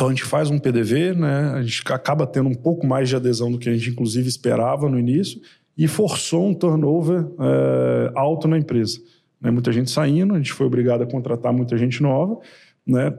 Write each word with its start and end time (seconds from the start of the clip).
Então 0.00 0.08
a 0.08 0.12
gente 0.12 0.24
faz 0.24 0.48
um 0.48 0.58
PDV, 0.58 1.12
né? 1.12 1.52
A 1.56 1.62
gente 1.62 1.82
acaba 1.92 2.26
tendo 2.26 2.48
um 2.48 2.54
pouco 2.54 2.86
mais 2.86 3.06
de 3.06 3.16
adesão 3.16 3.52
do 3.52 3.58
que 3.58 3.68
a 3.68 3.72
gente 3.74 3.90
inclusive 3.90 4.30
esperava 4.30 4.88
no 4.88 4.98
início 4.98 5.38
e 5.76 5.86
forçou 5.86 6.46
um 6.46 6.54
turnover 6.54 7.26
é, 7.38 8.10
alto 8.14 8.48
na 8.48 8.56
empresa. 8.56 8.98
Né? 9.38 9.50
Muita 9.50 9.70
gente 9.70 9.90
saindo, 9.90 10.32
a 10.32 10.38
gente 10.38 10.54
foi 10.54 10.66
obrigado 10.66 11.02
a 11.02 11.06
contratar 11.06 11.52
muita 11.52 11.76
gente 11.76 12.02
nova, 12.02 12.38
né? 12.86 13.12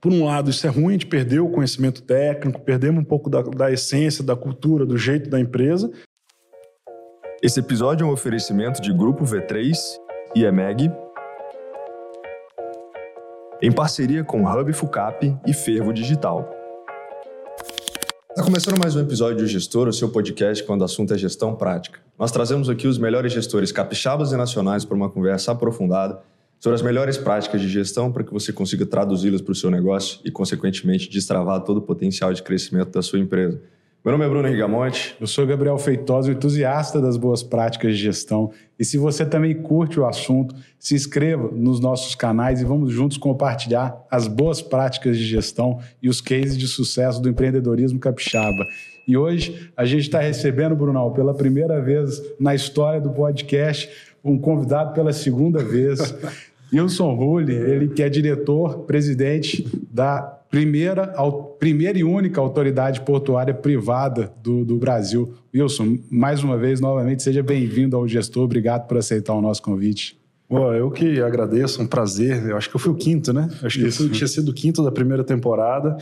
Por 0.00 0.12
um 0.12 0.26
lado, 0.26 0.50
isso 0.50 0.64
é 0.64 0.70
ruim, 0.70 0.90
a 0.90 0.92
gente 0.92 1.06
perdeu 1.06 1.44
o 1.44 1.50
conhecimento 1.50 2.02
técnico, 2.02 2.60
perdemos 2.60 3.02
um 3.02 3.04
pouco 3.04 3.28
da, 3.28 3.42
da 3.42 3.72
essência, 3.72 4.22
da 4.22 4.36
cultura, 4.36 4.86
do 4.86 4.96
jeito 4.96 5.28
da 5.28 5.40
empresa. 5.40 5.90
Esse 7.42 7.58
episódio 7.58 8.04
é 8.04 8.06
um 8.06 8.12
oferecimento 8.12 8.80
de 8.80 8.92
Grupo 8.92 9.24
V3 9.24 9.74
e 10.36 10.44
EMEG, 10.44 10.88
em 13.62 13.70
parceria 13.70 14.24
com 14.24 14.44
Hub 14.44 14.72
Fucap 14.72 15.36
e 15.46 15.52
Fervo 15.52 15.92
Digital. 15.92 16.48
Está 18.30 18.42
começando 18.42 18.78
mais 18.78 18.96
um 18.96 19.00
episódio 19.00 19.36
do 19.36 19.46
Gestor, 19.46 19.86
o 19.86 19.92
seu 19.92 20.08
podcast 20.08 20.64
quando 20.64 20.80
o 20.80 20.84
assunto 20.84 21.12
é 21.12 21.18
gestão 21.18 21.54
prática. 21.54 22.00
Nós 22.18 22.32
trazemos 22.32 22.70
aqui 22.70 22.86
os 22.86 22.96
melhores 22.96 23.34
gestores 23.34 23.70
capixabas 23.70 24.32
e 24.32 24.36
nacionais 24.36 24.84
para 24.86 24.96
uma 24.96 25.10
conversa 25.10 25.52
aprofundada 25.52 26.22
sobre 26.58 26.74
as 26.76 26.82
melhores 26.82 27.18
práticas 27.18 27.60
de 27.60 27.68
gestão 27.68 28.10
para 28.10 28.24
que 28.24 28.32
você 28.32 28.50
consiga 28.50 28.86
traduzi-las 28.86 29.42
para 29.42 29.52
o 29.52 29.54
seu 29.54 29.70
negócio 29.70 30.20
e, 30.24 30.30
consequentemente, 30.30 31.10
destravar 31.10 31.60
todo 31.60 31.78
o 31.78 31.82
potencial 31.82 32.32
de 32.32 32.42
crescimento 32.42 32.90
da 32.90 33.02
sua 33.02 33.18
empresa. 33.18 33.60
Meu 34.02 34.12
nome 34.12 34.24
é 34.24 34.28
Bruno 34.30 34.48
Rigamonte. 34.48 35.14
Eu 35.20 35.26
sou 35.26 35.46
Gabriel 35.46 35.76
Feitosa, 35.76 36.32
entusiasta 36.32 37.02
das 37.02 37.18
boas 37.18 37.42
práticas 37.42 37.98
de 37.98 38.02
gestão. 38.02 38.50
E 38.78 38.84
se 38.84 38.96
você 38.96 39.26
também 39.26 39.54
curte 39.54 40.00
o 40.00 40.06
assunto, 40.06 40.54
se 40.78 40.94
inscreva 40.94 41.50
nos 41.52 41.80
nossos 41.80 42.14
canais 42.14 42.62
e 42.62 42.64
vamos 42.64 42.90
juntos 42.94 43.18
compartilhar 43.18 43.94
as 44.10 44.26
boas 44.26 44.62
práticas 44.62 45.18
de 45.18 45.26
gestão 45.26 45.80
e 46.02 46.08
os 46.08 46.22
cases 46.22 46.56
de 46.56 46.66
sucesso 46.66 47.20
do 47.20 47.28
empreendedorismo 47.28 48.00
capixaba. 48.00 48.66
E 49.06 49.18
hoje 49.18 49.70
a 49.76 49.84
gente 49.84 50.04
está 50.04 50.20
recebendo, 50.20 50.74
Brunão, 50.74 51.12
pela 51.12 51.34
primeira 51.34 51.78
vez 51.78 52.22
na 52.40 52.54
história 52.54 53.02
do 53.02 53.10
podcast, 53.10 53.90
um 54.24 54.38
convidado 54.38 54.94
pela 54.94 55.12
segunda 55.12 55.62
vez. 55.62 56.14
Wilson 56.72 57.14
Rulli, 57.16 57.54
ele 57.54 57.88
que 57.88 58.02
é 58.02 58.08
diretor, 58.08 58.78
presidente 58.84 59.66
da 59.92 60.39
primeira, 60.50 61.14
primeira 61.58 61.98
e 61.98 62.04
única 62.04 62.40
autoridade 62.40 63.00
portuária 63.02 63.54
privada 63.54 64.32
do, 64.42 64.64
do 64.64 64.76
Brasil. 64.76 65.32
Wilson, 65.54 65.98
mais 66.10 66.42
uma 66.42 66.58
vez, 66.58 66.80
novamente, 66.80 67.22
seja 67.22 67.42
bem-vindo 67.42 67.96
ao 67.96 68.06
Gestor. 68.06 68.44
Obrigado 68.44 68.86
por 68.86 68.98
aceitar 68.98 69.32
o 69.34 69.40
nosso 69.40 69.62
convite. 69.62 70.19
Bom, 70.50 70.74
eu 70.74 70.90
que 70.90 71.22
agradeço, 71.22 71.80
um 71.80 71.86
prazer. 71.86 72.44
Eu 72.50 72.56
acho 72.56 72.68
que 72.68 72.74
eu 72.74 72.80
fui 72.80 72.90
o 72.90 72.96
quinto, 72.96 73.32
né? 73.32 73.48
Eu 73.62 73.68
acho 73.68 73.78
que 73.78 73.86
Isso. 73.86 74.02
eu 74.02 74.10
tinha 74.10 74.26
sido 74.26 74.48
o 74.48 74.52
quinto 74.52 74.82
da 74.82 74.90
primeira 74.90 75.22
temporada. 75.22 75.96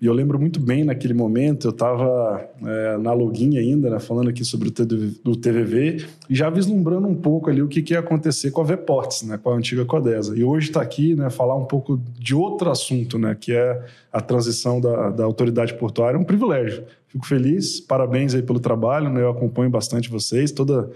E 0.00 0.06
eu 0.06 0.12
lembro 0.12 0.38
muito 0.38 0.60
bem 0.60 0.84
naquele 0.84 1.12
momento, 1.12 1.66
eu 1.66 1.70
estava 1.72 2.48
é, 2.64 2.96
na 2.96 3.12
login 3.12 3.58
ainda, 3.58 3.90
né, 3.90 3.98
falando 3.98 4.30
aqui 4.30 4.44
sobre 4.44 4.68
o 4.68 5.36
TVV, 5.36 6.06
e 6.30 6.34
já 6.36 6.48
vislumbrando 6.48 7.08
um 7.08 7.14
pouco 7.16 7.50
ali 7.50 7.60
o 7.60 7.66
que, 7.66 7.82
que 7.82 7.94
ia 7.94 7.98
acontecer 7.98 8.52
com 8.52 8.60
a 8.60 8.64
Vports, 8.64 9.24
né, 9.24 9.36
com 9.36 9.50
a 9.50 9.56
antiga 9.56 9.84
Codesa. 9.84 10.38
E 10.38 10.44
hoje 10.44 10.68
está 10.68 10.80
aqui, 10.80 11.16
né, 11.16 11.28
falar 11.28 11.56
um 11.56 11.64
pouco 11.64 12.00
de 12.16 12.36
outro 12.36 12.70
assunto, 12.70 13.18
né, 13.18 13.36
que 13.38 13.52
é 13.52 13.84
a 14.12 14.20
transição 14.20 14.80
da, 14.80 15.10
da 15.10 15.24
autoridade 15.24 15.74
portuária. 15.74 16.16
É 16.16 16.20
um 16.20 16.24
privilégio. 16.24 16.84
Fico 17.08 17.26
feliz, 17.26 17.80
parabéns 17.80 18.32
aí 18.32 18.42
pelo 18.42 18.60
trabalho, 18.60 19.10
né, 19.10 19.22
eu 19.22 19.30
acompanho 19.30 19.70
bastante 19.70 20.08
vocês. 20.08 20.52
Toda 20.52 20.88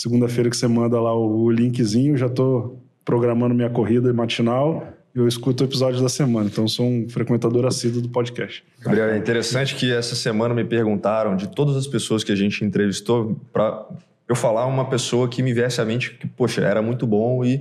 segunda-feira 0.00 0.48
que 0.48 0.56
você 0.56 0.66
manda 0.66 1.00
lá 1.00 1.14
o, 1.14 1.50
linkzinho, 1.50 2.16
já 2.16 2.26
estou 2.26 2.82
programando 3.04 3.54
minha 3.54 3.70
corrida 3.70 4.12
matinal 4.12 4.86
eu 5.14 5.26
escuto 5.26 5.64
o 5.64 5.66
episódio 5.66 6.00
da 6.00 6.08
semana, 6.08 6.48
então 6.48 6.68
sou 6.68 6.86
um 6.86 7.08
frequentador 7.08 7.66
assíduo 7.66 8.00
do 8.00 8.08
podcast. 8.08 8.62
Gabriel, 8.80 9.10
é 9.10 9.18
interessante 9.18 9.74
que 9.74 9.92
essa 9.92 10.14
semana 10.14 10.54
me 10.54 10.64
perguntaram 10.64 11.36
de 11.36 11.48
todas 11.48 11.76
as 11.76 11.86
pessoas 11.86 12.22
que 12.22 12.30
a 12.30 12.36
gente 12.36 12.64
entrevistou 12.64 13.36
para 13.52 13.86
eu 14.28 14.36
falar 14.36 14.66
uma 14.66 14.84
pessoa 14.84 15.28
que 15.28 15.42
me 15.42 15.52
viesse 15.52 15.80
à 15.80 15.84
mente 15.84 16.14
que, 16.14 16.28
poxa, 16.28 16.60
era 16.60 16.80
muito 16.80 17.06
bom 17.08 17.44
e 17.44 17.60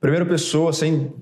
primeira 0.00 0.24
pessoa 0.24 0.72
sem 0.72 1.12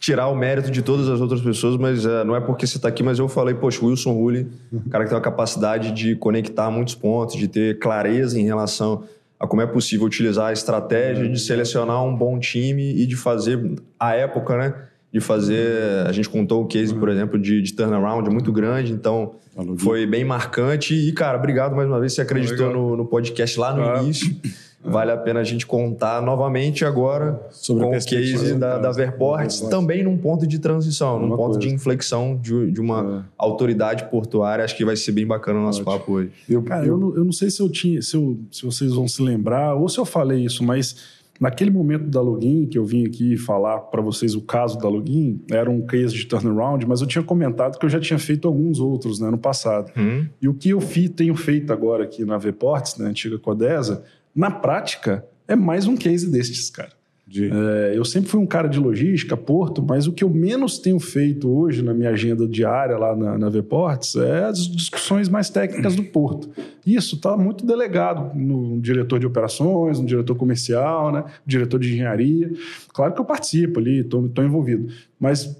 tirar 0.00 0.28
o 0.28 0.34
mérito 0.34 0.70
de 0.70 0.82
todas 0.82 1.08
as 1.08 1.20
outras 1.20 1.40
pessoas, 1.42 1.76
mas 1.76 2.04
uh, 2.04 2.24
não 2.24 2.34
é 2.34 2.40
porque 2.40 2.66
você 2.66 2.78
está 2.78 2.88
aqui, 2.88 3.02
mas 3.02 3.18
eu 3.18 3.28
falei, 3.28 3.54
poxa, 3.54 3.84
Wilson 3.84 4.12
Rulli, 4.12 4.48
cara 4.90 5.04
que 5.04 5.10
tem 5.10 5.16
uma 5.16 5.22
capacidade 5.22 5.92
de 5.92 6.16
conectar 6.16 6.70
muitos 6.70 6.94
pontos, 6.94 7.36
de 7.36 7.46
ter 7.46 7.78
clareza 7.78 8.40
em 8.40 8.44
relação 8.44 9.04
a 9.40 9.46
como 9.46 9.62
é 9.62 9.66
possível 9.66 10.06
utilizar 10.06 10.48
a 10.48 10.52
estratégia 10.52 11.26
de 11.26 11.40
selecionar 11.40 12.04
um 12.04 12.14
bom 12.14 12.38
time 12.38 12.94
e 12.94 13.06
de 13.06 13.16
fazer 13.16 13.74
a 13.98 14.14
época, 14.14 14.56
né? 14.56 14.74
de 15.12 15.20
fazer. 15.20 16.06
A 16.06 16.12
gente 16.12 16.28
contou 16.28 16.62
o 16.62 16.66
case, 16.66 16.94
por 16.94 17.08
exemplo, 17.08 17.38
de, 17.38 17.60
de 17.60 17.74
turnaround 17.74 18.28
muito 18.30 18.52
grande, 18.52 18.92
então 18.92 19.34
foi 19.78 20.06
bem 20.06 20.24
marcante. 20.24 20.94
E, 20.94 21.12
cara, 21.12 21.36
obrigado 21.36 21.74
mais 21.74 21.88
uma 21.88 21.98
vez. 21.98 22.14
Você 22.14 22.22
acreditou 22.22 22.70
no, 22.72 22.96
no, 22.96 23.06
podcast 23.06 23.58
lá 23.58 23.74
no 23.74 24.02
início. 24.02 24.34
Vale 24.82 25.10
a 25.12 25.16
pena 25.16 25.40
a 25.40 25.44
gente 25.44 25.66
contar 25.66 26.22
novamente 26.22 26.86
agora 26.86 27.38
Sobre 27.50 27.84
com 27.84 27.90
o 27.90 27.92
case 27.92 28.54
da, 28.54 28.78
da 28.78 28.90
Verports, 28.90 29.60
também 29.60 30.02
num 30.02 30.16
ponto 30.16 30.46
de 30.46 30.58
transição, 30.58 31.18
num 31.18 31.36
ponto 31.36 31.52
coisa. 31.52 31.60
de 31.60 31.68
inflexão 31.68 32.38
de, 32.40 32.70
de 32.70 32.80
uma 32.80 33.24
é. 33.24 33.30
autoridade 33.36 34.04
portuária. 34.04 34.64
Acho 34.64 34.74
que 34.74 34.84
vai 34.84 34.96
ser 34.96 35.12
bem 35.12 35.26
bacana 35.26 35.58
o 35.60 35.62
nosso 35.62 35.82
Ótimo. 35.82 35.98
papo 35.98 36.12
hoje. 36.12 36.30
Eu, 36.48 36.62
cara, 36.62 36.86
eu, 36.86 36.96
não, 36.96 37.14
eu 37.14 37.24
não 37.24 37.32
sei 37.32 37.50
se 37.50 37.60
eu 37.60 37.68
tinha, 37.68 38.00
se, 38.00 38.16
eu, 38.16 38.38
se 38.50 38.64
vocês 38.64 38.94
vão 38.94 39.06
se 39.06 39.22
lembrar, 39.22 39.74
ou 39.74 39.86
se 39.88 39.98
eu 39.98 40.06
falei 40.06 40.44
isso, 40.44 40.64
mas 40.64 41.20
Naquele 41.40 41.70
momento 41.70 42.04
da 42.04 42.20
login, 42.20 42.66
que 42.66 42.76
eu 42.76 42.84
vim 42.84 43.06
aqui 43.06 43.34
falar 43.34 43.78
para 43.78 44.02
vocês 44.02 44.34
o 44.34 44.42
caso 44.42 44.78
da 44.78 44.86
login, 44.90 45.40
era 45.50 45.70
um 45.70 45.80
case 45.80 46.14
de 46.14 46.26
turnaround, 46.26 46.86
mas 46.86 47.00
eu 47.00 47.06
tinha 47.06 47.24
comentado 47.24 47.78
que 47.78 47.86
eu 47.86 47.88
já 47.88 47.98
tinha 47.98 48.18
feito 48.18 48.46
alguns 48.46 48.78
outros 48.78 49.18
né, 49.18 49.30
no 49.30 49.38
passado. 49.38 49.90
Hum. 49.96 50.26
E 50.40 50.46
o 50.46 50.52
que 50.52 50.68
eu 50.68 50.82
fi, 50.82 51.08
tenho 51.08 51.34
feito 51.34 51.72
agora 51.72 52.04
aqui 52.04 52.26
na 52.26 52.36
Vports, 52.36 52.98
na 52.98 53.06
antiga 53.06 53.38
Codesa, 53.38 54.04
na 54.34 54.50
prática, 54.50 55.24
é 55.46 55.56
mais 55.56 55.86
um 55.86 55.96
case 55.96 56.30
destes, 56.30 56.70
cara. 56.70 57.00
De... 57.30 57.48
É, 57.48 57.92
eu 57.94 58.04
sempre 58.04 58.28
fui 58.28 58.40
um 58.40 58.46
cara 58.46 58.66
de 58.68 58.80
logística, 58.80 59.36
porto, 59.36 59.80
mas 59.80 60.08
o 60.08 60.12
que 60.12 60.24
eu 60.24 60.28
menos 60.28 60.80
tenho 60.80 60.98
feito 60.98 61.48
hoje 61.48 61.80
na 61.80 61.94
minha 61.94 62.10
agenda 62.10 62.44
diária 62.44 62.98
lá 62.98 63.14
na, 63.14 63.38
na 63.38 63.48
Vports 63.48 64.16
é 64.16 64.46
as 64.46 64.66
discussões 64.66 65.28
mais 65.28 65.48
técnicas 65.48 65.94
do 65.94 66.02
porto. 66.02 66.50
Isso 66.84 67.14
está 67.14 67.36
muito 67.36 67.64
delegado 67.64 68.36
no 68.36 68.80
diretor 68.80 69.20
de 69.20 69.28
operações, 69.28 70.00
no 70.00 70.06
diretor 70.06 70.34
comercial, 70.34 71.12
né, 71.12 71.20
no 71.20 71.46
diretor 71.46 71.78
de 71.78 71.92
engenharia. 71.92 72.50
Claro 72.92 73.14
que 73.14 73.20
eu 73.20 73.24
participo 73.24 73.78
ali, 73.78 74.00
estou 74.00 74.44
envolvido, 74.44 74.92
mas 75.20 75.56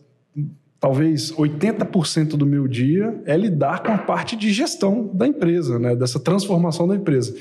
talvez 0.80 1.30
80% 1.30 2.30
do 2.30 2.46
meu 2.46 2.66
dia 2.66 3.22
é 3.24 3.36
lidar 3.36 3.84
com 3.84 3.92
a 3.92 3.98
parte 3.98 4.34
de 4.34 4.50
gestão 4.52 5.08
da 5.14 5.24
empresa, 5.24 5.78
né, 5.78 5.94
dessa 5.94 6.18
transformação 6.18 6.88
da 6.88 6.96
empresa. 6.96 7.32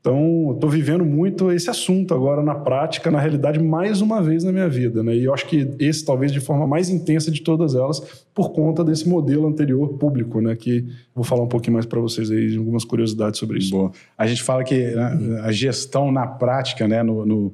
Então, 0.00 0.52
estou 0.54 0.70
vivendo 0.70 1.04
muito 1.04 1.52
esse 1.52 1.68
assunto 1.68 2.14
agora 2.14 2.42
na 2.42 2.54
prática, 2.54 3.10
na 3.10 3.20
realidade, 3.20 3.58
mais 3.58 4.00
uma 4.00 4.22
vez 4.22 4.42
na 4.42 4.50
minha 4.50 4.68
vida. 4.68 5.02
Né? 5.02 5.14
E 5.14 5.24
eu 5.24 5.34
acho 5.34 5.46
que 5.46 5.68
esse, 5.78 6.02
talvez, 6.02 6.32
de 6.32 6.40
forma 6.40 6.66
mais 6.66 6.88
intensa 6.88 7.30
de 7.30 7.42
todas 7.42 7.74
elas, 7.74 8.00
por 8.34 8.50
conta 8.52 8.82
desse 8.82 9.06
modelo 9.06 9.46
anterior 9.46 9.98
público, 9.98 10.40
né? 10.40 10.56
que 10.56 10.86
vou 11.14 11.22
falar 11.22 11.42
um 11.42 11.48
pouquinho 11.48 11.74
mais 11.74 11.84
para 11.84 12.00
vocês 12.00 12.30
aí, 12.30 12.56
algumas 12.56 12.82
curiosidades 12.82 13.38
sobre 13.38 13.58
isso. 13.58 13.72
Boa. 13.72 13.92
A 14.16 14.26
gente 14.26 14.42
fala 14.42 14.64
que 14.64 14.74
né, 14.74 15.40
a 15.42 15.52
gestão 15.52 16.10
na 16.10 16.26
prática, 16.26 16.88
né, 16.88 17.02
no, 17.02 17.26
no 17.26 17.52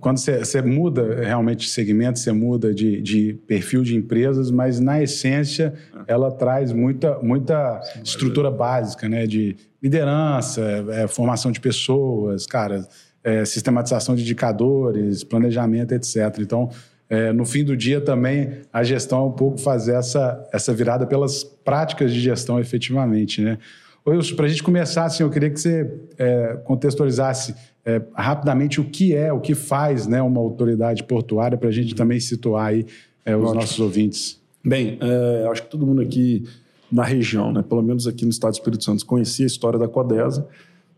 quando 0.00 0.18
você, 0.18 0.62
muda 0.62 1.22
realmente 1.22 1.66
de 1.66 1.70
segmento, 1.70 2.18
você 2.18 2.32
muda 2.32 2.72
de, 2.72 3.02
de, 3.02 3.34
perfil 3.46 3.82
de 3.82 3.94
empresas, 3.94 4.50
mas 4.50 4.80
na 4.80 5.02
essência 5.02 5.74
ela 6.06 6.30
traz 6.32 6.72
muita, 6.72 7.18
muita 7.20 7.80
estrutura 8.02 8.50
básica, 8.50 9.08
né? 9.08 9.26
De 9.26 9.56
liderança, 9.82 10.62
é, 10.88 11.06
formação 11.06 11.52
de 11.52 11.60
pessoas, 11.60 12.46
cara, 12.46 12.86
é, 13.22 13.44
sistematização 13.44 14.14
de 14.14 14.22
indicadores, 14.22 15.22
planejamento, 15.22 15.92
etc. 15.92 16.38
Então, 16.40 16.70
é, 17.08 17.30
no 17.34 17.44
fim 17.44 17.62
do 17.62 17.76
dia 17.76 18.00
também 18.00 18.62
a 18.72 18.82
gestão 18.82 19.18
é 19.18 19.26
um 19.26 19.32
pouco 19.32 19.58
fazer 19.58 19.96
essa, 19.96 20.48
essa 20.50 20.72
virada 20.72 21.06
pelas 21.06 21.44
práticas 21.44 22.10
de 22.12 22.20
gestão 22.20 22.58
efetivamente, 22.58 23.42
né? 23.42 23.58
Wilson, 24.06 24.36
para 24.36 24.46
a 24.46 24.48
gente 24.48 24.62
começar, 24.62 25.04
assim, 25.04 25.22
eu 25.22 25.30
queria 25.30 25.48
que 25.48 25.58
você 25.58 25.90
é, 26.18 26.58
contextualizasse 26.64 27.54
é, 27.84 28.02
rapidamente 28.14 28.80
o 28.80 28.84
que 28.84 29.14
é, 29.14 29.32
o 29.32 29.40
que 29.40 29.54
faz 29.54 30.06
né, 30.06 30.20
uma 30.20 30.40
autoridade 30.40 31.02
portuária, 31.04 31.56
para 31.56 31.68
a 31.68 31.72
gente 31.72 31.94
também 31.94 32.20
situar 32.20 32.66
aí 32.66 32.86
é, 33.24 33.34
os 33.34 33.52
nossos 33.52 33.80
ouvintes. 33.80 34.40
Bem, 34.64 34.98
é, 35.00 35.48
acho 35.50 35.62
que 35.62 35.70
todo 35.70 35.86
mundo 35.86 36.02
aqui 36.02 36.44
na 36.90 37.02
região, 37.02 37.52
né, 37.52 37.62
pelo 37.62 37.82
menos 37.82 38.06
aqui 38.06 38.24
no 38.24 38.30
estado 38.30 38.52
do 38.52 38.56
Espírito 38.56 38.84
Santo, 38.84 39.04
conhecia 39.06 39.44
a 39.44 39.48
história 39.48 39.78
da 39.78 39.88
Codesa. 39.88 40.46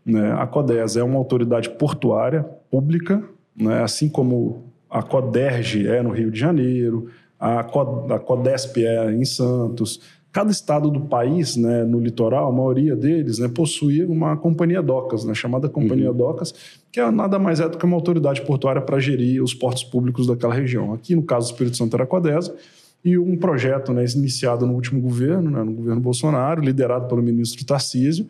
Né? 0.05 0.31
A 0.33 0.45
Codesa 0.45 0.99
é 0.99 1.03
uma 1.03 1.17
autoridade 1.17 1.69
portuária 1.71 2.43
pública, 2.69 3.23
né? 3.55 3.81
assim 3.81 4.07
como 4.07 4.65
a 4.89 5.01
Coderge 5.01 5.87
é 5.87 6.01
no 6.01 6.11
Rio 6.11 6.31
de 6.31 6.39
Janeiro, 6.39 7.09
a, 7.39 7.63
Codesp 7.63 8.77
é 8.77 9.11
em 9.11 9.25
Santos, 9.25 9.99
Cada 10.37 10.51
estado 10.51 10.91
do 10.91 11.01
país, 11.01 11.55
né, 11.55 11.83
no 11.83 11.99
litoral, 11.99 12.47
a 12.47 12.51
maioria 12.51 12.95
deles, 12.95 13.39
né, 13.39 13.47
possuía 13.47 14.07
uma 14.07 14.37
companhia 14.37 14.83
docas, 14.83 15.25
né, 15.25 15.33
chamada 15.33 15.67
companhia 15.67 16.11
uhum. 16.11 16.15
docas, 16.15 16.53
que 16.91 16.99
é 16.99 17.09
nada 17.09 17.39
mais 17.39 17.59
é 17.59 17.67
do 17.67 17.75
que 17.75 17.83
uma 17.83 17.95
autoridade 17.95 18.43
portuária 18.43 18.79
para 18.79 18.99
gerir 18.99 19.41
os 19.41 19.55
portos 19.55 19.83
públicos 19.83 20.27
daquela 20.27 20.53
região. 20.53 20.93
Aqui, 20.93 21.15
no 21.15 21.23
caso 21.23 21.47
do 21.47 21.53
Espírito 21.53 21.75
Santo, 21.75 21.95
era 21.95 22.03
a 22.03 22.05
Codesa, 22.05 22.55
e 23.03 23.17
um 23.17 23.35
projeto 23.35 23.91
né, 23.91 24.05
iniciado 24.15 24.67
no 24.67 24.75
último 24.75 25.01
governo, 25.01 25.49
né, 25.49 25.63
no 25.63 25.73
governo 25.73 25.99
Bolsonaro, 25.99 26.61
liderado 26.61 27.07
pelo 27.07 27.23
ministro 27.23 27.65
Tarcísio. 27.65 28.27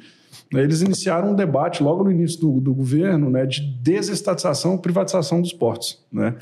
Né, 0.50 0.64
eles 0.64 0.82
iniciaram 0.82 1.32
um 1.32 1.36
debate 1.36 1.84
logo 1.84 2.06
no 2.06 2.12
início 2.12 2.40
do, 2.40 2.62
do 2.62 2.74
governo 2.74 3.30
né, 3.30 3.46
de 3.46 3.60
desestatização 3.82 4.76
e 4.76 4.78
privatização 4.78 5.42
dos 5.42 5.52
portos. 5.52 6.02
Né? 6.10 6.36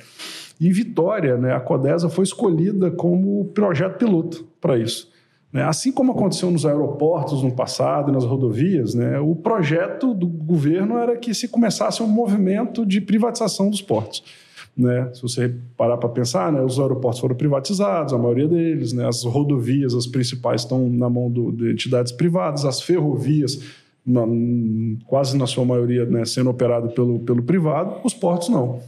E 0.62 0.72
Vitória, 0.72 1.38
né, 1.38 1.56
a 1.56 1.60
Codesa 1.60 2.08
foi 2.08 2.24
escolhida 2.24 2.92
como 2.92 3.46
projeto 3.46 3.98
piloto 3.98 4.46
para 4.62 4.78
isso. 4.78 5.15
Né? 5.56 5.63
Assim 5.63 5.90
como 5.90 6.12
aconteceu 6.12 6.52
nos 6.52 6.66
aeroportos 6.66 7.42
no 7.42 7.50
passado 7.50 8.10
e 8.10 8.13
nas 8.13 8.25
rodovias, 8.25 8.94
né, 8.94 9.18
o 9.22 9.34
projeto 9.34 10.13
do 10.13 10.28
governo 10.28 10.98
era 10.98 11.16
que 11.16 11.34
se 11.34 11.48
começasse 11.48 12.04
um 12.04 12.07
movimento 12.07 12.86
de 12.86 13.00
privatização 13.00 13.69
dos 13.69 13.81
portos. 13.81 14.22
Né? 14.75 15.10
Se 15.13 15.22
você 15.22 15.56
parar 15.78 15.96
para 15.96 16.10
pensar, 16.10 16.52
né, 16.52 16.62
os 16.62 16.78
aeroportos 16.78 17.22
foram 17.22 17.38
privatizados, 17.38 18.12
a 18.13 18.18
maioria 18.18 18.50
deles, 18.50 18.92
né, 18.92 19.07
as 19.07 19.24
rodovias, 19.24 19.94
as 19.94 20.06
principais, 20.06 20.63
estão 20.63 20.90
na 20.90 21.10
mão 21.10 21.31
do, 21.31 21.54
de 21.54 21.72
entidades 21.72 22.12
privadas, 22.12 22.66
as 22.66 22.81
ferrovias, 22.81 23.62
na, 24.06 24.24
quase 25.06 25.38
na 25.38 25.48
sua 25.48 25.63
maioria, 25.63 26.06
né, 26.06 26.25
sendo 26.25 26.50
operado 26.50 26.90
pelo, 26.90 27.19
pelo 27.19 27.42
privado, 27.42 27.96
os 28.04 28.13
portos 28.13 28.50
não. 28.50 28.81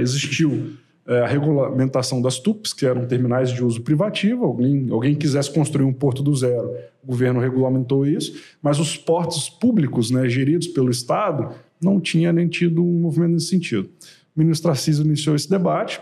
Existiu 0.00 0.72
a 1.08 1.26
regulamentação 1.26 2.20
das 2.20 2.38
TUPs, 2.38 2.74
que 2.74 2.84
eram 2.84 3.06
terminais 3.06 3.50
de 3.50 3.64
uso 3.64 3.80
privativo, 3.80 4.44
alguém, 4.44 4.88
alguém 4.90 5.14
quisesse 5.14 5.50
construir 5.50 5.84
um 5.84 5.92
porto 5.92 6.22
do 6.22 6.34
zero, 6.36 6.70
o 7.02 7.06
governo 7.06 7.40
regulamentou 7.40 8.06
isso, 8.06 8.38
mas 8.60 8.78
os 8.78 8.96
portos 8.96 9.48
públicos, 9.48 10.10
né, 10.10 10.28
geridos 10.28 10.68
pelo 10.68 10.90
Estado, 10.90 11.54
não 11.82 11.98
tinha 11.98 12.32
nem 12.32 12.46
tido 12.46 12.84
um 12.84 13.00
movimento 13.00 13.32
nesse 13.32 13.46
sentido. 13.46 13.88
O 14.36 14.40
ministro 14.40 14.68
Tarcísio 14.68 15.04
iniciou 15.04 15.34
esse 15.34 15.48
debate 15.48 16.00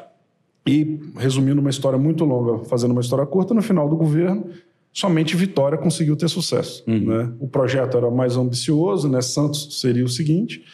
e, 0.67 0.99
resumindo 1.17 1.61
uma 1.61 1.71
história 1.71 1.99
muito 1.99 2.25
longa, 2.25 2.65
fazendo 2.65 2.91
uma 2.91 3.01
história 3.01 3.25
curta, 3.25 3.55
no 3.55 3.63
final 3.63 3.89
do 3.89 3.97
governo, 3.97 4.47
somente 4.93 5.37
Vitória 5.37 5.79
conseguiu 5.79 6.17
ter 6.17 6.29
sucesso. 6.29 6.83
Uhum. 6.87 7.07
Né? 7.07 7.33
O 7.39 7.47
projeto 7.47 7.97
era 7.97 8.11
mais 8.11 8.37
ambicioso, 8.37 9.09
né? 9.09 9.21
Santos 9.21 9.81
seria 9.81 10.05
o 10.05 10.09
seguinte, 10.09 10.65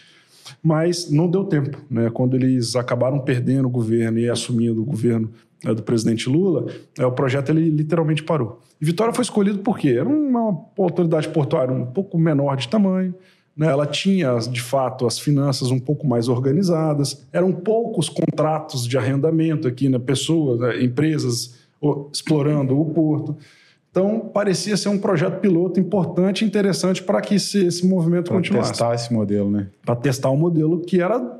mas 0.62 1.10
não 1.10 1.28
deu 1.28 1.44
tempo. 1.44 1.78
Né? 1.90 2.10
Quando 2.10 2.34
eles 2.34 2.74
acabaram 2.74 3.20
perdendo 3.20 3.66
o 3.66 3.70
governo 3.70 4.18
e 4.18 4.28
assumindo 4.28 4.82
o 4.82 4.84
governo 4.84 5.30
né, 5.64 5.74
do 5.74 5.82
presidente 5.82 6.28
Lula, 6.28 6.66
é, 6.98 7.06
o 7.06 7.12
projeto 7.12 7.50
ele 7.50 7.70
literalmente 7.70 8.22
parou. 8.22 8.60
E 8.80 8.84
Vitória 8.84 9.14
foi 9.14 9.22
escolhido 9.22 9.58
por 9.58 9.78
quê? 9.78 9.90
Era 9.90 10.08
uma 10.08 10.64
autoridade 10.78 11.28
portuária 11.28 11.72
um 11.72 11.86
pouco 11.86 12.18
menor 12.18 12.56
de 12.56 12.68
tamanho, 12.68 13.14
né? 13.56 13.68
ela 13.68 13.86
tinha, 13.86 14.36
de 14.38 14.60
fato, 14.60 15.06
as 15.06 15.18
finanças 15.18 15.70
um 15.70 15.78
pouco 15.78 16.06
mais 16.06 16.28
organizadas, 16.28 17.26
eram 17.32 17.52
poucos 17.52 18.08
contratos 18.08 18.86
de 18.88 18.98
arrendamento 18.98 19.68
aqui, 19.68 19.88
né? 19.88 19.98
pessoas, 19.98 20.60
né? 20.60 20.82
empresas 20.82 21.60
explorando 22.12 22.80
o 22.80 22.84
porto. 22.86 23.36
Então, 23.92 24.30
parecia 24.32 24.74
ser 24.74 24.88
um 24.88 24.96
projeto 24.96 25.38
piloto 25.38 25.78
importante 25.78 26.42
e 26.42 26.48
interessante 26.48 27.02
para 27.02 27.20
que 27.20 27.34
esse, 27.34 27.66
esse 27.66 27.86
movimento 27.86 28.28
pra 28.28 28.36
continuasse. 28.36 28.70
Para 28.70 28.78
testar 28.78 28.94
esse 28.94 29.12
modelo, 29.12 29.50
né? 29.50 29.68
Para 29.84 29.94
testar 29.94 30.30
um 30.30 30.36
modelo 30.36 30.80
que 30.80 30.98
era 30.98 31.38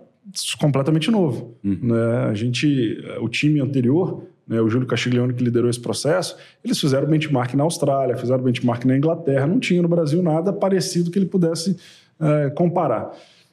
completamente 0.60 1.10
novo. 1.10 1.54
Uhum. 1.64 1.78
Né? 1.82 2.16
A 2.28 2.34
gente, 2.34 3.02
o 3.22 3.28
time 3.30 3.58
anterior, 3.58 4.24
né, 4.46 4.60
o 4.60 4.68
Júlio 4.68 4.86
Castiglione 4.86 5.32
que 5.32 5.42
liderou 5.42 5.70
esse 5.70 5.80
processo, 5.80 6.36
eles 6.62 6.78
fizeram 6.78 7.08
benchmark 7.08 7.54
na 7.54 7.64
Austrália, 7.64 8.18
fizeram 8.18 8.42
benchmark 8.42 8.84
na 8.84 8.98
Inglaterra, 8.98 9.46
não 9.46 9.58
tinha 9.58 9.80
no 9.80 9.88
Brasil 9.88 10.22
nada 10.22 10.52
parecido 10.52 11.10
que 11.10 11.18
ele 11.18 11.26
pudesse 11.26 11.74
é, 12.20 12.50
comparar. 12.50 13.12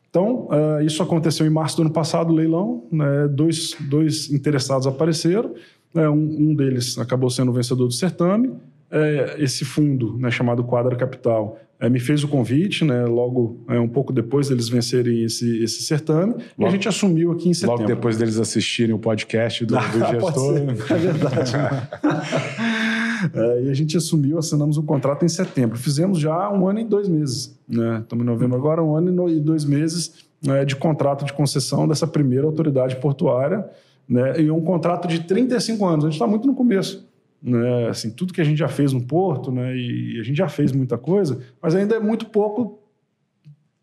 Então, 0.10 0.50
é, 0.52 0.84
isso 0.84 1.02
aconteceu 1.02 1.46
em 1.46 1.50
março 1.50 1.78
do 1.78 1.84
ano 1.84 1.92
passado, 1.92 2.32
o 2.32 2.36
leilão, 2.36 2.84
né, 2.92 3.30
dois, 3.30 3.78
dois 3.80 4.30
interessados 4.30 4.86
apareceram, 4.86 5.54
é, 5.96 6.10
um, 6.10 6.50
um 6.50 6.54
deles 6.54 6.98
acabou 6.98 7.30
sendo 7.30 7.50
o 7.50 7.54
vencedor 7.54 7.88
do 7.88 7.94
certame, 7.94 8.52
é, 8.92 9.36
esse 9.40 9.64
fundo, 9.64 10.18
né, 10.18 10.32
chamado 10.32 10.64
Quadra 10.64 10.96
Capital, 10.96 11.60
é, 11.80 11.90
me 11.90 12.00
fez 12.00 12.24
o 12.24 12.28
convite, 12.28 12.84
né, 12.84 13.06
logo 13.06 13.64
é, 13.70 13.80
um 13.80 13.88
pouco 13.88 14.12
depois 14.12 14.50
deles 14.50 14.68
vencerem 14.68 15.24
esse, 15.24 15.64
esse 15.64 15.84
certame, 15.84 16.34
logo, 16.34 16.44
e 16.60 16.66
a 16.66 16.70
gente 16.70 16.88
assumiu 16.90 17.32
aqui 17.32 17.50
em 17.50 17.54
setembro. 17.54 17.84
Logo 17.84 17.88
depois 17.88 18.18
deles 18.18 18.38
assistirem 18.38 18.94
o 18.94 19.00
podcast 19.00 19.66
do, 19.66 19.76
do 19.78 20.00
gestor. 20.08 20.58
é 20.58 20.96
verdade. 20.96 21.52
é, 23.34 23.64
e 23.64 23.70
a 23.70 23.74
gente 23.74 23.96
assumiu, 23.96 24.38
assinamos 24.38 24.78
o 24.78 24.84
contrato 24.84 25.24
em 25.24 25.30
setembro. 25.30 25.78
Fizemos 25.78 26.20
já 26.20 26.52
um 26.52 26.68
ano 26.68 26.80
e 26.80 26.84
dois 26.84 27.08
meses. 27.08 27.58
Né? 27.68 28.00
Estamos 28.02 28.24
em 28.24 28.28
novembro 28.28 28.58
agora, 28.58 28.84
um 28.84 28.96
ano 28.96 29.30
e 29.30 29.40
dois 29.40 29.64
meses 29.64 30.28
né, 30.46 30.66
de 30.66 30.76
contrato 30.76 31.26
de 31.26 31.34
concessão 31.34 31.88
dessa 31.88 32.08
primeira 32.08 32.46
autoridade 32.46 32.96
portuária, 32.98 33.66
né, 34.08 34.42
e 34.42 34.50
um 34.50 34.62
contrato 34.62 35.08
de 35.08 35.22
35 35.22 35.86
anos. 35.86 36.06
A 36.06 36.08
gente 36.08 36.16
está 36.16 36.28
muito 36.28 36.48
no 36.48 36.56
começo 36.56 37.09
né? 37.42 37.88
Assim, 37.88 38.12
tudo 38.12 38.34
que 38.34 38.42
a 38.42 38.44
gente 38.44 38.58
já 38.58 38.68
fez 38.68 38.94
no 38.94 39.02
Porto, 39.02 39.52
né? 39.52 39.76
E 39.76 40.20
a 40.20 40.24
gente 40.24 40.38
já 40.38 40.50
fez 40.50 40.72
muita 40.72 40.98
coisa, 40.98 41.40
mas 41.62 41.76
ainda 41.76 41.96
é 41.96 42.00
muito 42.00 42.28
pouco 42.28 42.80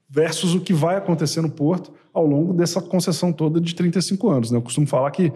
versus 0.09 0.55
o 0.55 0.61
que 0.61 0.73
vai 0.73 0.97
acontecer 0.97 1.41
no 1.41 1.51
Porto 1.51 1.93
ao 2.13 2.25
longo 2.25 2.53
dessa 2.53 2.81
concessão 2.81 3.33
toda 3.33 3.61
de 3.61 3.75
35 3.75 4.29
anos, 4.29 4.51
né? 4.51 4.59
Eu 4.59 4.63
costumo 4.63 4.87
falar 4.87 5.11
que 5.11 5.33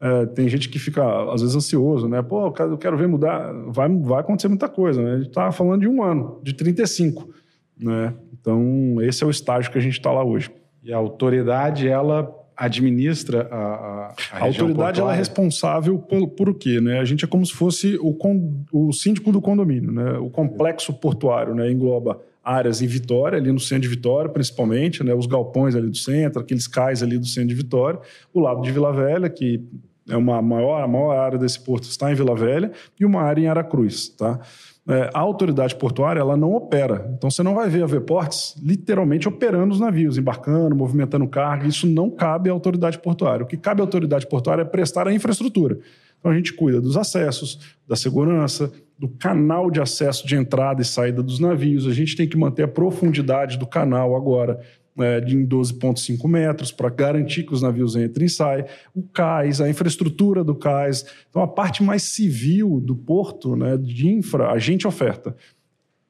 é, 0.00 0.26
tem 0.26 0.48
gente 0.48 0.68
que 0.68 0.80
fica, 0.80 1.32
às 1.32 1.42
vezes, 1.42 1.54
ansioso, 1.54 2.08
né? 2.08 2.20
Pô, 2.22 2.52
eu 2.58 2.76
quero 2.76 2.96
ver 2.96 3.06
mudar. 3.06 3.52
Vai, 3.68 3.88
vai 3.88 4.20
acontecer 4.20 4.48
muita 4.48 4.68
coisa, 4.68 5.00
né? 5.00 5.12
A 5.12 5.16
gente 5.18 5.28
está 5.28 5.52
falando 5.52 5.82
de 5.82 5.88
um 5.88 6.02
ano, 6.02 6.40
de 6.42 6.52
35, 6.54 7.32
né? 7.78 8.12
Então, 8.32 8.96
esse 9.00 9.22
é 9.22 9.26
o 9.26 9.30
estágio 9.30 9.70
que 9.70 9.78
a 9.78 9.80
gente 9.80 9.98
está 9.98 10.10
lá 10.10 10.24
hoje. 10.24 10.50
E 10.82 10.92
a 10.92 10.96
autoridade, 10.96 11.86
ela 11.86 12.28
administra 12.56 13.48
a, 13.50 13.56
a, 13.56 14.14
a, 14.32 14.38
a 14.38 14.44
autoridade 14.44 15.00
ela 15.00 15.12
é 15.12 15.16
responsável 15.16 15.98
por, 15.98 16.28
por 16.28 16.48
o 16.48 16.54
quê? 16.54 16.80
Né? 16.80 16.98
A 16.98 17.04
gente 17.04 17.24
é 17.24 17.28
como 17.28 17.44
se 17.44 17.52
fosse 17.52 17.96
o, 18.00 18.12
con, 18.14 18.64
o 18.72 18.92
síndico 18.92 19.32
do 19.32 19.40
condomínio. 19.40 19.90
Né? 19.90 20.18
O 20.18 20.30
complexo 20.30 20.92
portuário 20.92 21.54
né? 21.54 21.70
engloba 21.70 22.20
áreas 22.44 22.82
em 22.82 22.86
Vitória, 22.86 23.38
ali 23.38 23.52
no 23.52 23.60
centro 23.60 23.82
de 23.82 23.88
Vitória, 23.88 24.28
principalmente, 24.28 25.02
né? 25.04 25.14
os 25.14 25.26
galpões 25.26 25.74
ali 25.74 25.88
do 25.88 25.96
centro, 25.96 26.40
aqueles 26.40 26.66
cais 26.66 27.02
ali 27.02 27.18
do 27.18 27.26
centro 27.26 27.48
de 27.48 27.54
Vitória, 27.54 28.00
o 28.34 28.40
lado 28.40 28.62
de 28.62 28.70
Vila 28.72 28.92
Velha, 28.92 29.28
que 29.28 29.64
é 30.08 30.16
uma 30.16 30.42
maior, 30.42 30.82
a 30.82 30.88
maior 30.88 31.16
área 31.16 31.38
desse 31.38 31.60
porto 31.60 31.84
está 31.84 32.10
em 32.10 32.14
Vila 32.14 32.34
Velha, 32.34 32.72
e 32.98 33.04
uma 33.04 33.22
área 33.22 33.42
em 33.42 33.46
Aracruz. 33.46 34.08
Tá? 34.08 34.40
É, 34.88 35.10
a 35.14 35.20
autoridade 35.20 35.76
portuária 35.76 36.18
ela 36.18 36.36
não 36.36 36.54
opera. 36.54 37.12
Então 37.16 37.30
você 37.30 37.42
não 37.42 37.54
vai 37.54 37.68
ver 37.68 37.84
a 37.84 37.86
Vports 37.86 38.56
literalmente 38.60 39.28
operando 39.28 39.72
os 39.72 39.80
navios, 39.80 40.18
embarcando, 40.18 40.74
movimentando 40.74 41.26
carga. 41.28 41.68
Isso 41.68 41.86
não 41.86 42.10
cabe 42.10 42.50
à 42.50 42.52
autoridade 42.52 42.98
portuária. 42.98 43.44
O 43.44 43.46
que 43.46 43.56
cabe 43.56 43.80
à 43.80 43.84
autoridade 43.84 44.26
portuária 44.26 44.62
é 44.62 44.64
prestar 44.64 45.06
a 45.06 45.14
infraestrutura. 45.14 45.78
Então 46.18 46.30
a 46.30 46.34
gente 46.34 46.52
cuida 46.52 46.80
dos 46.80 46.96
acessos, 46.96 47.76
da 47.86 47.96
segurança, 47.96 48.72
do 48.98 49.08
canal 49.08 49.70
de 49.70 49.80
acesso 49.80 50.26
de 50.26 50.36
entrada 50.36 50.82
e 50.82 50.84
saída 50.84 51.22
dos 51.22 51.38
navios. 51.38 51.86
A 51.86 51.92
gente 51.92 52.16
tem 52.16 52.28
que 52.28 52.36
manter 52.36 52.62
a 52.62 52.68
profundidade 52.68 53.58
do 53.58 53.66
canal 53.66 54.16
agora 54.16 54.60
é, 54.98 55.20
de 55.20 55.36
12,5 55.38 56.28
metros 56.28 56.70
para 56.70 56.88
garantir 56.90 57.44
que 57.44 57.54
os 57.54 57.62
navios 57.62 57.96
entrem 57.96 58.26
e 58.26 58.30
saem, 58.30 58.64
o 58.94 59.02
cais, 59.02 59.60
a 59.60 59.68
infraestrutura 59.68 60.44
do 60.44 60.54
cais. 60.54 61.06
Então, 61.30 61.42
a 61.42 61.48
parte 61.48 61.82
mais 61.82 62.02
civil 62.02 62.80
do 62.80 62.94
porto, 62.94 63.56
né, 63.56 63.76
de 63.76 64.08
infra, 64.08 64.50
a 64.50 64.58
gente 64.58 64.86
oferta. 64.86 65.34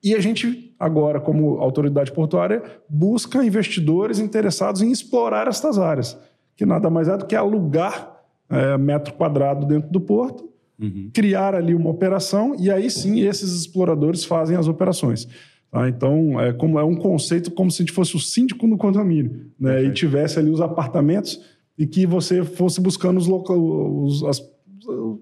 E 0.03 0.15
a 0.15 0.21
gente, 0.21 0.75
agora, 0.79 1.21
como 1.21 1.59
autoridade 1.59 2.11
portuária, 2.11 2.63
busca 2.89 3.45
investidores 3.45 4.19
interessados 4.19 4.83
em 4.83 4.91
explorar 4.91 5.47
estas 5.47 5.79
áreas, 5.79 6.19
que 6.57 6.67
nada 6.67 6.91
mais 6.91 7.07
é 7.07 7.17
do 7.17 7.25
que 7.25 7.37
alugar 7.37 8.21
é, 8.51 8.77
metro 8.77 9.15
quadrado 9.15 9.65
dentro 9.65 9.91
do 9.91 10.01
porto, 10.01 10.51
uhum. 10.81 11.09
criar 11.15 11.55
ali 11.55 11.75
uma 11.75 11.89
operação, 11.89 12.57
e 12.59 12.71
aí 12.71 12.91
sim 12.91 13.21
esses 13.21 13.53
exploradores 13.53 14.25
fazem 14.25 14.57
as 14.57 14.67
operações. 14.67 15.29
Tá? 15.73 15.89
Então, 15.89 16.39
é, 16.39 16.53
como, 16.53 16.79
é 16.79 16.85
um 16.85 16.95
conceito 16.95 17.51
como 17.51 17.71
se 17.71 17.81
a 17.81 17.87
gente 17.87 17.95
fosse 17.95 18.15
o 18.15 18.19
síndico 18.21 18.67
no 18.67 18.77
condomínio 18.77 19.47
né? 19.59 19.79
Okay. 19.79 19.87
e 19.87 19.93
tivesse 19.93 20.39
ali 20.39 20.51
os 20.51 20.61
apartamentos 20.61 21.41
e 21.79 21.87
que 21.87 22.05
você 22.05 22.45
fosse 22.45 22.79
buscando 22.79 23.17
os, 23.17 23.27
local, 23.27 23.59
os, 23.59 24.23
as, 24.23 24.43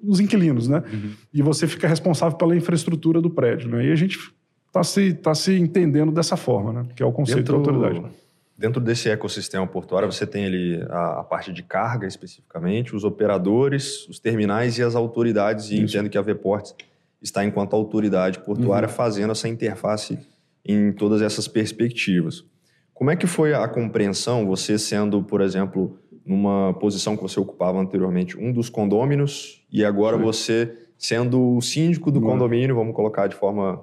os 0.02 0.19
inquilinos, 0.19 0.66
né? 0.66 0.83
Uhum. 0.92 1.12
E 1.33 1.40
você 1.40 1.69
fica 1.69 1.87
responsável 1.87 2.37
pela 2.37 2.57
infraestrutura 2.57 3.21
do 3.21 3.30
prédio, 3.30 3.71
né? 3.71 3.87
E 3.87 3.92
a 3.92 3.95
gente 3.95 4.19
está 4.66 4.83
se, 4.83 5.14
tá 5.14 5.33
se 5.37 5.57
entendendo 5.57 6.11
dessa 6.11 6.37
forma, 6.37 6.73
né? 6.73 6.87
Que 6.97 7.02
é 7.04 7.07
o 7.07 7.12
conceito 7.12 7.52
dentro, 7.52 7.62
da 7.62 7.71
autoridade. 7.71 8.14
Dentro 8.59 8.80
desse 8.80 9.09
ecossistema 9.09 9.69
portuário, 9.69 10.11
você 10.11 10.26
tem 10.26 10.47
ali 10.47 10.83
a, 10.90 11.21
a, 11.21 11.25
parte 11.25 11.52
de 11.52 11.62
carga 11.62 12.09
especificamente, 12.09 12.97
os 12.97 13.04
operadores, 13.04 14.09
os 14.09 14.19
terminais 14.19 14.78
e 14.78 14.83
as 14.83 14.97
autoridades, 14.97 15.71
e 15.71 15.75
Isso. 15.76 15.97
entendo 15.97 16.11
que 16.11 16.19
a 16.19 16.23
Vports 16.23 16.75
está 17.23 17.45
enquanto 17.45 17.76
autoridade 17.76 18.40
portuária 18.40 18.88
uhum. 18.88 18.95
fazendo 18.95 19.30
essa 19.30 19.49
interface 19.49 20.19
em 20.64 20.92
todas 20.92 21.22
essas 21.22 21.48
perspectivas. 21.48 22.44
Como 22.92 23.10
é 23.10 23.16
que 23.16 23.26
foi 23.26 23.54
a 23.54 23.66
compreensão, 23.66 24.46
você 24.46 24.78
sendo, 24.78 25.22
por 25.22 25.40
exemplo, 25.40 25.98
numa 26.24 26.74
posição 26.74 27.16
que 27.16 27.22
você 27.22 27.40
ocupava 27.40 27.78
anteriormente, 27.78 28.38
um 28.38 28.52
dos 28.52 28.68
condôminos, 28.68 29.64
e 29.72 29.84
agora 29.84 30.16
Sim. 30.16 30.22
você 30.22 30.76
sendo 30.98 31.56
o 31.56 31.62
síndico 31.62 32.10
do 32.10 32.20
condomínio, 32.20 32.76
vamos 32.76 32.94
colocar 32.94 33.26
de 33.26 33.34
forma 33.34 33.82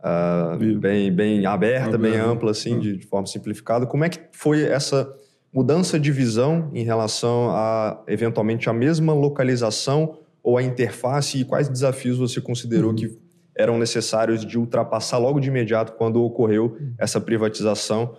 uh, 0.00 0.78
bem, 0.78 1.10
bem 1.10 1.46
aberta, 1.46 1.96
bem 1.96 2.14
ampla, 2.16 2.50
assim, 2.50 2.76
ah. 2.76 2.78
de, 2.78 2.98
de, 2.98 3.06
forma 3.06 3.26
simplificada. 3.26 3.86
Como 3.86 4.04
é 4.04 4.10
que 4.10 4.20
foi 4.32 4.64
essa 4.64 5.10
mudança 5.52 5.98
de 5.98 6.12
visão 6.12 6.70
em 6.74 6.84
relação 6.84 7.50
a, 7.52 8.02
eventualmente, 8.06 8.68
a 8.68 8.72
mesma 8.74 9.14
localização 9.14 10.18
ou 10.42 10.58
a 10.58 10.62
interface 10.62 11.40
e 11.40 11.44
quais 11.44 11.68
desafios 11.68 12.18
você 12.18 12.38
considerou 12.38 12.90
uhum. 12.90 12.96
que 12.96 13.18
eram 13.58 13.76
necessários 13.76 14.46
de 14.46 14.56
ultrapassar 14.56 15.18
logo 15.18 15.40
de 15.40 15.48
imediato 15.48 15.92
quando 15.92 16.22
ocorreu 16.22 16.78
essa 16.96 17.20
privatização? 17.20 18.16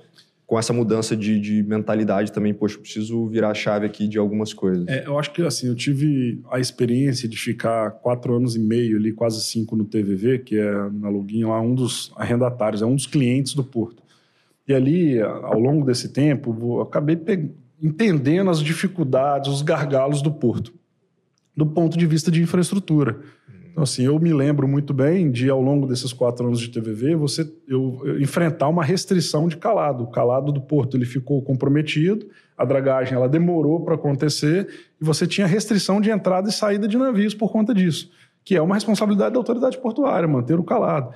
com 0.50 0.58
essa 0.58 0.74
mudança 0.74 1.16
de, 1.16 1.40
de, 1.40 1.62
mentalidade 1.62 2.32
também, 2.32 2.56
poxa, 2.56 2.80
preciso 2.80 3.28
virar 3.28 3.52
a 3.52 3.54
chave 3.54 3.86
aqui 3.86 4.08
de 4.08 4.18
algumas 4.18 4.52
coisas. 4.52 4.88
É, 4.88 5.06
eu 5.06 5.20
acho 5.20 5.32
que 5.32 5.44
assim, 5.44 5.68
eu 5.68 5.76
tive 5.76 6.42
a 6.50 6.60
experiência 6.60 7.30
de 7.30 7.38
ficar 7.38 7.92
quatro 7.92 8.36
anos 8.36 8.56
e 8.56 8.60
meio 8.60 8.98
ali, 8.98 9.12
quase 9.12 9.44
cinco 9.44 9.76
no 9.76 9.86
TVV, 9.86 10.40
que 10.40 10.58
é 10.58 10.72
na 10.90 11.08
Login, 11.08 11.44
lá 11.44 11.62
um 11.62 11.76
dos 11.76 12.12
arrendatários, 12.16 12.82
é 12.82 12.86
um 12.88 12.96
dos 12.96 13.06
clientes 13.06 13.54
do 13.54 13.64
Porto. 13.64 14.02
E 14.68 14.74
ali, 14.74 15.22
ao 15.22 15.60
longo 15.60 15.86
desse 15.86 16.10
tempo, 16.10 16.58
eu 16.60 16.82
acabei 16.82 17.20
entendendo 17.80 18.50
as 18.50 18.60
dificuldades, 18.60 19.52
os 19.52 19.62
gargalos 19.62 20.20
do 20.24 20.32
Porto, 20.32 20.74
do 21.56 21.68
ponto 21.68 21.96
de 21.96 22.08
vista 22.08 22.32
de 22.32 22.42
infraestrutura. 22.42 23.20
Então, 23.80 23.86
assim, 23.86 24.04
eu 24.04 24.20
me 24.20 24.34
lembro 24.34 24.68
muito 24.68 24.94
bem 24.94 25.32
de, 25.32 25.50
ao 25.50 25.62
longo 25.62 25.88
desses 25.88 26.12
quatro 26.12 26.46
anos 26.46 26.60
de 26.60 26.68
TVV, 26.68 27.16
você 27.16 27.50
eu, 27.66 28.02
eu 28.04 28.22
enfrentar 28.22 28.68
uma 28.68 28.84
restrição 28.84 29.48
de 29.48 29.56
calado. 29.56 30.04
O 30.04 30.08
calado 30.08 30.52
do 30.52 30.60
porto 30.60 30.98
ele 30.98 31.06
ficou 31.06 31.42
comprometido, 31.42 32.28
a 32.58 32.66
dragagem 32.66 33.14
ela 33.14 33.30
demorou 33.30 33.80
para 33.86 33.96
acontecer 33.96 34.68
e 35.00 35.06
você 35.06 35.26
tinha 35.26 35.48
restrição 35.48 36.02
de 36.02 36.12
entrada 36.12 36.50
e 36.50 36.52
saída 36.52 36.90
de 36.90 36.98
navios 36.98 37.34
por 37.34 37.54
conta 37.54 37.74
disso, 37.74 38.12
que 38.44 38.54
é 38.54 38.62
uma 38.62 38.76
responsabilidade 38.76 39.32
da 39.32 39.40
autoridade 39.40 39.78
portuária, 39.78 40.28
manter 40.28 40.60
o 40.60 40.64
calado. 40.64 41.14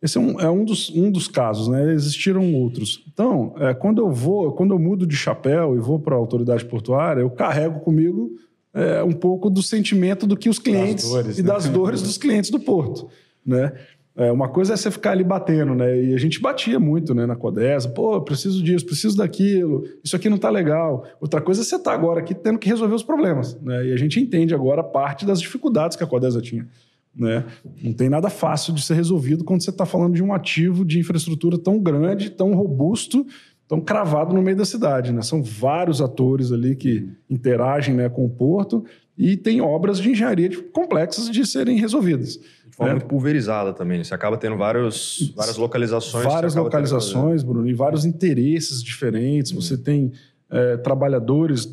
Esse 0.00 0.16
é 0.16 0.20
um, 0.20 0.40
é 0.40 0.48
um, 0.48 0.64
dos, 0.64 0.90
um 0.90 1.10
dos 1.10 1.26
casos, 1.26 1.66
né? 1.66 1.94
Existiram 1.94 2.54
outros. 2.54 3.04
Então, 3.12 3.56
é, 3.58 3.74
quando 3.74 4.00
eu 4.00 4.12
vou, 4.12 4.52
quando 4.52 4.72
eu 4.72 4.78
mudo 4.78 5.04
de 5.04 5.16
chapéu 5.16 5.74
e 5.74 5.80
vou 5.80 5.98
para 5.98 6.14
a 6.14 6.18
autoridade 6.18 6.64
portuária, 6.64 7.22
eu 7.22 7.30
carrego 7.30 7.80
comigo 7.80 8.30
é, 8.74 9.02
um 9.02 9.12
pouco 9.12 9.48
do 9.48 9.62
sentimento 9.62 10.26
do 10.26 10.36
que 10.36 10.48
os 10.48 10.58
clientes 10.58 11.04
das 11.04 11.12
dores, 11.12 11.38
e 11.38 11.42
né? 11.42 11.48
das 11.48 11.68
dores 11.68 12.02
dos 12.02 12.18
clientes 12.18 12.50
do 12.50 12.58
Porto, 12.58 13.08
né? 13.46 13.72
É, 14.16 14.30
uma 14.30 14.48
coisa 14.48 14.74
é 14.74 14.76
você 14.76 14.92
ficar 14.92 15.10
ali 15.10 15.24
batendo, 15.24 15.74
né? 15.74 16.00
E 16.00 16.14
a 16.14 16.18
gente 16.18 16.40
batia 16.40 16.78
muito, 16.78 17.12
né, 17.12 17.26
na 17.26 17.34
Codesa. 17.34 17.88
Pô, 17.88 18.20
preciso 18.22 18.62
disso, 18.62 18.86
preciso 18.86 19.16
daquilo. 19.16 19.84
Isso 20.04 20.14
aqui 20.14 20.28
não 20.28 20.38
tá 20.38 20.48
legal. 20.50 21.04
Outra 21.20 21.40
coisa 21.40 21.62
é 21.62 21.64
você 21.64 21.74
estar 21.74 21.90
tá 21.90 21.96
agora 21.96 22.20
aqui 22.20 22.32
tendo 22.32 22.58
que 22.58 22.68
resolver 22.68 22.94
os 22.94 23.02
problemas, 23.02 23.60
né? 23.60 23.86
E 23.86 23.92
a 23.92 23.96
gente 23.96 24.20
entende 24.20 24.54
agora 24.54 24.84
parte 24.84 25.26
das 25.26 25.40
dificuldades 25.40 25.96
que 25.96 26.04
a 26.04 26.06
Codesa 26.06 26.40
tinha, 26.40 26.68
né? 27.14 27.44
Não 27.82 27.92
tem 27.92 28.08
nada 28.08 28.30
fácil 28.30 28.72
de 28.72 28.82
ser 28.82 28.94
resolvido 28.94 29.42
quando 29.42 29.64
você 29.64 29.70
está 29.70 29.84
falando 29.84 30.14
de 30.14 30.22
um 30.22 30.32
ativo 30.32 30.84
de 30.84 31.00
infraestrutura 31.00 31.58
tão 31.58 31.80
grande, 31.80 32.30
tão 32.30 32.54
robusto 32.54 33.26
estão 33.64 33.80
cravados 33.80 34.34
no 34.34 34.42
meio 34.42 34.56
da 34.56 34.64
cidade. 34.64 35.12
Né? 35.12 35.22
São 35.22 35.42
vários 35.42 36.00
atores 36.00 36.52
ali 36.52 36.76
que 36.76 37.08
interagem 37.28 37.94
né, 37.94 38.08
com 38.08 38.24
o 38.24 38.28
porto 38.28 38.84
e 39.16 39.36
tem 39.36 39.60
obras 39.60 39.98
de 39.98 40.10
engenharia 40.10 40.50
complexas 40.72 41.30
de 41.30 41.46
serem 41.46 41.78
resolvidas. 41.78 42.36
De 42.36 42.76
forma 42.76 42.92
né? 42.92 42.98
muito 42.98 43.08
pulverizada 43.08 43.72
também. 43.72 44.02
Você 44.02 44.14
acaba 44.14 44.36
tendo 44.36 44.56
vários, 44.56 45.32
várias 45.34 45.56
localizações. 45.56 46.24
Várias 46.24 46.54
localizações, 46.54 47.42
Bruno, 47.42 47.68
e 47.68 47.74
vários 47.74 48.04
interesses 48.04 48.82
diferentes. 48.82 49.52
Uhum. 49.52 49.60
Você 49.60 49.78
tem 49.78 50.12
é, 50.50 50.76
trabalhadores 50.76 51.64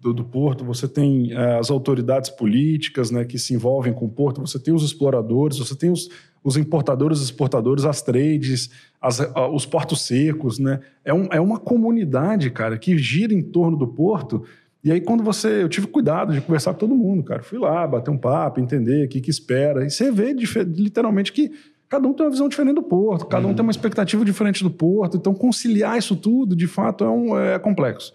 do, 0.00 0.12
do, 0.12 0.24
porto, 0.24 0.64
você 0.64 0.86
tem 0.86 1.32
é, 1.32 1.58
as 1.58 1.70
autoridades 1.70 2.30
políticas 2.30 3.10
né, 3.10 3.24
que 3.24 3.38
se 3.38 3.54
envolvem 3.54 3.92
com 3.92 4.06
o 4.06 4.08
porto, 4.08 4.40
você 4.40 4.58
tem 4.58 4.72
os 4.72 4.84
exploradores, 4.84 5.58
você 5.58 5.74
tem 5.74 5.90
os, 5.90 6.08
os 6.42 6.56
importadores, 6.56 7.20
exportadores, 7.20 7.84
as 7.84 8.00
trades, 8.00 8.70
as, 9.00 9.20
os 9.52 9.64
portos 9.64 10.02
secos, 10.02 10.58
né? 10.58 10.80
É, 11.04 11.14
um, 11.14 11.28
é 11.30 11.40
uma 11.40 11.58
comunidade, 11.58 12.50
cara, 12.50 12.76
que 12.76 12.98
gira 12.98 13.32
em 13.32 13.42
torno 13.42 13.76
do 13.76 13.86
porto. 13.86 14.44
E 14.82 14.92
aí, 14.92 15.00
quando 15.00 15.22
você. 15.22 15.62
Eu 15.62 15.68
tive 15.68 15.86
cuidado 15.86 16.32
de 16.32 16.40
conversar 16.40 16.72
com 16.72 16.78
todo 16.80 16.94
mundo, 16.94 17.22
cara. 17.22 17.42
Fui 17.42 17.58
lá, 17.58 17.86
bater 17.86 18.10
um 18.10 18.18
papo, 18.18 18.60
entender 18.60 19.06
o 19.06 19.08
que, 19.08 19.20
que 19.20 19.30
espera. 19.30 19.84
E 19.84 19.90
você 19.90 20.10
vê 20.10 20.32
literalmente 20.32 21.32
que 21.32 21.52
cada 21.88 22.06
um 22.06 22.12
tem 22.12 22.26
uma 22.26 22.30
visão 22.30 22.48
diferente 22.48 22.74
do 22.74 22.82
porto, 22.82 23.26
cada 23.26 23.46
um 23.46 23.50
uhum. 23.50 23.54
tem 23.54 23.62
uma 23.62 23.70
expectativa 23.70 24.24
diferente 24.24 24.62
do 24.62 24.70
porto. 24.70 25.16
Então, 25.16 25.34
conciliar 25.34 25.96
isso 25.96 26.14
tudo, 26.14 26.54
de 26.54 26.66
fato, 26.66 27.04
é, 27.04 27.08
um, 27.08 27.38
é 27.38 27.58
complexo. 27.58 28.12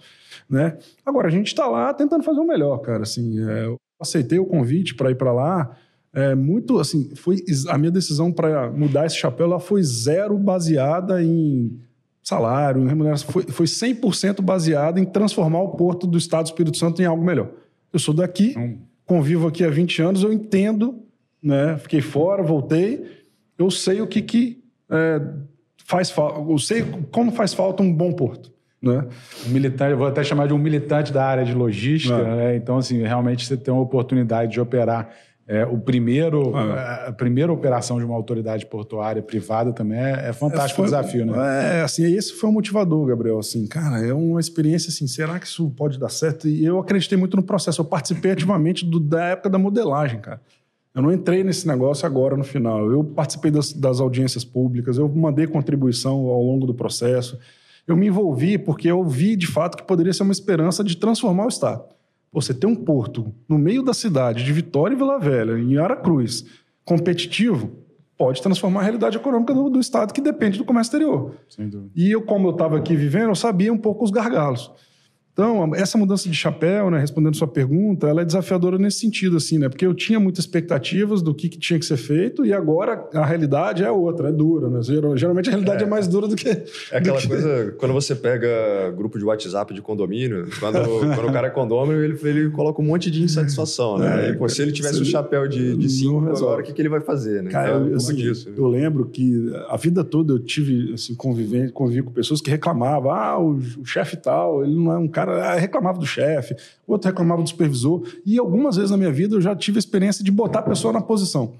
Né? 0.49 0.77
Agora, 1.05 1.27
a 1.27 1.31
gente 1.31 1.47
está 1.47 1.65
lá 1.67 1.93
tentando 1.93 2.23
fazer 2.23 2.39
o 2.39 2.47
melhor, 2.47 2.77
cara. 2.79 3.03
Assim, 3.03 3.39
é, 3.49 3.65
eu 3.65 3.77
aceitei 3.99 4.37
o 4.37 4.45
convite 4.45 4.95
para 4.95 5.09
ir 5.09 5.15
para 5.15 5.31
lá 5.31 5.75
é, 6.13 6.35
muito 6.35 6.79
assim, 6.79 7.11
foi 7.15 7.43
a 7.69 7.77
minha 7.77 7.91
decisão 7.91 8.31
para 8.31 8.69
mudar 8.71 9.05
esse 9.05 9.17
chapéu, 9.17 9.47
ela 9.47 9.59
foi 9.59 9.81
zero 9.81 10.37
baseada 10.37 11.23
em 11.23 11.79
salário, 12.21 12.83
em 12.83 12.87
remuneração, 12.87 13.29
foi, 13.29 13.43
foi 13.43 13.65
100% 13.65 14.41
baseada 14.41 14.99
em 14.99 15.05
transformar 15.05 15.61
o 15.61 15.69
porto 15.69 16.05
do 16.05 16.17
Estado 16.17 16.43
do 16.43 16.47
Espírito 16.47 16.77
Santo 16.77 17.01
em 17.01 17.05
algo 17.05 17.23
melhor. 17.23 17.49
Eu 17.91 17.99
sou 17.99 18.13
daqui, 18.13 18.55
hum. 18.57 18.77
convivo 19.05 19.47
aqui 19.47 19.63
há 19.63 19.69
20 19.69 20.01
anos, 20.01 20.23
eu 20.23 20.31
entendo, 20.31 21.03
né? 21.41 21.77
Fiquei 21.77 21.99
fora, 21.99 22.43
voltei, 22.43 23.03
eu 23.57 23.69
sei 23.69 23.99
o 23.99 24.07
que 24.07 24.21
que 24.21 24.63
é, 24.89 25.21
faz 25.83 26.11
falta, 26.11 26.39
eu 26.39 26.57
sei 26.59 26.83
como 27.11 27.31
faz 27.31 27.53
falta 27.53 27.81
um 27.83 27.91
bom 27.91 28.13
porto. 28.13 28.53
Né? 28.81 29.05
Um 29.47 29.49
militante, 29.49 29.95
vou 29.95 30.07
até 30.07 30.23
chamar 30.25 30.45
de 30.45 30.53
um 30.53 30.57
militante 30.57 31.13
da 31.13 31.25
área 31.25 31.45
de 31.45 31.53
logística, 31.53 32.15
é. 32.15 32.35
né? 32.35 32.55
então 32.57 32.77
assim, 32.77 33.01
realmente 33.01 33.45
você 33.45 33.55
tem 33.55 33.73
uma 33.73 33.81
oportunidade 33.81 34.51
de 34.51 34.59
operar 34.59 35.09
é, 35.45 35.65
o 35.65 35.77
primeiro, 35.77 36.55
ah. 36.55 37.07
a 37.07 37.11
primeira 37.11 37.51
operação 37.51 37.97
de 37.99 38.05
uma 38.05 38.15
autoridade 38.15 38.65
portuária 38.65 39.21
privada 39.21 39.73
também 39.73 39.99
é, 39.99 40.29
é 40.29 40.33
fantástico 40.33 40.81
o 40.81 40.85
desafio, 40.85 41.25
né? 41.25 41.79
É, 41.79 41.81
assim, 41.81 42.03
esse 42.05 42.33
foi 42.33 42.49
o 42.49 42.53
motivador, 42.53 43.05
Gabriel. 43.05 43.37
Assim, 43.39 43.67
cara, 43.67 43.99
é 43.99 44.13
uma 44.13 44.39
experiência 44.39 44.89
assim, 44.89 45.05
será 45.05 45.37
que 45.39 45.45
isso 45.45 45.69
pode 45.71 45.99
dar 45.99 46.09
certo? 46.09 46.47
E 46.47 46.63
eu 46.63 46.79
acreditei 46.79 47.17
muito 47.17 47.35
no 47.35 47.43
processo. 47.43 47.81
Eu 47.81 47.85
participei 47.85 48.31
ativamente 48.31 48.85
do, 48.85 49.01
da 49.01 49.25
época 49.25 49.49
da 49.49 49.57
modelagem, 49.57 50.21
cara. 50.21 50.39
Eu 50.95 51.01
não 51.01 51.11
entrei 51.11 51.43
nesse 51.43 51.67
negócio 51.67 52.05
agora 52.05 52.37
no 52.37 52.43
final. 52.43 52.89
Eu 52.89 53.03
participei 53.03 53.51
das, 53.51 53.73
das 53.73 53.99
audiências 53.99 54.45
públicas, 54.45 54.97
eu 54.97 55.09
mandei 55.09 55.45
contribuição 55.45 56.13
ao 56.13 56.41
longo 56.41 56.65
do 56.65 56.73
processo. 56.73 57.37
Eu 57.85 57.97
me 57.97 58.07
envolvi 58.07 58.57
porque 58.57 58.87
eu 58.87 59.03
vi 59.03 59.35
de 59.35 59.47
fato 59.47 59.75
que 59.75 59.83
poderia 59.83 60.13
ser 60.13 60.23
uma 60.23 60.31
esperança 60.31 60.85
de 60.85 60.95
transformar 60.95 61.45
o 61.45 61.49
Estado. 61.49 61.83
Você 62.33 62.53
tem 62.53 62.67
um 62.67 62.75
porto 62.75 63.31
no 63.47 63.59
meio 63.59 63.83
da 63.83 63.93
cidade 63.93 64.43
de 64.43 64.51
Vitória 64.51 64.95
e 64.95 64.97
Vila 64.97 65.19
Velha, 65.19 65.57
em 65.59 65.77
Aracruz, 65.77 66.43
competitivo, 66.83 67.71
pode 68.17 68.41
transformar 68.41 68.79
a 68.79 68.83
realidade 68.83 69.17
econômica 69.17 69.53
do, 69.53 69.69
do 69.69 69.79
Estado 69.79 70.13
que 70.13 70.19
depende 70.21 70.57
do 70.57 70.65
comércio 70.65 70.89
exterior. 70.89 71.35
E 71.95 72.11
eu, 72.11 72.23
como 72.23 72.47
eu 72.47 72.51
estava 72.51 72.77
aqui 72.77 72.95
vivendo, 72.95 73.29
eu 73.29 73.35
sabia 73.35 73.71
um 73.71 73.77
pouco 73.77 74.03
os 74.03 74.09
gargalos. 74.09 74.71
Então, 75.33 75.73
essa 75.73 75.97
mudança 75.97 76.29
de 76.29 76.35
chapéu, 76.35 76.91
né, 76.91 76.99
respondendo 76.99 77.35
sua 77.35 77.47
pergunta, 77.47 78.07
ela 78.07 78.21
é 78.21 78.25
desafiadora 78.25 78.77
nesse 78.77 78.99
sentido, 78.99 79.37
assim, 79.37 79.57
né? 79.57 79.67
Porque 79.67 79.83
eu 79.83 79.93
tinha 79.93 80.19
muitas 80.19 80.45
expectativas 80.45 81.23
do 81.23 81.33
que, 81.33 81.49
que 81.49 81.57
tinha 81.57 81.79
que 81.79 81.85
ser 81.85 81.97
feito 81.97 82.45
e 82.45 82.53
agora 82.53 83.09
a 83.15 83.25
realidade 83.25 83.83
é 83.83 83.89
outra, 83.89 84.29
é 84.29 84.31
dura, 84.31 84.69
né? 84.69 84.81
Geralmente 85.15 85.49
a 85.49 85.53
realidade 85.53 85.83
é, 85.83 85.87
é 85.87 85.89
mais 85.89 86.07
dura 86.07 86.27
do 86.27 86.35
que... 86.35 86.49
É 86.49 86.97
aquela 86.97 87.17
que... 87.17 87.27
coisa, 87.27 87.73
quando 87.79 87.93
você 87.93 88.13
pega 88.13 88.47
grupo 88.95 89.17
de 89.17 89.25
WhatsApp 89.25 89.73
de 89.73 89.81
condomínio, 89.81 90.47
quando, 90.59 90.79
quando 91.15 91.27
o 91.27 91.33
cara 91.33 91.47
é 91.47 91.49
condomínio, 91.49 92.03
ele, 92.03 92.19
ele 92.23 92.49
coloca 92.51 92.79
um 92.79 92.85
monte 92.85 93.09
de 93.09 93.23
insatisfação, 93.23 93.97
né? 93.97 94.27
É, 94.27 94.29
e, 94.29 94.37
pô, 94.37 94.47
se 94.47 94.61
ele 94.61 94.71
tivesse 94.71 94.99
o 94.99 95.01
um 95.01 95.05
chapéu 95.05 95.47
de, 95.47 95.75
de 95.75 95.89
cinco 95.89 96.29
agora, 96.29 96.61
o 96.61 96.63
que, 96.63 96.71
que 96.71 96.79
ele 96.79 96.89
vai 96.89 97.01
fazer, 97.01 97.41
né? 97.41 97.49
Cara, 97.49 97.77
então, 97.77 97.87
eu, 97.87 97.95
assim, 97.95 98.15
disso. 98.15 98.51
eu 98.55 98.67
lembro 98.67 99.05
que 99.05 99.51
a 99.67 99.77
vida 99.77 100.03
toda 100.03 100.33
eu 100.33 100.39
tive, 100.39 100.93
assim, 100.93 101.15
convivi, 101.15 101.71
convivi 101.71 102.03
com 102.03 102.11
pessoas 102.11 102.39
que 102.39 102.51
reclamavam, 102.51 103.09
ah, 103.09 103.39
o, 103.39 103.55
o 103.79 103.85
chefe 103.85 104.15
tal, 104.15 104.63
ele 104.63 104.75
não 104.75 104.91
é 104.91 104.97
um 104.97 105.07
cara 105.07 105.22
cara 105.25 105.55
reclamava 105.55 105.97
do 105.97 106.05
chefe, 106.05 106.55
outro 106.85 107.09
reclamava 107.09 107.41
do 107.41 107.49
supervisor. 107.49 108.03
E 108.25 108.37
algumas 108.37 108.75
vezes 108.75 108.91
na 108.91 108.97
minha 108.97 109.11
vida 109.11 109.35
eu 109.35 109.41
já 109.41 109.55
tive 109.55 109.77
a 109.77 109.79
experiência 109.79 110.23
de 110.23 110.31
botar 110.31 110.59
a 110.59 110.63
pessoa 110.63 110.93
na 110.93 111.01
posição. 111.01 111.53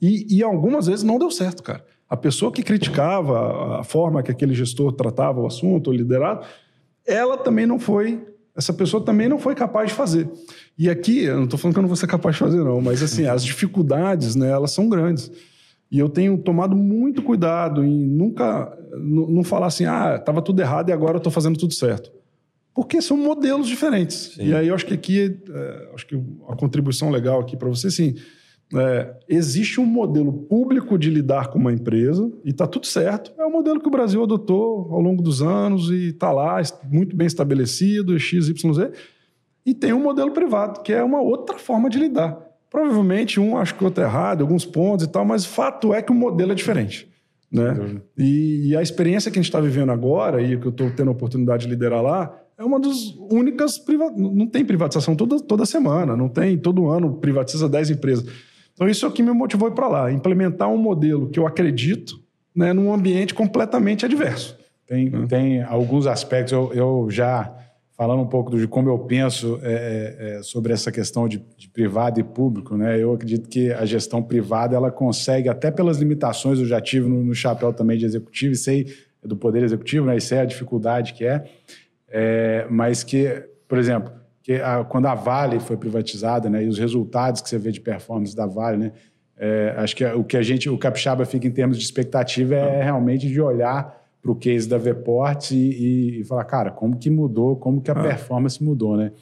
E, 0.00 0.36
e 0.36 0.42
algumas 0.42 0.86
vezes 0.86 1.02
não 1.02 1.18
deu 1.18 1.30
certo, 1.30 1.62
cara. 1.62 1.84
A 2.08 2.16
pessoa 2.16 2.52
que 2.52 2.62
criticava 2.62 3.80
a 3.80 3.84
forma 3.84 4.22
que 4.22 4.30
aquele 4.30 4.54
gestor 4.54 4.92
tratava 4.92 5.40
o 5.40 5.46
assunto, 5.46 5.90
o 5.90 5.92
liderado, 5.92 6.46
ela 7.04 7.36
também 7.36 7.66
não 7.66 7.78
foi, 7.78 8.24
essa 8.54 8.72
pessoa 8.72 9.02
também 9.02 9.28
não 9.28 9.38
foi 9.38 9.54
capaz 9.54 9.88
de 9.88 9.94
fazer. 9.94 10.28
E 10.78 10.88
aqui, 10.88 11.24
eu 11.24 11.36
não 11.36 11.44
estou 11.44 11.58
falando 11.58 11.74
que 11.74 11.78
eu 11.78 11.82
não 11.82 11.88
vou 11.88 11.96
ser 11.96 12.06
capaz 12.06 12.36
de 12.36 12.40
fazer, 12.40 12.62
não, 12.62 12.80
mas 12.80 13.02
assim, 13.02 13.26
as 13.26 13.44
dificuldades, 13.44 14.36
né, 14.36 14.50
elas 14.50 14.70
são 14.70 14.88
grandes. 14.88 15.30
E 15.90 15.98
eu 15.98 16.08
tenho 16.08 16.36
tomado 16.38 16.76
muito 16.76 17.22
cuidado 17.22 17.84
em 17.84 18.06
nunca 18.06 18.76
não 18.98 19.42
falar 19.42 19.66
assim, 19.66 19.84
ah, 19.84 20.16
estava 20.18 20.42
tudo 20.42 20.60
errado 20.60 20.88
e 20.88 20.92
agora 20.92 21.14
eu 21.14 21.18
estou 21.18 21.32
fazendo 21.32 21.58
tudo 21.58 21.74
certo 21.74 22.15
porque 22.76 23.00
são 23.00 23.16
modelos 23.16 23.66
diferentes. 23.66 24.34
Sim. 24.34 24.48
E 24.48 24.54
aí 24.54 24.68
eu 24.68 24.74
acho 24.74 24.84
que 24.84 24.92
aqui, 24.92 25.40
é, 25.50 25.88
acho 25.94 26.06
que 26.06 26.14
a 26.46 26.54
contribuição 26.54 27.10
legal 27.10 27.40
aqui 27.40 27.56
para 27.56 27.70
você, 27.70 27.86
assim, 27.86 28.14
é, 28.74 29.14
existe 29.26 29.80
um 29.80 29.86
modelo 29.86 30.30
público 30.30 30.98
de 30.98 31.08
lidar 31.08 31.48
com 31.48 31.58
uma 31.58 31.72
empresa 31.72 32.30
e 32.44 32.50
está 32.50 32.66
tudo 32.66 32.86
certo. 32.86 33.32
É 33.38 33.46
o 33.46 33.50
modelo 33.50 33.80
que 33.80 33.88
o 33.88 33.90
Brasil 33.90 34.22
adotou 34.22 34.92
ao 34.92 35.00
longo 35.00 35.22
dos 35.22 35.40
anos 35.40 35.88
e 35.88 36.08
está 36.08 36.30
lá, 36.30 36.60
muito 36.92 37.16
bem 37.16 37.26
estabelecido, 37.26 38.18
XYZ. 38.18 38.54
E 39.64 39.72
tem 39.72 39.94
um 39.94 40.02
modelo 40.02 40.32
privado, 40.32 40.82
que 40.82 40.92
é 40.92 41.02
uma 41.02 41.22
outra 41.22 41.56
forma 41.56 41.88
de 41.88 41.98
lidar. 41.98 42.38
Provavelmente 42.70 43.40
um 43.40 43.56
acho 43.56 43.74
que 43.74 43.82
o 43.82 43.86
outro 43.86 44.04
é 44.04 44.06
errado, 44.06 44.42
alguns 44.42 44.66
pontos 44.66 45.06
e 45.06 45.08
tal, 45.08 45.24
mas 45.24 45.46
o 45.46 45.48
fato 45.48 45.94
é 45.94 46.02
que 46.02 46.12
o 46.12 46.14
modelo 46.14 46.52
é 46.52 46.54
diferente. 46.54 47.10
Né? 47.50 48.02
E, 48.18 48.68
e, 48.68 48.76
a 48.76 48.82
experiência 48.82 49.30
que 49.30 49.38
a 49.38 49.40
gente 49.40 49.48
está 49.48 49.60
vivendo 49.60 49.90
agora, 49.90 50.42
e 50.42 50.58
que 50.58 50.66
eu 50.66 50.70
estou 50.70 50.90
tendo 50.90 51.08
a 51.08 51.12
oportunidade 51.12 51.64
de 51.64 51.70
liderar 51.70 52.02
lá, 52.02 52.42
é 52.58 52.64
uma 52.64 52.80
das 52.80 53.14
únicas. 53.30 53.78
Priva... 53.78 54.10
Não 54.10 54.46
tem 54.46 54.64
privatização 54.64 55.14
toda, 55.14 55.40
toda 55.40 55.66
semana, 55.66 56.16
não 56.16 56.28
tem 56.28 56.56
todo 56.56 56.88
ano 56.88 57.14
privatiza 57.14 57.68
10 57.68 57.90
empresas. 57.90 58.26
Então, 58.72 58.88
isso 58.88 59.06
é 59.06 59.08
o 59.08 59.12
que 59.12 59.22
me 59.22 59.32
motivou 59.32 59.70
para 59.70 59.88
lá, 59.88 60.12
implementar 60.12 60.68
um 60.68 60.76
modelo 60.76 61.30
que 61.30 61.38
eu 61.38 61.46
acredito 61.46 62.20
né, 62.54 62.72
num 62.72 62.92
ambiente 62.92 63.34
completamente 63.34 64.04
adverso. 64.04 64.56
Tem, 64.86 65.14
hum. 65.14 65.26
tem 65.26 65.62
alguns 65.62 66.06
aspectos, 66.06 66.52
eu, 66.52 66.72
eu, 66.72 67.06
já 67.10 67.52
falando 67.96 68.22
um 68.22 68.26
pouco 68.26 68.56
de 68.56 68.68
como 68.68 68.90
eu 68.90 68.98
penso 68.98 69.58
é, 69.62 69.72
é, 69.72 70.36
é, 70.36 70.42
sobre 70.42 70.72
essa 70.72 70.92
questão 70.92 71.26
de, 71.26 71.42
de, 71.56 71.68
privado 71.68 72.20
e 72.20 72.22
público, 72.22 72.76
né? 72.76 73.02
eu 73.02 73.12
acredito 73.14 73.48
que 73.48 73.72
a 73.72 73.86
gestão 73.86 74.22
privada 74.22 74.76
ela 74.76 74.90
consegue, 74.90 75.48
até 75.48 75.70
pelas 75.70 75.96
limitações, 75.96 76.58
eu 76.58 76.66
já 76.66 76.80
tive 76.80 77.08
no, 77.08 77.24
no 77.24 77.34
chapéu 77.34 77.72
também 77.72 77.96
de 77.96 78.04
executivo 78.04 78.52
e 78.52 78.56
sei 78.56 78.86
do 79.24 79.36
Poder 79.36 79.62
Executivo, 79.62 80.06
né? 80.06 80.16
isso 80.16 80.34
é 80.34 80.40
a 80.40 80.44
dificuldade 80.44 81.14
que 81.14 81.24
é, 81.24 81.44
é 82.08 82.66
mas 82.70 83.02
que, 83.02 83.48
por 83.68 83.78
exemplo, 83.78 84.12
que 84.42 84.54
a, 84.54 84.84
quando 84.84 85.06
a 85.06 85.14
Vale 85.14 85.58
foi 85.58 85.76
privatizada, 85.76 86.48
né, 86.48 86.64
e 86.64 86.68
os 86.68 86.78
resultados 86.78 87.40
que 87.40 87.48
você 87.48 87.58
vê 87.58 87.72
de 87.72 87.80
performance 87.80 88.34
da 88.34 88.46
Vale, 88.46 88.76
né, 88.76 88.92
é, 89.36 89.74
acho 89.76 89.94
que 89.94 90.04
o 90.04 90.24
que 90.24 90.36
a 90.36 90.42
gente, 90.42 90.70
o 90.70 90.78
Capixaba 90.78 91.26
fica 91.26 91.46
em 91.46 91.50
termos 91.50 91.76
de 91.76 91.84
expectativa 91.84 92.54
é 92.54 92.82
realmente 92.82 93.28
de 93.28 93.40
olhar 93.40 93.94
para 94.22 94.30
o 94.30 94.34
case 94.34 94.68
da 94.68 94.78
Veport 94.78 95.50
e, 95.50 96.20
e, 96.20 96.24
falar, 96.24 96.44
cara, 96.44 96.70
como 96.70 96.96
que 96.96 97.10
mudou, 97.10 97.56
como 97.56 97.80
que 97.80 97.90
a 97.90 97.94
ah. 97.94 98.02
performance 98.02 98.62
mudou, 98.62 98.96
né? 98.96 99.12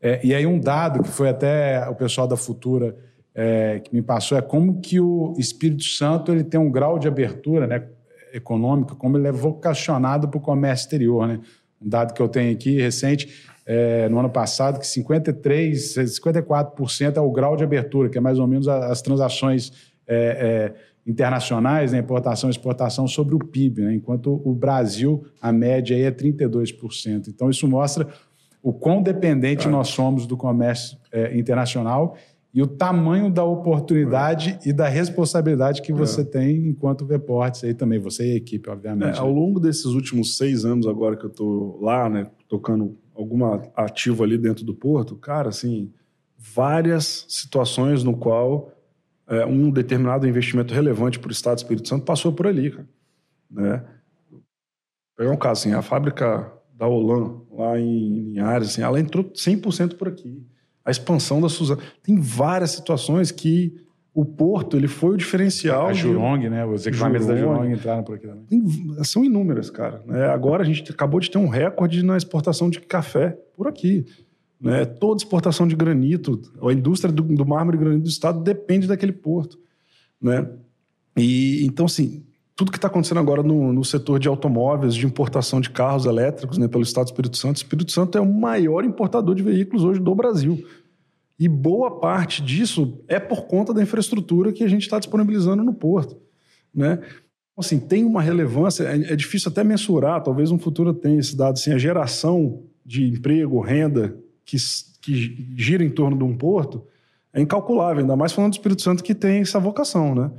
É, 0.00 0.20
e 0.24 0.34
aí 0.34 0.46
um 0.46 0.60
dado 0.60 1.02
que 1.02 1.08
foi 1.08 1.28
até 1.28 1.88
o 1.88 1.94
pessoal 1.94 2.28
da 2.28 2.36
Futura 2.36 2.94
é, 3.34 3.80
que 3.80 3.94
me 3.94 4.02
passou 4.02 4.38
é 4.38 4.42
como 4.42 4.80
que 4.80 5.00
o 5.00 5.34
Espírito 5.36 5.84
Santo 5.84 6.32
ele 6.32 6.44
tem 6.44 6.60
um 6.60 6.70
grau 6.70 6.98
de 6.98 7.08
abertura, 7.08 7.66
né, 7.66 7.86
econômica, 8.32 8.94
como 8.94 9.16
ele 9.18 9.28
é 9.28 9.32
vocacionado 9.32 10.28
para 10.28 10.38
o 10.38 10.40
comércio 10.40 10.84
exterior, 10.84 11.26
né? 11.26 11.40
Um 11.80 11.88
dado 11.88 12.14
que 12.14 12.20
eu 12.20 12.28
tenho 12.28 12.52
aqui 12.52 12.80
recente 12.80 13.28
é, 13.66 14.08
no 14.08 14.18
ano 14.18 14.30
passado, 14.30 14.78
que 14.78 14.86
53, 14.86 15.94
54% 15.94 17.16
é 17.16 17.20
o 17.20 17.30
grau 17.30 17.56
de 17.56 17.64
abertura, 17.64 18.08
que 18.08 18.16
é 18.16 18.20
mais 18.20 18.38
ou 18.38 18.46
menos 18.46 18.68
as 18.68 19.02
transações 19.02 19.72
é, 20.06 20.72
é, 20.74 20.74
internacionais, 21.06 21.92
né, 21.92 21.98
importação 21.98 22.48
e 22.48 22.52
exportação, 22.52 23.08
sobre 23.08 23.34
o 23.34 23.38
PIB, 23.38 23.82
né, 23.82 23.94
enquanto 23.94 24.40
o 24.44 24.54
Brasil, 24.54 25.24
a 25.40 25.52
média 25.52 25.96
aí 25.96 26.02
é 26.02 26.10
32%. 26.10 27.28
Então, 27.28 27.50
isso 27.50 27.66
mostra 27.66 28.08
o 28.62 28.72
quão 28.72 29.02
dependente 29.02 29.68
nós 29.68 29.88
somos 29.88 30.26
do 30.26 30.36
comércio 30.36 30.98
é, 31.12 31.36
internacional 31.36 32.16
e 32.56 32.62
o 32.62 32.66
tamanho 32.66 33.30
da 33.30 33.44
oportunidade 33.44 34.58
é. 34.64 34.70
e 34.70 34.72
da 34.72 34.88
responsabilidade 34.88 35.82
que 35.82 35.92
você 35.92 36.22
é. 36.22 36.24
tem 36.24 36.68
enquanto 36.68 37.04
Veportes 37.04 37.62
aí 37.62 37.74
também, 37.74 37.98
você 37.98 38.28
e 38.28 38.32
a 38.32 38.36
equipe, 38.36 38.70
obviamente. 38.70 39.18
É, 39.18 39.20
ao 39.20 39.30
longo 39.30 39.60
desses 39.60 39.84
últimos 39.84 40.38
seis 40.38 40.64
anos 40.64 40.86
agora 40.86 41.18
que 41.18 41.24
eu 41.26 41.28
estou 41.28 41.78
lá, 41.82 42.08
né, 42.08 42.30
tocando 42.48 42.96
alguma 43.14 43.62
ativo 43.76 44.24
ali 44.24 44.38
dentro 44.38 44.64
do 44.64 44.74
porto, 44.74 45.16
cara, 45.16 45.50
assim, 45.50 45.92
várias 46.38 47.26
situações 47.28 48.02
no 48.02 48.16
qual 48.16 48.72
é, 49.28 49.44
um 49.44 49.70
determinado 49.70 50.26
investimento 50.26 50.72
relevante 50.72 51.18
para 51.18 51.28
o 51.28 51.32
Estado 51.32 51.56
do 51.56 51.58
Espírito 51.58 51.86
Santo 51.86 52.06
passou 52.06 52.32
por 52.32 52.46
ali, 52.46 52.70
cara. 52.70 52.88
Né? 53.50 53.84
Vou 54.30 54.40
pegar 55.14 55.30
um 55.30 55.36
caso 55.36 55.60
assim, 55.60 55.74
a 55.74 55.82
fábrica 55.82 56.50
da 56.74 56.88
Olan, 56.88 57.38
lá 57.52 57.78
em 57.78 58.30
Linhares, 58.30 58.68
assim, 58.68 58.80
ela 58.80 58.98
entrou 58.98 59.24
100% 59.24 59.98
por 59.98 60.08
aqui. 60.08 60.42
A 60.86 60.90
expansão 60.90 61.40
da 61.40 61.48
Suzano. 61.48 61.82
Tem 62.02 62.18
várias 62.18 62.70
situações 62.70 63.30
que 63.30 63.74
o 64.14 64.24
Porto 64.24 64.78
ele 64.78 64.88
foi 64.88 65.10
o 65.10 65.16
diferencial. 65.18 65.88
A 65.88 65.92
Jurong, 65.92 66.40
de... 66.40 66.48
né? 66.48 66.64
Os 66.64 66.86
equipamentos 66.86 67.26
da 67.26 67.36
Jurong 67.36 67.70
entraram 67.70 68.02
por 68.02 68.14
aqui 68.14 68.26
também. 68.26 68.44
Tem, 68.44 69.04
são 69.04 69.22
inúmeras, 69.22 69.68
cara. 69.68 70.02
Né? 70.06 70.24
Agora 70.28 70.62
a 70.62 70.66
gente 70.66 70.90
acabou 70.90 71.20
de 71.20 71.30
ter 71.30 71.36
um 71.36 71.48
recorde 71.48 72.02
na 72.02 72.16
exportação 72.16 72.70
de 72.70 72.80
café 72.80 73.38
por 73.54 73.68
aqui. 73.68 74.06
Né? 74.58 74.86
Toda 74.86 75.18
exportação 75.18 75.68
de 75.68 75.76
granito, 75.76 76.40
a 76.62 76.72
indústria 76.72 77.12
do, 77.12 77.22
do 77.22 77.44
mármore 77.44 77.76
e 77.76 77.80
granito 77.80 78.04
do 78.04 78.08
estado 78.08 78.42
depende 78.42 78.86
daquele 78.86 79.12
porto. 79.12 79.58
Né? 80.18 80.48
E 81.14 81.66
então, 81.66 81.84
assim, 81.84 82.24
tudo 82.56 82.72
que 82.72 82.78
está 82.78 82.88
acontecendo 82.88 83.18
agora 83.18 83.42
no, 83.42 83.70
no, 83.70 83.84
setor 83.84 84.18
de 84.18 84.26
automóveis, 84.26 84.94
de 84.94 85.04
importação 85.04 85.60
de 85.60 85.68
carros 85.68 86.06
elétricos 86.06 86.56
né, 86.56 86.66
pelo 86.66 86.82
Estado 86.82 87.04
do 87.04 87.08
Espírito 87.08 87.36
Santo, 87.36 87.56
o 87.56 87.58
Espírito 87.58 87.92
Santo 87.92 88.16
é 88.16 88.20
o 88.20 88.26
maior 88.26 88.82
importador 88.82 89.34
de 89.34 89.42
veículos 89.42 89.84
hoje 89.84 90.00
do 90.00 90.14
Brasil. 90.14 90.66
E 91.38 91.46
boa 91.48 92.00
parte 92.00 92.42
disso 92.42 93.04
é 93.06 93.20
por 93.20 93.42
conta 93.42 93.74
da 93.74 93.82
infraestrutura 93.82 94.54
que 94.54 94.64
a 94.64 94.68
gente 94.68 94.82
está 94.82 94.98
disponibilizando 94.98 95.62
no 95.62 95.74
porto. 95.74 96.16
Né? 96.74 96.94
Então, 97.02 97.58
assim, 97.58 97.78
tem 97.78 98.04
uma 98.04 98.22
relevância, 98.22 98.84
é, 98.84 99.12
é, 99.12 99.16
difícil 99.16 99.50
até 99.50 99.62
mensurar, 99.62 100.22
talvez 100.22 100.50
no 100.50 100.58
futuro 100.58 100.94
tenha 100.94 101.20
esse 101.20 101.36
dado, 101.36 101.54
assim, 101.54 101.72
a 101.72 101.78
geração 101.78 102.62
de 102.86 103.06
emprego, 103.06 103.60
renda 103.60 104.16
que, 104.46 104.56
que 105.02 105.52
gira 105.54 105.84
em 105.84 105.90
torno 105.90 106.16
de 106.16 106.24
um 106.24 106.34
porto 106.34 106.86
é 107.34 107.40
incalculável, 107.42 108.00
ainda 108.00 108.16
mais 108.16 108.32
falando 108.32 108.52
do 108.52 108.54
Espírito 108.54 108.80
Santo 108.80 109.04
que 109.04 109.14
tem 109.14 109.40
essa 109.40 109.60
vocação, 109.60 110.14
né? 110.14 110.30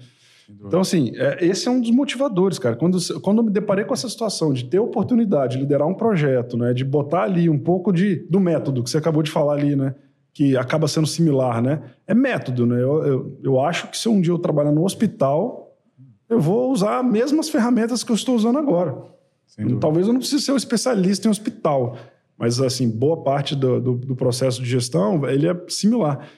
Então, 0.49 0.79
assim, 0.79 1.11
é, 1.15 1.45
esse 1.45 1.67
é 1.67 1.71
um 1.71 1.81
dos 1.81 1.91
motivadores, 1.91 2.57
cara. 2.57 2.75
Quando, 2.75 2.97
quando 3.21 3.39
eu 3.39 3.43
me 3.43 3.51
deparei 3.51 3.83
com 3.83 3.93
essa 3.93 4.07
situação 4.07 4.53
de 4.53 4.65
ter 4.65 4.79
oportunidade 4.79 5.55
de 5.55 5.61
liderar 5.61 5.87
um 5.87 5.93
projeto, 5.93 6.57
né? 6.57 6.73
De 6.73 6.85
botar 6.85 7.23
ali 7.23 7.49
um 7.49 7.59
pouco 7.59 7.91
de, 7.91 8.27
do 8.29 8.39
método 8.39 8.81
que 8.81 8.89
você 8.89 8.97
acabou 8.97 9.21
de 9.21 9.29
falar 9.29 9.53
ali, 9.53 9.75
né? 9.75 9.93
que 10.37 10.55
acaba 10.55 10.87
sendo 10.87 11.07
similar, 11.07 11.63
né? 11.63 11.81
É 12.05 12.13
método, 12.13 12.67
né? 12.67 12.75
Eu, 12.75 13.03
eu, 13.03 13.39
eu 13.43 13.59
acho 13.59 13.87
que 13.89 13.97
se 13.97 14.07
um 14.07 14.21
dia 14.21 14.31
eu 14.31 14.37
trabalhar 14.37 14.71
no 14.71 14.85
hospital, 14.85 15.75
eu 16.29 16.39
vou 16.39 16.71
usar 16.71 16.99
as 16.99 17.11
mesmas 17.11 17.49
ferramentas 17.49 18.03
que 18.03 18.11
eu 18.11 18.15
estou 18.15 18.35
usando 18.35 18.59
agora. 18.59 18.95
Talvez 19.79 20.05
eu 20.05 20.13
não 20.13 20.19
precise 20.19 20.43
ser 20.43 20.51
um 20.51 20.55
especialista 20.55 21.27
em 21.27 21.31
hospital, 21.31 21.97
mas 22.37 22.61
assim 22.61 22.87
boa 22.87 23.23
parte 23.23 23.55
do, 23.55 23.81
do, 23.81 23.95
do, 23.95 24.15
processo 24.15 24.61
de 24.61 24.69
gestão 24.69 25.27
ele 25.27 25.47
é 25.47 25.59
similar, 25.67 26.29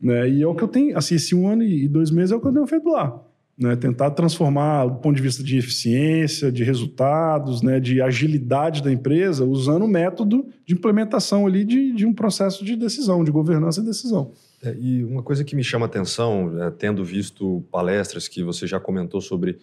né? 0.00 0.30
E 0.30 0.42
é 0.42 0.46
o 0.46 0.54
que 0.54 0.64
eu 0.64 0.68
tenho, 0.68 0.96
assim, 0.96 1.16
esse 1.16 1.34
um 1.34 1.46
ano 1.46 1.62
e 1.62 1.86
dois 1.86 2.10
meses 2.10 2.32
é 2.32 2.36
o 2.36 2.40
que 2.40 2.48
eu 2.48 2.54
tenho 2.54 2.66
feito 2.66 2.88
lá 2.88 3.22
né, 3.58 3.76
tentar 3.76 4.10
transformar 4.10 4.86
do 4.86 4.96
ponto 4.96 5.16
de 5.16 5.22
vista 5.22 5.42
de 5.42 5.58
eficiência, 5.58 6.50
de 6.50 6.64
resultados, 6.64 7.62
né, 7.62 7.78
de 7.78 8.00
agilidade 8.00 8.82
da 8.82 8.90
empresa, 8.90 9.44
usando 9.44 9.84
o 9.84 9.88
método 9.88 10.46
de 10.64 10.74
implementação 10.74 11.46
ali 11.46 11.64
de, 11.64 11.92
de 11.92 12.06
um 12.06 12.14
processo 12.14 12.64
de 12.64 12.76
decisão, 12.76 13.22
de 13.22 13.30
governança 13.30 13.80
e 13.80 13.84
decisão. 13.84 14.32
É, 14.62 14.74
e 14.78 15.04
uma 15.04 15.22
coisa 15.22 15.44
que 15.44 15.54
me 15.54 15.62
chama 15.62 15.86
atenção, 15.86 16.62
é, 16.62 16.70
tendo 16.70 17.04
visto 17.04 17.64
palestras 17.70 18.26
que 18.26 18.42
você 18.42 18.66
já 18.66 18.80
comentou 18.80 19.20
sobre 19.20 19.58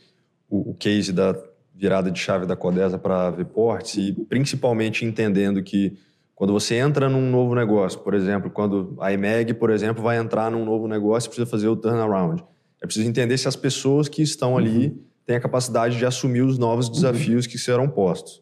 o, 0.50 0.72
o 0.72 0.74
case 0.76 1.12
da 1.12 1.36
virada 1.74 2.12
de 2.12 2.20
chave 2.20 2.46
da 2.46 2.56
Codesa 2.56 2.98
para 2.98 3.28
a 3.28 3.32
Vports 3.32 3.98
e 3.98 4.14
principalmente 4.28 5.06
entendendo 5.06 5.64
que 5.64 5.98
quando 6.36 6.54
você 6.54 6.76
entra 6.76 7.10
num 7.10 7.30
novo 7.30 7.56
negócio, 7.56 8.00
por 8.00 8.14
exemplo, 8.14 8.50
quando 8.50 8.96
a 9.00 9.12
EMEG, 9.12 9.54
por 9.54 9.70
exemplo, 9.70 10.02
vai 10.02 10.18
entrar 10.18 10.50
num 10.52 10.64
novo 10.64 10.88
negócio, 10.88 11.30
precisa 11.30 11.50
fazer 11.50 11.68
o 11.68 11.76
turnaround 11.76 12.44
é 12.82 12.86
preciso 12.86 13.08
entender 13.08 13.38
se 13.38 13.48
as 13.48 13.56
pessoas 13.56 14.08
que 14.08 14.22
estão 14.22 14.58
ali 14.58 14.88
uhum. 14.88 15.04
têm 15.26 15.36
a 15.36 15.40
capacidade 15.40 15.98
de 15.98 16.06
assumir 16.06 16.42
os 16.42 16.58
novos 16.58 16.88
uhum. 16.88 16.94
desafios 16.94 17.46
uhum. 17.46 17.52
que 17.52 17.58
serão 17.58 17.90
postos. 17.90 18.42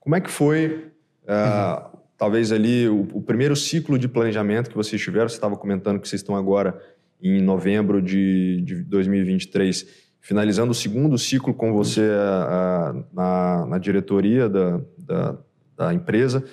Como 0.00 0.14
é 0.14 0.20
que 0.20 0.30
foi, 0.30 0.92
uh, 1.24 1.96
talvez 2.16 2.52
ali, 2.52 2.88
o, 2.88 3.08
o, 3.12 3.22
primeiro 3.22 3.56
ciclo 3.56 3.98
de 3.98 4.08
planejamento 4.08 4.70
que 4.70 4.76
vocês 4.76 5.00
tiveram? 5.00 5.28
Você 5.28 5.36
estava 5.36 5.56
comentando 5.56 6.00
que 6.00 6.08
vocês 6.08 6.20
estão 6.20 6.36
agora 6.36 6.80
em 7.20 7.40
novembro 7.40 8.02
de, 8.02 8.60
de 8.62 8.82
2023, 8.82 9.86
finalizando 10.20 10.72
o 10.72 10.74
segundo 10.74 11.16
ciclo 11.16 11.54
com 11.54 11.72
você 11.72 12.02
uh, 12.02 13.04
na, 13.12 13.66
na, 13.66 13.78
diretoria 13.78 14.48
da, 14.48 14.80
da, 14.98 15.38
da 15.76 15.94
empresa. 15.94 16.44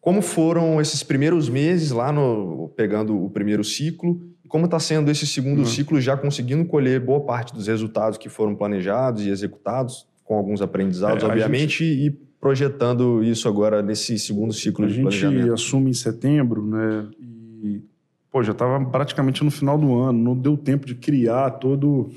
Como 0.00 0.22
foram 0.22 0.80
esses 0.80 1.02
primeiros 1.02 1.48
meses 1.48 1.90
lá 1.90 2.12
no 2.12 2.72
pegando 2.76 3.22
o 3.22 3.28
primeiro 3.28 3.64
ciclo 3.64 4.20
como 4.48 4.64
está 4.64 4.80
sendo 4.80 5.10
esse 5.10 5.26
segundo 5.26 5.58
uhum. 5.58 5.66
ciclo, 5.66 6.00
já 6.00 6.16
conseguindo 6.16 6.64
colher 6.64 7.00
boa 7.00 7.20
parte 7.20 7.54
dos 7.54 7.66
resultados 7.66 8.18
que 8.18 8.28
foram 8.28 8.54
planejados 8.54 9.24
e 9.24 9.30
executados, 9.30 10.06
com 10.24 10.36
alguns 10.36 10.60
aprendizados, 10.60 11.22
é, 11.22 11.26
obviamente, 11.26 11.84
gente... 11.84 12.06
e 12.06 12.10
projetando 12.40 13.22
isso 13.22 13.48
agora 13.48 13.82
nesse 13.82 14.18
segundo 14.18 14.52
ciclo 14.52 14.84
a 14.84 14.88
de 14.88 15.00
planejamento? 15.00 15.38
A 15.38 15.42
gente 15.42 15.54
assume 15.54 15.90
em 15.90 15.94
setembro, 15.94 16.64
né? 16.64 17.08
E, 17.20 17.82
pô, 18.30 18.42
já 18.42 18.52
estava 18.52 18.84
praticamente 18.86 19.42
no 19.44 19.50
final 19.50 19.78
do 19.78 19.98
ano, 19.98 20.18
não 20.18 20.36
deu 20.36 20.56
tempo 20.56 20.86
de 20.86 20.94
criar 20.94 21.52
todo, 21.52 22.10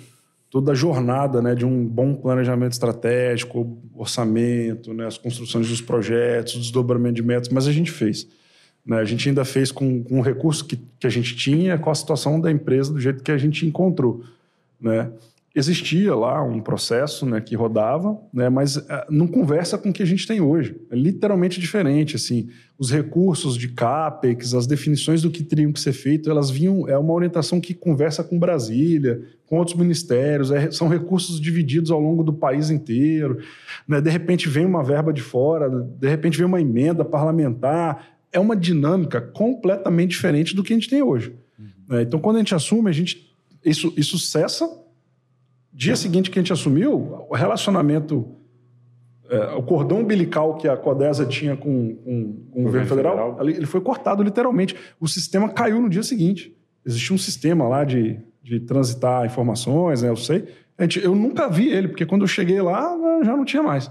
toda 0.50 0.74
a 0.74 0.76
jornada, 0.76 1.41
né? 1.41 1.56
De 1.56 1.65
um 1.65 1.88
bom 1.88 2.13
planejamento 2.13 2.74
estratégico, 2.74 3.78
orçamento, 3.96 4.94
né? 4.94 5.08
As 5.08 5.17
construções 5.17 5.67
dos 5.67 5.82
projetos, 5.82 6.56
desdobramento 6.56 7.15
de 7.15 7.24
metas, 7.24 7.50
mas 7.50 7.67
a 7.67 7.72
gente 7.72 7.91
fez. 7.91 8.28
Né? 8.86 8.98
A 8.98 9.06
gente 9.06 9.28
ainda 9.28 9.46
fez 9.46 9.72
com, 9.72 10.04
com 10.04 10.20
o 10.20 10.22
recurso 10.22 10.65
que, 10.65 10.80
que 11.00 11.08
a 11.08 11.10
gente 11.10 11.36
tinha, 11.36 11.78
com 11.78 11.89
a 11.89 11.96
situação 11.96 12.39
da 12.39 12.52
empresa, 12.52 12.91
do 12.91 13.00
jeito 13.00 13.24
que 13.24 13.32
a 13.32 13.38
gente 13.38 13.65
encontrou. 13.65 14.24
Né? 14.80 15.12
Existia 15.54 16.15
lá 16.15 16.41
um 16.41 16.62
processo 16.62 17.26
né, 17.26 17.41
que 17.41 17.56
rodava, 17.56 18.17
né, 18.34 18.48
mas 18.48 18.78
uh, 18.78 18.84
não 19.10 19.28
conversa 19.28 19.78
com 19.78 19.89
o 19.89 19.94
que 19.94 20.02
a 20.02 20.06
gente 20.06 20.26
tem 20.26 20.39
hoje. 20.39 20.78
É 20.89 20.96
literalmente 20.96 21.60
diferente. 21.60 22.15
Assim, 22.15 22.48
os 22.80 22.89
recursos 22.89 23.58
de 23.58 23.67
CAPEX, 23.67 24.54
as 24.54 24.65
definições 24.65 25.22
do 25.22 25.30
que 25.30 25.44
teriam 25.44 25.74
que 25.74 25.80
ser 25.82 25.91
feito, 25.91 26.32
elas 26.32 26.50
vinham. 26.50 26.88
É 26.88 26.98
uma 26.98 27.13
orientação 27.13 27.60
que 27.60 27.74
conversa 27.74 28.24
com 28.24 28.39
Brasília, 28.39 29.22
com 29.46 29.58
outros 29.58 29.76
ministérios, 29.76 30.52
é, 30.52 30.72
são 30.72 30.88
recursos 30.88 31.39
divididos 31.39 31.91
ao 31.91 32.00
longo 32.00 32.24
do 32.24 32.32
país 32.32 32.70
inteiro. 32.70 33.39
né? 33.86 34.00
de 34.00 34.10
repente 34.10 34.48
vem 34.48 34.65
uma 34.65 34.82
verba 34.82 35.12
de 35.12 35.22
fora, 35.22 35.70
de 35.70 36.08
repente 36.08 36.38
vem 36.38 36.48
uma 36.48 36.62
emenda 36.62 37.04
parlamentar. 37.04 38.20
É 38.32 38.39
uma 38.39 38.56
dinâmica 38.56 39.20
completamente 39.22 40.12
diferente 40.12 40.56
do 40.56 40.63
que 40.63 40.74
a 40.74 40.76
gente 40.76 40.89
tem 40.89 41.02
hoje. 41.02 41.36
Uhum. 41.60 42.00
Então, 42.00 42.20
quando 42.20 42.38
a 42.38 42.39
gente 42.39 42.56
assume, 42.56 42.89
a 42.89 42.94
gente, 42.94 43.36
isso, 43.63 43.94
isso 43.98 44.17
cessa. 44.17 44.70
Dia 45.74 45.96
seguinte 45.96 46.30
que 46.30 46.38
a 46.38 46.41
gente 46.41 46.52
assumiu, 46.52 47.26
o 47.30 47.36
relacionamento 47.36 48.38
é, 49.32 49.54
o 49.54 49.63
cordão 49.63 50.02
umbilical 50.02 50.58
que 50.58 50.67
a 50.67 50.76
Codesa 50.76 51.26
tinha 51.26 51.56
com, 51.56 51.96
com, 51.96 52.34
com 52.52 52.60
o 52.60 52.63
governo 52.63 52.86
federal, 52.86 53.38
federal, 53.38 53.50
ele 53.50 53.65
foi 53.65 53.80
cortado 53.80 54.22
literalmente. 54.22 54.76
O 55.00 55.08
sistema 55.08 55.48
caiu 55.48 55.80
no 55.80 55.88
dia 55.88 56.04
seguinte. 56.04 56.54
Existia 56.86 57.15
um 57.15 57.17
sistema 57.17 57.65
lá 57.65 57.86
de, 57.86 58.20
de 58.44 58.60
transitar 58.60 59.26
informações, 59.26 60.02
né? 60.02 60.10
Eu 60.10 60.17
sei. 60.17 60.50
Gente, 60.78 61.02
eu 61.02 61.15
nunca 61.15 61.48
vi 61.48 61.70
ele, 61.70 61.88
porque 61.88 62.06
quando 62.06 62.24
eu 62.24 62.28
cheguei 62.28 62.62
lá, 62.62 62.94
já 63.24 63.38
não 63.38 63.46
tinha 63.46 63.63
mais. 63.63 63.89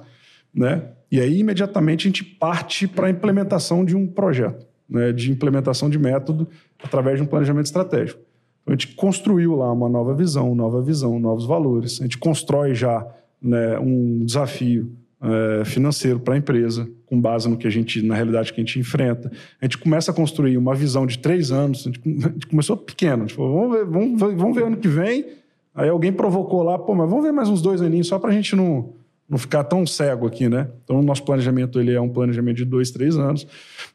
Né? 0.53 0.83
E 1.11 1.21
aí, 1.21 1.41
imediatamente, 1.41 2.07
a 2.07 2.09
gente 2.09 2.25
parte 2.25 2.87
para 2.87 3.09
a 3.09 3.11
implementação 3.11 3.85
de 3.85 3.97
um 3.97 4.07
projeto, 4.07 4.67
né? 4.89 5.13
de 5.13 5.31
implementação 5.31 5.91
de 5.91 5.99
método 5.99 6.47
através 6.83 7.17
de 7.17 7.23
um 7.23 7.27
planejamento 7.27 7.67
estratégico. 7.67 8.21
Então, 8.63 8.75
a 8.75 8.77
gente 8.77 8.95
construiu 8.95 9.57
lá 9.57 9.73
uma 9.73 9.89
nova 9.89 10.15
visão, 10.15 10.55
nova 10.55 10.81
visão, 10.81 11.19
novos 11.19 11.47
valores. 11.47 12.01
A 12.01 12.05
gente 12.05 12.19
constrói 12.19 12.75
já 12.75 13.05
né, 13.43 13.79
um 13.79 14.25
desafio 14.25 14.93
é, 15.23 15.65
financeiro 15.65 16.21
para 16.21 16.35
a 16.35 16.37
empresa, 16.39 16.89
com 17.07 17.21
base 17.21 17.49
no 17.49 17.57
que 17.57 17.67
a 17.67 17.71
gente, 17.71 18.01
na 18.03 18.15
realidade, 18.15 18.53
que 18.53 18.61
a 18.61 18.65
gente 18.65 18.79
enfrenta. 18.79 19.31
A 19.61 19.65
gente 19.65 19.79
começa 19.79 20.11
a 20.11 20.15
construir 20.15 20.57
uma 20.57 20.75
visão 20.75 21.07
de 21.07 21.19
três 21.19 21.51
anos. 21.51 21.87
A 21.87 21.91
gente, 21.91 22.01
a 22.25 22.29
gente 22.29 22.47
começou 22.47 22.77
pequeno, 22.77 23.25
a 23.25 23.27
gente 23.27 23.35
falou, 23.35 23.61
vamos 23.61 23.77
ver, 23.77 23.85
vamos, 23.85 24.21
vamos 24.21 24.55
ver 24.55 24.65
ano 24.65 24.77
que 24.77 24.89
vem. 24.89 25.27
Aí 25.75 25.89
alguém 25.89 26.13
provocou 26.13 26.63
lá, 26.63 26.79
pô, 26.79 26.95
mas 26.95 27.09
vamos 27.09 27.25
ver 27.25 27.33
mais 27.33 27.49
uns 27.49 27.63
dois 27.63 27.81
aninhos 27.81 28.07
só 28.07 28.19
para 28.19 28.31
a 28.31 28.33
gente 28.33 28.55
não, 28.57 28.93
não 29.31 29.39
ficar 29.39 29.63
tão 29.63 29.87
cego 29.87 30.27
aqui, 30.27 30.49
né? 30.49 30.69
Então, 30.83 31.01
nosso 31.01 31.23
planejamento 31.23 31.79
ele 31.79 31.95
é 31.95 32.01
um 32.01 32.09
planejamento 32.09 32.57
de 32.57 32.65
dois, 32.65 32.91
três 32.91 33.17
anos, 33.17 33.47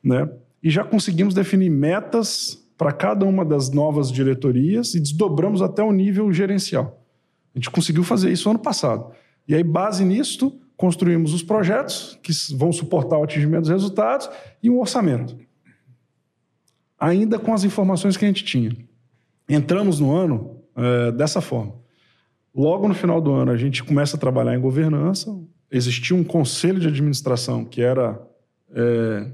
né? 0.01 0.29
E 0.63 0.69
já 0.69 0.83
conseguimos 0.83 1.33
definir 1.33 1.69
metas 1.69 2.65
para 2.77 2.93
cada 2.93 3.25
uma 3.25 3.43
das 3.43 3.69
novas 3.69 4.09
diretorias 4.09 4.95
e 4.95 4.99
desdobramos 4.99 5.61
até 5.61 5.83
o 5.83 5.91
nível 5.91 6.31
gerencial. 6.31 7.03
A 7.53 7.59
gente 7.59 7.69
conseguiu 7.69 8.03
fazer 8.03 8.31
isso 8.31 8.49
ano 8.49 8.59
passado. 8.59 9.11
E 9.45 9.53
aí, 9.53 9.63
base 9.63 10.05
nisto, 10.05 10.57
construímos 10.77 11.33
os 11.33 11.43
projetos 11.43 12.17
que 12.23 12.31
vão 12.55 12.71
suportar 12.71 13.17
o 13.17 13.23
atingimento 13.23 13.61
dos 13.61 13.69
resultados 13.69 14.29
e 14.63 14.69
um 14.69 14.79
orçamento. 14.79 15.37
Ainda 16.97 17.37
com 17.37 17.53
as 17.53 17.65
informações 17.65 18.15
que 18.15 18.23
a 18.23 18.27
gente 18.27 18.43
tinha. 18.43 18.75
Entramos 19.49 19.99
no 19.99 20.15
ano 20.15 20.61
é, 20.75 21.11
dessa 21.11 21.41
forma. 21.41 21.84
Logo 22.55 22.87
no 22.87 22.93
final 22.93 23.19
do 23.19 23.33
ano, 23.33 23.51
a 23.51 23.57
gente 23.57 23.83
começa 23.83 24.15
a 24.15 24.19
trabalhar 24.19 24.55
em 24.55 24.61
governança. 24.61 25.37
Existia 25.69 26.15
um 26.15 26.23
conselho 26.23 26.79
de 26.79 26.87
administração 26.87 27.65
que 27.65 27.81
era 27.81 28.21
é, 28.71 29.27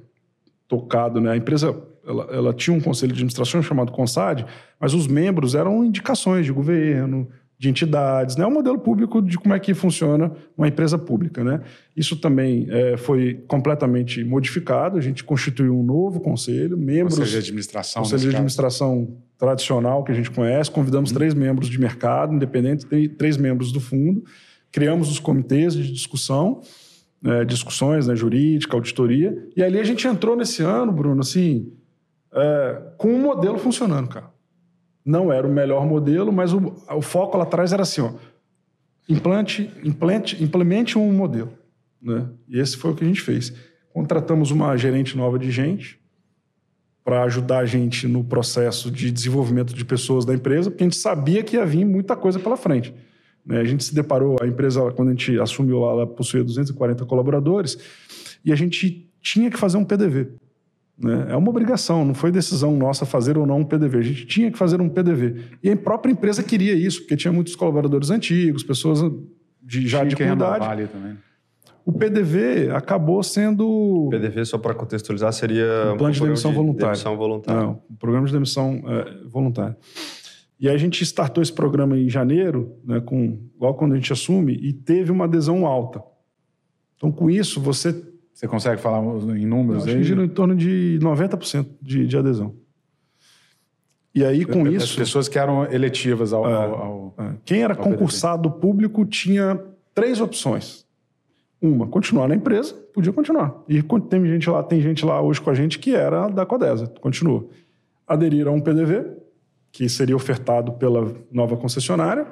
tocado, 0.67 1.21
né? 1.21 1.31
A 1.31 1.37
empresa 1.37 1.75
ela, 2.05 2.27
ela, 2.31 2.53
tinha 2.53 2.75
um 2.75 2.81
conselho 2.81 3.11
de 3.11 3.19
administração 3.19 3.61
chamado 3.61 3.91
CONSAD, 3.91 4.45
mas 4.79 4.95
os 4.95 5.05
membros 5.05 5.53
eram 5.53 5.85
indicações 5.85 6.45
de 6.45 6.51
governo, 6.51 7.29
de 7.61 7.69
entidades, 7.69 8.35
né? 8.37 8.43
o 8.43 8.49
modelo 8.49 8.79
público 8.79 9.21
de 9.21 9.37
como 9.37 9.53
é 9.53 9.59
que 9.59 9.75
funciona 9.75 10.31
uma 10.57 10.67
empresa 10.67 10.97
pública. 10.97 11.43
Né? 11.43 11.61
Isso 11.95 12.15
também 12.15 12.65
é, 12.71 12.97
foi 12.97 13.35
completamente 13.47 14.23
modificado, 14.23 14.97
a 14.97 14.99
gente 14.99 15.23
constituiu 15.23 15.79
um 15.79 15.83
novo 15.83 16.19
conselho, 16.19 16.75
membros... 16.75 17.19
Conselho 17.19 17.29
de 17.29 17.37
administração. 17.37 18.01
Conselho 18.01 18.21
de 18.21 18.29
administração 18.29 19.05
caso. 19.05 19.17
tradicional 19.37 20.03
que 20.03 20.11
a 20.11 20.15
gente 20.15 20.31
conhece, 20.31 20.71
convidamos 20.71 21.11
hum. 21.11 21.13
três 21.13 21.35
membros 21.35 21.69
de 21.69 21.79
mercado 21.79 22.33
independente, 22.33 22.87
três 23.09 23.37
membros 23.37 23.71
do 23.71 23.79
fundo, 23.79 24.23
criamos 24.71 25.11
os 25.11 25.19
comitês 25.19 25.75
de 25.75 25.91
discussão, 25.93 26.61
é, 27.23 27.45
discussões 27.45 28.07
né, 28.07 28.15
jurídica, 28.15 28.75
auditoria, 28.75 29.37
e 29.55 29.61
ali 29.61 29.79
a 29.79 29.83
gente 29.83 30.07
entrou 30.07 30.35
nesse 30.35 30.63
ano, 30.63 30.91
Bruno, 30.91 31.21
assim, 31.21 31.71
é, 32.33 32.81
com 32.97 33.09
um 33.09 33.21
modelo 33.21 33.59
funcionando, 33.59 34.07
cara. 34.09 34.30
Não 35.05 35.31
era 35.31 35.47
o 35.47 35.51
melhor 35.51 35.85
modelo, 35.85 36.31
mas 36.31 36.53
o, 36.53 36.73
o 36.89 37.01
foco 37.01 37.37
lá 37.37 37.43
atrás 37.43 37.73
era 37.73 37.83
assim: 37.83 38.01
ó, 38.01 38.11
implante, 39.07 39.71
implante, 39.83 40.43
implemente 40.43 40.97
um 40.97 41.11
modelo. 41.11 41.53
Né? 42.01 42.27
E 42.47 42.59
esse 42.59 42.77
foi 42.77 42.91
o 42.91 42.95
que 42.95 43.03
a 43.03 43.07
gente 43.07 43.21
fez. 43.21 43.53
Contratamos 43.93 44.51
uma 44.51 44.75
gerente 44.77 45.17
nova 45.17 45.37
de 45.37 45.51
gente 45.51 45.99
para 47.03 47.23
ajudar 47.23 47.59
a 47.59 47.65
gente 47.65 48.07
no 48.07 48.23
processo 48.23 48.91
de 48.91 49.11
desenvolvimento 49.11 49.73
de 49.73 49.83
pessoas 49.83 50.23
da 50.23 50.33
empresa, 50.33 50.69
porque 50.69 50.83
a 50.83 50.87
gente 50.87 50.97
sabia 50.97 51.43
que 51.43 51.55
ia 51.55 51.65
vir 51.65 51.83
muita 51.83 52.15
coisa 52.15 52.39
pela 52.39 52.55
frente. 52.55 52.93
Né? 53.45 53.59
A 53.59 53.63
gente 53.63 53.83
se 53.83 53.93
deparou, 53.93 54.37
a 54.41 54.47
empresa, 54.47 54.91
quando 54.91 55.09
a 55.09 55.11
gente 55.11 55.39
assumiu 55.39 55.79
lá, 55.79 55.91
ela 55.91 56.07
possuía 56.07 56.43
240 56.43 57.05
colaboradores, 57.05 57.77
e 58.45 58.51
a 58.51 58.55
gente 58.55 59.09
tinha 59.21 59.49
que 59.49 59.57
fazer 59.57 59.77
um 59.77 59.85
PDV. 59.85 60.29
Né? 61.01 61.27
É 61.29 61.35
uma 61.35 61.49
obrigação, 61.49 62.05
não 62.05 62.13
foi 62.13 62.31
decisão 62.31 62.77
nossa 62.77 63.05
fazer 63.05 63.37
ou 63.37 63.45
não 63.45 63.59
um 63.59 63.65
PDV. 63.65 63.97
A 63.97 64.01
gente 64.01 64.25
tinha 64.27 64.51
que 64.51 64.57
fazer 64.57 64.79
um 64.79 64.87
PDV. 64.87 65.41
E 65.63 65.71
a 65.71 65.75
própria 65.75 66.11
empresa 66.11 66.43
queria 66.43 66.73
isso, 66.73 67.01
porque 67.01 67.17
tinha 67.17 67.31
muitos 67.31 67.55
colaboradores 67.55 68.11
antigos, 68.11 68.63
pessoas 68.63 69.01
de, 69.61 69.87
já 69.87 69.99
tinha 69.99 70.09
de 70.09 70.15
comunidade. 70.15 70.87
também. 70.87 71.17
O 71.83 71.91
PDV 71.91 72.69
acabou 72.69 73.23
sendo. 73.23 74.07
PDV, 74.11 74.45
só 74.45 74.59
para 74.59 74.75
contextualizar, 74.75 75.33
seria. 75.33 75.93
Um 75.93 75.97
plano 75.97 76.09
um 76.09 76.11
de 76.11 76.21
demissão 76.21 76.51
de 76.51 76.57
voluntária. 76.57 76.93
Demissão 76.93 77.17
voluntária. 77.17 77.61
Não, 77.61 77.81
um 77.89 77.95
programa 77.95 78.27
de 78.27 78.33
demissão 78.33 78.83
é, 78.85 79.27
voluntária. 79.27 79.75
E 80.59 80.69
aí 80.69 80.75
a 80.75 80.77
gente 80.77 81.03
startou 81.03 81.41
esse 81.41 81.51
programa 81.51 81.97
em 81.97 82.07
janeiro, 82.07 82.77
né, 82.85 83.01
com, 83.01 83.39
igual 83.55 83.73
quando 83.73 83.93
a 83.93 83.95
gente 83.95 84.13
assume, 84.13 84.53
e 84.53 84.71
teve 84.71 85.11
uma 85.11 85.25
adesão 85.25 85.65
alta. 85.65 86.03
Então, 86.95 87.11
com 87.11 87.31
isso, 87.31 87.59
você 87.59 87.91
você 88.41 88.47
consegue 88.47 88.81
falar 88.81 89.03
em 89.37 89.45
números 89.45 89.85
aí? 89.87 90.03
Gira 90.03 90.25
em 90.25 90.27
torno 90.27 90.55
de 90.55 90.97
90% 90.99 91.67
de, 91.79 92.07
de 92.07 92.17
adesão. 92.17 92.55
E 94.15 94.25
aí, 94.25 94.43
com 94.45 94.63
As 94.63 94.73
isso. 94.73 94.85
As 94.85 94.95
pessoas 94.95 95.27
que 95.27 95.37
eram 95.37 95.71
eletivas 95.71 96.33
ao. 96.33 96.49
É, 96.49 96.53
ao, 96.53 96.75
ao 96.75 97.13
é. 97.19 97.33
Quem 97.45 97.61
era 97.61 97.75
concursado 97.75 98.49
PDB. 98.49 98.59
público 98.59 99.05
tinha 99.05 99.63
três 99.93 100.19
opções. 100.19 100.87
Uma, 101.61 101.85
continuar 101.85 102.27
na 102.27 102.33
empresa, 102.33 102.73
podia 102.91 103.13
continuar. 103.13 103.61
E 103.69 103.83
tem 104.09 104.25
gente 104.25 104.49
lá, 104.49 104.63
tem 104.63 104.81
gente 104.81 105.05
lá 105.05 105.21
hoje 105.21 105.39
com 105.39 105.51
a 105.51 105.53
gente 105.53 105.77
que 105.77 105.93
era 105.93 106.27
da 106.27 106.43
Codesa, 106.43 106.87
continua. 106.99 107.47
Aderir 108.07 108.47
a 108.47 108.51
um 108.51 108.59
PDV, 108.59 109.05
que 109.71 109.87
seria 109.87 110.15
ofertado 110.15 110.71
pela 110.73 111.13
nova 111.31 111.55
concessionária. 111.55 112.25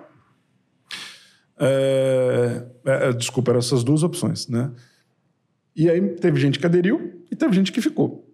É, 1.60 2.66
é, 2.84 3.14
desculpa, 3.14 3.52
eram 3.52 3.60
essas 3.60 3.84
duas 3.84 4.02
opções, 4.02 4.48
né? 4.48 4.72
E 5.80 5.90
aí 5.90 6.02
teve 6.16 6.38
gente 6.38 6.60
que 6.60 6.66
aderiu 6.66 7.24
e 7.32 7.36
teve 7.38 7.56
gente 7.56 7.72
que 7.72 7.80
ficou. 7.80 8.30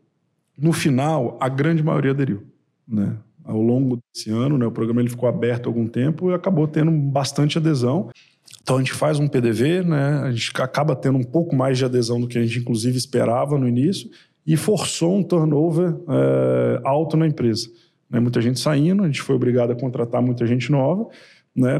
No 0.58 0.74
final, 0.74 1.38
a 1.40 1.48
grande 1.48 1.84
maioria 1.84 2.10
aderiu. 2.10 2.42
Né? 2.88 3.16
Ao 3.44 3.62
longo 3.62 4.00
desse 4.12 4.32
ano, 4.32 4.58
né, 4.58 4.66
o 4.66 4.72
programa 4.72 5.00
ele 5.00 5.12
ficou 5.12 5.30
aberto 5.30 5.68
algum 5.68 5.88
tempo 5.88 6.32
e 6.32 6.34
acabou 6.34 6.68
tendo 6.68 6.90
bastante 6.90 7.60
adesão. 7.60 8.10
Então 8.64 8.78
a 8.78 8.80
gente 8.80 8.94
faz 8.94 9.20
um 9.20 9.28
PDV, 9.28 9.84
né? 9.84 10.22
a 10.24 10.32
gente 10.32 10.52
acaba 10.60 10.96
tendo 10.96 11.20
um 11.20 11.24
pouco 11.24 11.56
mais 11.56 11.78
de 11.78 11.86
adesão 11.86 12.20
do 12.20 12.28
que 12.28 12.36
a 12.36 12.42
gente 12.42 12.58
inclusive 12.58 12.98
esperava 12.98 13.60
no 13.60 13.68
início 13.68 14.10
e 14.44 14.58
forçou 14.58 15.16
um 15.16 15.22
turnover 15.22 15.96
é, 16.10 16.82
alto 16.84 17.16
na 17.16 17.28
empresa. 17.28 17.70
Né? 18.10 18.20
Muita 18.20 18.42
gente 18.42 18.60
saindo, 18.60 19.04
a 19.04 19.06
gente 19.06 19.22
foi 19.22 19.36
obrigado 19.36 19.70
a 19.70 19.76
contratar 19.76 20.20
muita 20.20 20.48
gente 20.48 20.72
nova, 20.72 21.08
né? 21.56 21.80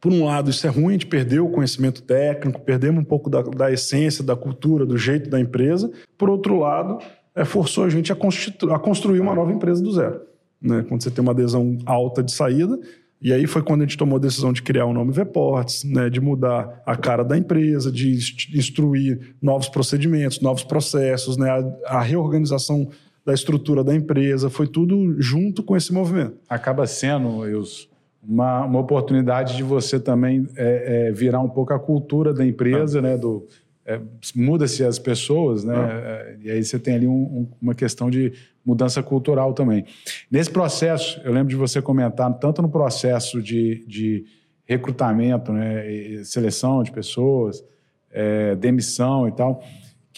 Por 0.00 0.12
um 0.12 0.24
lado, 0.24 0.50
isso 0.50 0.66
é 0.66 0.70
ruim, 0.70 0.88
a 0.88 0.92
gente 0.92 1.06
perdeu 1.06 1.46
o 1.46 1.50
conhecimento 1.50 2.02
técnico, 2.02 2.60
perdemos 2.60 3.00
um 3.00 3.04
pouco 3.04 3.30
da, 3.30 3.42
da 3.42 3.72
essência, 3.72 4.22
da 4.22 4.36
cultura, 4.36 4.84
do 4.84 4.96
jeito 4.96 5.28
da 5.30 5.40
empresa. 5.40 5.90
Por 6.18 6.28
outro 6.28 6.58
lado, 6.58 6.98
é, 7.34 7.44
forçou 7.44 7.84
a 7.84 7.88
gente 7.88 8.12
a, 8.12 8.16
a, 8.16 8.78
construir 8.78 9.20
uma 9.20 9.34
nova 9.34 9.52
empresa 9.52 9.82
do 9.82 9.92
zero. 9.92 10.20
Né? 10.60 10.84
Quando 10.88 11.02
você 11.02 11.10
tem 11.10 11.22
uma 11.22 11.32
adesão 11.32 11.78
alta 11.86 12.22
de 12.22 12.32
saída, 12.32 12.78
e 13.20 13.32
aí 13.32 13.46
foi 13.46 13.62
quando 13.62 13.80
a 13.80 13.84
gente 13.84 13.96
tomou 13.96 14.16
a 14.16 14.20
decisão 14.20 14.52
de 14.52 14.62
criar 14.62 14.84
o 14.84 14.92
nome 14.92 15.10
Veports, 15.12 15.84
né, 15.84 16.10
de 16.10 16.20
mudar 16.20 16.82
a 16.84 16.94
cara 16.96 17.24
da 17.24 17.36
empresa, 17.36 17.90
de 17.90 18.18
instruir 18.54 19.34
novos 19.40 19.68
procedimentos, 19.68 20.40
novos 20.40 20.62
processos, 20.62 21.36
né, 21.36 21.50
a, 21.50 21.96
a, 21.96 22.00
reorganização 22.02 22.88
da 23.24 23.32
estrutura 23.32 23.82
da 23.82 23.94
empresa, 23.94 24.50
foi 24.50 24.66
tudo 24.66 25.20
junto 25.20 25.62
com 25.62 25.76
esse 25.76 25.92
movimento. 25.92 26.36
Acaba 26.48 26.86
sendo, 26.86 27.38
Wilson, 27.38 27.88
uma, 28.26 28.64
uma 28.64 28.80
oportunidade 28.80 29.56
de 29.56 29.62
você 29.62 30.00
também 30.00 30.48
é, 30.56 31.08
é, 31.08 31.12
virar 31.12 31.40
um 31.40 31.48
pouco 31.48 31.72
a 31.72 31.78
cultura 31.78 32.34
da 32.34 32.44
empresa, 32.44 32.98
ah. 32.98 33.02
né? 33.02 33.16
Do, 33.16 33.46
é, 33.84 34.00
Muda-se 34.34 34.84
as 34.84 34.98
pessoas, 34.98 35.64
né? 35.64 35.74
Ah. 35.76 35.88
É, 35.90 36.36
e 36.42 36.50
aí 36.50 36.64
você 36.64 36.78
tem 36.78 36.94
ali 36.94 37.06
um, 37.06 37.12
um, 37.12 37.48
uma 37.62 37.74
questão 37.74 38.10
de 38.10 38.32
mudança 38.64 39.02
cultural 39.02 39.54
também. 39.54 39.84
Nesse 40.30 40.50
processo, 40.50 41.20
eu 41.24 41.32
lembro 41.32 41.48
de 41.48 41.56
você 41.56 41.80
comentar, 41.80 42.32
tanto 42.38 42.60
no 42.60 42.68
processo 42.68 43.40
de, 43.40 43.84
de 43.86 44.24
recrutamento, 44.64 45.52
né? 45.52 45.84
seleção 46.24 46.82
de 46.82 46.90
pessoas, 46.90 47.64
é, 48.10 48.56
demissão 48.56 49.28
e 49.28 49.32
tal, 49.32 49.62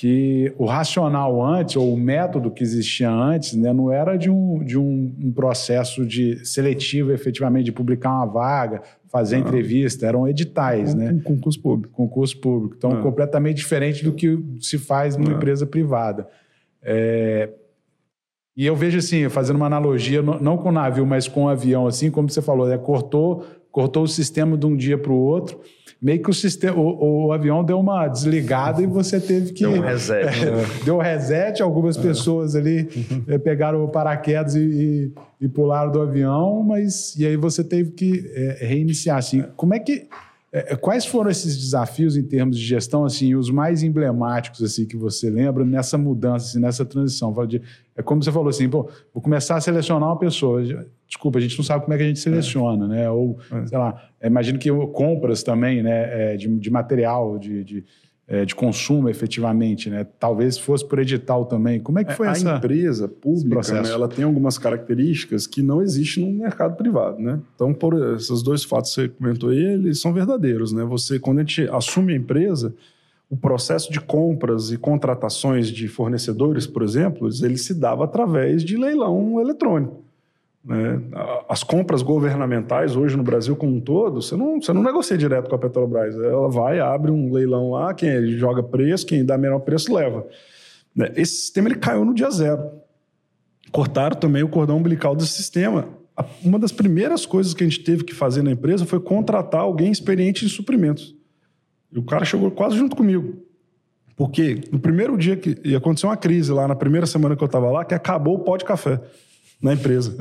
que 0.01 0.53
o 0.57 0.65
racional 0.65 1.45
antes, 1.45 1.75
ou 1.75 1.93
o 1.93 1.97
método 1.99 2.53
que 2.53 2.63
existia 2.63 3.11
antes, 3.11 3.55
né, 3.55 3.73
não 3.73 3.91
era 3.91 4.17
de, 4.17 4.31
um, 4.31 4.63
de 4.63 4.79
um, 4.79 5.13
um, 5.21 5.33
processo 5.33 6.07
de 6.07 6.47
seletivo, 6.47 7.11
efetivamente, 7.11 7.65
de 7.65 7.73
publicar 7.73 8.11
uma 8.11 8.27
vaga, 8.27 8.81
fazer 9.09 9.35
Ah. 9.37 9.39
entrevista, 9.41 10.07
eram 10.07 10.29
editais, 10.29 10.95
né? 10.95 11.09
Com 11.25 11.35
concurso 11.35 11.61
público. 11.61 11.93
concurso 11.97 12.39
público. 12.39 12.77
Então, 12.79 12.93
Ah. 12.93 13.03
completamente 13.03 13.57
diferente 13.57 14.05
do 14.05 14.13
que 14.13 14.39
se 14.61 14.79
faz 14.79 15.17
numa 15.17 15.33
Ah. 15.33 15.35
empresa 15.35 15.67
privada. 15.67 16.29
É, 16.81 17.49
E 18.57 18.67
eu 18.67 18.75
vejo 18.77 18.99
assim, 18.99 19.29
fazendo 19.29 19.55
uma 19.57 19.67
analogia, 19.67 20.21
não 20.23 20.39
não 20.41 20.57
com 20.59 20.69
o 20.69 20.73
navio, 20.73 21.07
mas 21.07 21.27
com 21.29 21.45
o 21.45 21.49
avião, 21.49 21.87
assim, 21.89 22.09
como 22.11 22.29
você 22.29 22.43
falou, 22.43 22.67
né? 22.69 22.77
cortou, 22.77 23.45
cortou 23.71 24.03
o 24.03 24.09
sistema 24.09 24.57
de 24.59 24.67
um 24.67 24.77
dia 24.77 24.99
para 24.99 25.13
o 25.13 25.17
outro. 25.17 25.61
Meio 26.01 26.23
que 26.23 26.31
o, 26.31 26.35
sistema, 26.35 26.79
o, 26.79 27.27
o 27.27 27.33
avião 27.33 27.65
deu 27.65 27.81
uma 27.81 28.07
desligada 28.07 28.81
e 28.81 28.87
você 28.87 29.19
teve 29.21 29.53
que. 29.53 29.65
Deu 29.65 29.73
um 29.73 29.81
reset. 29.81 30.27
É, 30.47 30.85
deu 30.85 30.99
reset, 30.99 31.61
algumas 31.61 31.97
pessoas 31.97 32.55
ali 32.55 32.89
eh, 33.27 33.37
pegaram 33.39 33.85
o 33.85 33.89
paraquedas 33.89 34.55
e, 34.55 34.61
e- 34.61 35.13
e 35.41 35.49
pularam 35.49 35.91
do 35.91 36.01
avião, 36.01 36.63
mas 36.63 37.17
e 37.17 37.27
aí 37.27 37.37
você 37.37 37.65
teve 37.65 37.91
que 37.93 38.31
eh, 38.35 38.59
reiniciar. 38.61 39.19
Assim, 39.19 39.45
como 39.57 39.75
é 39.75 39.79
que 39.81 40.07
quais 40.81 41.05
foram 41.05 41.31
esses 41.31 41.57
desafios 41.57 42.17
em 42.17 42.23
termos 42.23 42.59
de 42.59 42.65
gestão, 42.65 43.05
assim, 43.05 43.35
os 43.35 43.51
mais 43.51 43.83
emblemáticos 43.83 44.63
assim 44.63 44.87
que 44.87 44.97
você 44.97 45.29
lembra 45.29 45.65
nessa 45.65 45.99
mudança, 45.99 46.47
assim, 46.47 46.61
nessa 46.61 46.85
transição? 46.85 47.35
É 47.95 48.03
como 48.03 48.23
você 48.23 48.33
falou 48.33 48.49
assim, 48.49 48.67
vou 48.67 48.89
começar 49.15 49.57
a 49.57 49.61
selecionar 49.61 50.09
uma 50.09 50.19
pessoa. 50.19 50.63
Desculpa, 51.07 51.39
a 51.39 51.43
gente 51.43 51.57
não 51.59 51.65
sabe 51.65 51.85
como 51.85 51.95
é 51.95 51.97
que 51.99 52.03
a 52.03 52.07
gente 52.07 52.19
seleciona, 52.19 52.89
né? 52.89 53.11
Ou 53.11 53.39
sei 53.67 53.77
lá, 53.77 54.03
imagino 54.23 54.59
que 54.59 54.71
compras 54.89 55.43
também, 55.43 55.83
né, 55.83 56.33
eh, 56.33 56.37
de, 56.37 56.49
de 56.59 56.71
material, 56.71 57.39
de, 57.39 57.65
de 57.65 57.85
eh, 58.29 58.45
de 58.45 58.55
consumo 58.55 59.09
efetivamente, 59.09 59.89
né? 59.89 60.07
Talvez 60.21 60.59
fosse 60.59 60.87
por 60.87 60.99
edital 60.99 61.47
também. 61.47 61.81
Como 61.81 61.99
é 61.99 62.05
que 62.05 62.13
foi 62.13 62.29
a 62.29 62.33
essa? 62.33 62.57
empresa 62.57 63.09
pública, 63.09 63.81
né, 63.81 63.91
ela 63.91 64.07
tem 64.07 64.23
algumas 64.23 64.59
características 64.59 65.47
que 65.47 65.63
não 65.63 65.81
existem 65.81 66.31
no 66.31 66.39
mercado 66.39 66.77
privado, 66.77 67.19
né? 67.19 67.41
Então, 67.55 67.73
por 67.73 67.95
esses 68.17 68.43
dois 68.43 68.63
fatos 68.63 68.95
que 68.95 69.01
você 69.01 69.09
comentou 69.09 69.49
aí, 69.49 69.59
eles 69.59 70.01
são 70.01 70.13
verdadeiros, 70.13 70.73
né? 70.73 70.85
Você, 70.85 71.19
quando 71.19 71.39
a 71.39 71.41
gente 71.41 71.63
assume 71.71 72.13
a 72.13 72.17
empresa, 72.17 72.75
o 73.31 73.37
processo 73.37 73.91
de 73.91 73.99
compras 73.99 74.71
e 74.71 74.77
contratações 74.77 75.69
de 75.69 75.89
fornecedores, 75.89 76.67
por 76.67 76.83
exemplo, 76.83 77.31
ele 77.43 77.57
se 77.57 77.73
dava 77.73 78.05
através 78.05 78.63
de 78.63 78.77
leilão 78.77 79.41
eletrônico. 79.41 80.03
Né? 80.65 81.01
As 81.49 81.63
compras 81.63 82.03
governamentais 82.03 82.97
hoje 82.97 83.17
no 83.17 83.23
Brasil 83.23 83.57
como 83.57 83.77
um 83.77 83.81
todo, 83.81 84.21
você 84.21 84.37
não, 84.37 84.61
você 84.61 84.73
não 84.73 84.83
negocia 84.83 85.17
direto 85.17 85.49
com 85.49 85.55
a 85.55 85.59
Petrobras. 85.59 86.15
Ela 86.15 86.49
vai, 86.49 86.81
abre 86.81 87.11
um 87.11 87.33
leilão 87.33 87.71
lá, 87.71 87.95
quem 87.95 88.27
joga 88.33 88.63
preço, 88.63 89.07
quem 89.07 89.25
dá 89.25 89.39
menor 89.39 89.61
preço 89.61 89.93
leva. 89.95 90.27
Né? 90.95 91.11
Esse 91.17 91.37
sistema 91.37 91.69
ele 91.69 91.77
caiu 91.77 92.05
no 92.05 92.15
dia 92.15 92.31
zero. 92.31 92.71
Cortaram 93.71 94.17
também 94.17 94.43
o 94.43 94.49
cordão 94.49 94.79
umbilical 94.79 95.15
desse 95.15 95.33
sistema. 95.33 95.89
Uma 96.43 96.59
das 96.59 96.73
primeiras 96.73 97.25
coisas 97.25 97.55
que 97.55 97.63
a 97.63 97.67
gente 97.67 97.85
teve 97.85 98.03
que 98.03 98.15
fazer 98.15 98.43
na 98.43 98.51
empresa 98.51 98.85
foi 98.85 98.99
contratar 98.99 99.61
alguém 99.61 99.91
experiente 99.91 100.45
em 100.45 100.49
suprimentos. 100.49 101.15
E 101.93 101.99
o 101.99 102.03
cara 102.03 102.25
chegou 102.25 102.51
quase 102.51 102.77
junto 102.77 102.97
comigo. 102.97 103.37
Porque 104.17 104.63
no 104.73 104.81
primeiro 104.81 105.17
dia 105.17 105.37
que 105.37 105.57
ia 105.65 105.79
acontecer 105.79 106.07
uma 106.07 106.17
crise 106.17 106.51
lá, 106.51 106.67
na 106.67 106.75
primeira 106.75 107.07
semana 107.07 107.37
que 107.37 107.43
eu 107.43 107.47
estava 107.47 107.71
lá, 107.71 107.85
que 107.85 107.95
acabou 107.95 108.35
o 108.35 108.41
pó 108.41 108.57
de 108.57 108.65
café 108.65 109.01
na 109.63 109.75
empresa. 109.75 110.17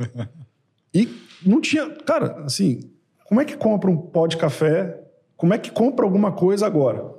e 0.94 1.08
não 1.44 1.60
tinha. 1.60 1.88
Cara, 2.04 2.42
assim, 2.44 2.80
como 3.26 3.40
é 3.40 3.44
que 3.44 3.56
compra 3.56 3.90
um 3.90 3.96
pó 3.96 4.26
de 4.26 4.36
café? 4.36 5.00
Como 5.36 5.54
é 5.54 5.58
que 5.58 5.70
compra 5.70 6.04
alguma 6.04 6.32
coisa 6.32 6.66
agora? 6.66 7.16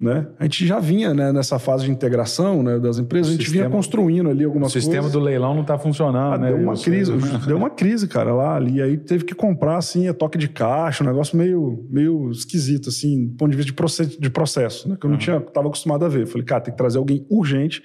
Né? 0.00 0.26
A 0.40 0.42
gente 0.44 0.66
já 0.66 0.80
vinha 0.80 1.14
né, 1.14 1.32
nessa 1.32 1.58
fase 1.58 1.84
de 1.84 1.90
integração 1.90 2.62
né, 2.64 2.78
das 2.80 2.98
empresas, 2.98 3.28
a 3.28 3.32
gente 3.32 3.44
Sistema- 3.44 3.66
vinha 3.68 3.74
construindo 3.76 4.28
ali 4.28 4.44
O 4.44 4.48
algumas 4.48 4.72
sistema 4.72 5.02
coisas. 5.02 5.12
do 5.12 5.20
leilão 5.20 5.54
não 5.54 5.62
está 5.62 5.78
funcionando, 5.78 6.34
Ah, 6.34 6.38
né? 6.38 6.48
deu 6.48 6.56
uma 6.58 6.70
Wilson? 6.72 6.84
crise, 6.84 7.12
deu 7.46 7.56
uma 7.56 7.70
crise, 7.70 8.08
cara, 8.08 8.34
lá 8.34 8.56
ali. 8.56 8.82
Aí 8.82 8.98
teve 8.98 9.24
que 9.24 9.34
comprar, 9.34 9.76
assim, 9.76 10.08
a 10.08 10.12
toque 10.12 10.36
de 10.36 10.48
caixa, 10.48 11.04
um 11.04 11.06
negócio 11.06 11.38
meio, 11.38 11.86
meio 11.88 12.28
esquisito, 12.32 12.88
assim, 12.88 13.28
do 13.28 13.34
ponto 13.36 13.52
de 13.52 13.56
vista 13.56 13.70
de 13.70 13.76
processo, 13.76 14.20
de 14.20 14.28
processo 14.30 14.88
né? 14.88 14.96
Que 15.00 15.06
eu 15.06 15.10
não 15.10 15.16
tinha, 15.16 15.36
estava 15.38 15.68
acostumado 15.68 16.04
a 16.04 16.08
ver. 16.08 16.26
Falei, 16.26 16.44
cara, 16.44 16.60
tem 16.60 16.72
que 16.74 16.78
trazer 16.78 16.98
alguém 16.98 17.24
urgente 17.30 17.80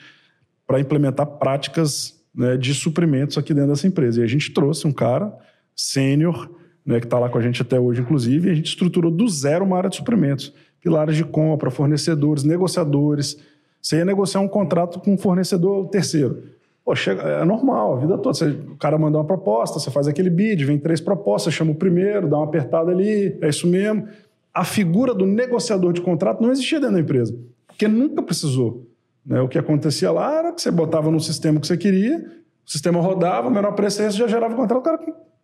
para 0.66 0.80
implementar 0.80 1.28
práticas 1.28 2.19
né, 2.34 2.58
de 2.58 2.74
suprimentos 2.74 3.38
aqui 3.38 3.54
dentro 3.54 3.72
dessa 3.72 3.88
empresa. 3.88 4.22
E 4.22 4.24
a 4.24 4.28
gente 4.28 4.54
trouxe 4.54 4.88
um 4.88 4.92
cara 4.92 5.34
sênior, 5.76 6.50
né, 6.86 7.00
que 7.00 7.06
está 7.06 7.20
lá 7.20 7.30
com 7.30 7.38
a 7.38 7.42
gente 7.42 7.62
até 7.62 7.80
hoje, 7.80 8.02
inclusive, 8.02 8.48
e 8.48 8.52
a 8.52 8.56
gente 8.56 8.68
estruturou 8.68 9.12
do 9.12 9.28
zero 9.28 9.66
uma 9.66 9.78
área 9.78 9.90
de 9.90 9.96
suprimentos. 9.96 10.54
Pilares 10.82 11.16
de 11.16 11.24
compra, 11.26 11.70
fornecedores, 11.70 12.44
negociadores. 12.44 13.38
Você 13.82 13.98
ia 13.98 14.06
negociar 14.06 14.42
um 14.42 14.48
contrato 14.48 15.00
com 15.00 15.14
um 15.14 15.18
fornecedor 15.18 15.88
terceiro. 15.90 16.44
Pô, 16.84 16.96
chega, 16.96 17.22
é 17.22 17.46
normal, 17.46 17.98
a 17.98 18.00
vida 18.00 18.18
toda. 18.18 18.34
Você- 18.34 18.50
o 18.50 18.76
cara 18.78 18.98
manda 18.98 19.18
uma 19.18 19.26
proposta, 19.26 19.78
você 19.78 19.92
faz 19.92 20.08
aquele 20.08 20.30
bid, 20.30 20.66
vem 20.66 20.80
três 20.80 21.00
propostas, 21.00 21.54
chama 21.54 21.72
o 21.72 21.76
primeiro, 21.76 22.28
dá 22.28 22.38
uma 22.38 22.46
apertada 22.46 22.92
ali, 22.92 23.38
é 23.42 23.50
isso 23.50 23.68
mesmo. 23.68 24.08
A 24.54 24.64
figura 24.64 25.14
do 25.14 25.26
negociador 25.26 25.94
de 25.94 26.02
contrato 26.02 26.42
não 26.42 26.52
existia 26.52 26.80
dentro 26.80 26.96
da 26.96 27.02
empresa, 27.02 27.38
porque 27.68 27.88
nunca 27.88 28.24
precisou. 28.24 28.89
Né? 29.26 29.42
O 29.42 29.48
que 29.48 29.58
acontecia 29.58 30.12
lá 30.12 30.40
era 30.40 30.54
que 30.54 30.62
você 30.62 30.72
botava 30.72 31.12
no 31.12 31.20
sistema 31.20 31.60
que 31.60 31.68
você 31.68 31.78
queria, 31.78 32.18
o 32.66 32.72
sistema 32.72 33.00
rodava, 33.02 33.48
o 33.48 33.52
menor 33.52 33.74
preço 33.74 34.02
esse 34.02 34.18
já 34.18 34.28
gerava 34.28 34.54
o 34.54 34.58
contrato, 34.58 34.80
o 34.80 34.84
cara 34.84 35.00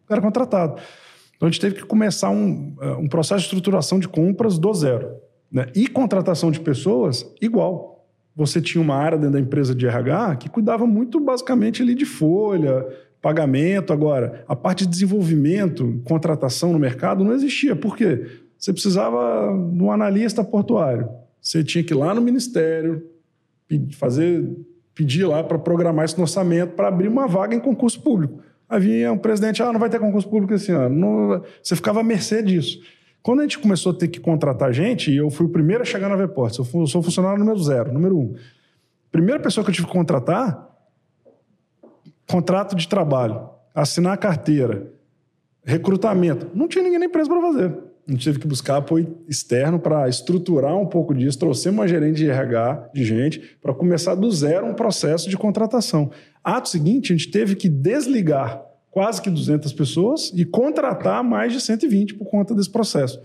cara 0.08 0.22
contratado. 0.22 0.82
Então 1.36 1.48
a 1.48 1.52
gente 1.52 1.60
teve 1.60 1.76
que 1.76 1.84
começar 1.84 2.30
um, 2.30 2.76
eh, 2.82 2.96
um 2.96 3.08
processo 3.08 3.42
de 3.42 3.46
estruturação 3.48 4.00
de 4.00 4.08
compras 4.08 4.58
do 4.58 4.74
zero. 4.74 5.16
Né? 5.52 5.68
E 5.76 5.88
contratação 5.88 6.52
de 6.52 6.60
pessoas, 6.60 7.26
igual. 7.42 8.08
Você 8.36 8.62
tinha 8.62 8.82
uma 8.82 8.96
área 8.96 9.18
dentro 9.18 9.34
da 9.34 9.40
empresa 9.40 9.74
de 9.74 9.86
RH 9.86 10.36
que 10.38 10.50
cuidava 10.50 10.86
muito 10.86 11.20
basicamente 11.20 11.82
ali 11.82 11.96
de 11.96 12.06
folha, 12.06 12.86
pagamento. 13.22 13.94
Agora, 13.94 14.44
a 14.48 14.56
parte 14.56 14.86
de 14.86 14.92
desenvolvimento, 14.92 16.02
contratação 16.04 16.74
no 16.74 16.80
mercado 16.80 17.24
não 17.24 17.34
existia. 17.34 17.76
Por 17.76 17.96
quê? 17.96 18.26
Você 18.58 18.74
precisava 18.74 19.48
de 19.74 19.82
um 19.82 19.92
analista 19.92 20.44
portuário. 20.44 21.10
Você 21.42 21.64
tinha 21.64 21.84
que 21.84 21.94
ir 21.94 21.98
lá 21.98 22.14
no 22.14 22.22
ministério, 22.22 23.04
fazer, 23.93 24.47
pedir 24.93 25.25
lá 25.25 25.43
para 25.43 25.58
programar 25.60 26.06
no 26.15 26.21
orçamento 26.23 26.73
para 26.73 26.88
abrir 26.88 27.08
uma 27.08 27.28
vaga 27.28 27.56
em 27.56 27.60
concurso 27.60 28.01
público. 28.01 28.39
Aí 28.69 28.80
vinha 28.80 29.12
um 29.12 29.17
presidente, 29.17 29.62
ah, 29.62 29.71
não 29.71 29.80
vai 29.80 29.89
ter 29.89 29.99
concurso 29.99 30.28
público 30.30 30.54
esse 30.54 30.71
ano. 30.71 30.95
Não- 30.95 31.43
você 31.62 31.75
ficava 31.75 31.99
à 31.99 32.04
mercê 32.04 32.41
disso. 32.41 32.80
Quando 33.21 33.39
a 33.39 33.43
gente 33.43 33.60
começou 33.60 33.91
a 33.91 33.95
ter 33.95 34.08
que 34.08 34.19
contratar 34.19 34.71
gente, 34.73 35.13
eu 35.13 35.30
fui 35.30 35.45
o 35.47 35.49
primeiro 35.49 35.82
a 35.82 35.86
chegar 35.86 36.10
na 36.10 36.15
fu- 36.65 36.82
eu 36.82 36.88
sou 36.88 37.01
funcionário 37.01 37.39
número 37.39 37.58
zero, 37.60 37.91
número 37.91 38.17
um. 38.17 38.36
Primeira 39.12 39.39
pessoa 39.39 39.63
que 39.63 39.71
eu 39.71 39.75
tive 39.75 39.88
que 39.88 39.93
contratar, 39.93 40.69
contrato 42.28 42.75
de 42.75 42.88
trabalho, 42.88 43.49
assinar 43.73 44.13
a 44.13 44.17
carteira, 44.17 44.91
recrutamento. 45.63 46.47
Não 46.54 46.67
tinha 46.67 46.84
ninguém 46.84 46.99
na 46.99 47.06
empresa 47.06 47.30
para 47.30 47.41
fazer. 47.41 47.75
A 48.08 48.12
gente 48.12 48.24
teve 48.24 48.39
que 48.39 48.48
buscar 48.48 48.78
apoio 48.78 49.18
externo 49.28 49.80
para 49.80 50.08
estruturar 50.08 50.78
um 50.78 50.86
pouco 50.86 51.13
disso, 51.13 51.39
trouxemos 51.39 51.80
uma 51.80 51.88
gerente 51.88 52.18
de 52.18 52.30
RH, 52.30 52.91
de 52.94 53.04
gente, 53.04 53.58
para 53.62 53.74
começar 53.74 54.13
do 54.13 54.30
zero 54.32 54.68
um 54.68 54.76
processo 54.76 55.28
de 55.30 55.36
contratação. 55.36 56.12
Ato 56.44 56.70
seguinte, 56.70 57.12
a 57.12 57.15
gente 57.18 57.32
teve 57.32 57.56
que 57.56 57.68
desligar 57.68 58.62
quase 58.91 59.22
que 59.22 59.30
200 59.30 59.74
pessoas 59.74 60.32
e 60.36 60.46
contratar 60.46 61.24
mais 61.24 61.52
de 61.52 61.60
120 61.60 62.13
por 62.13 62.26
conta 62.26 62.54
desse 62.54 62.70
processo. 62.70 63.20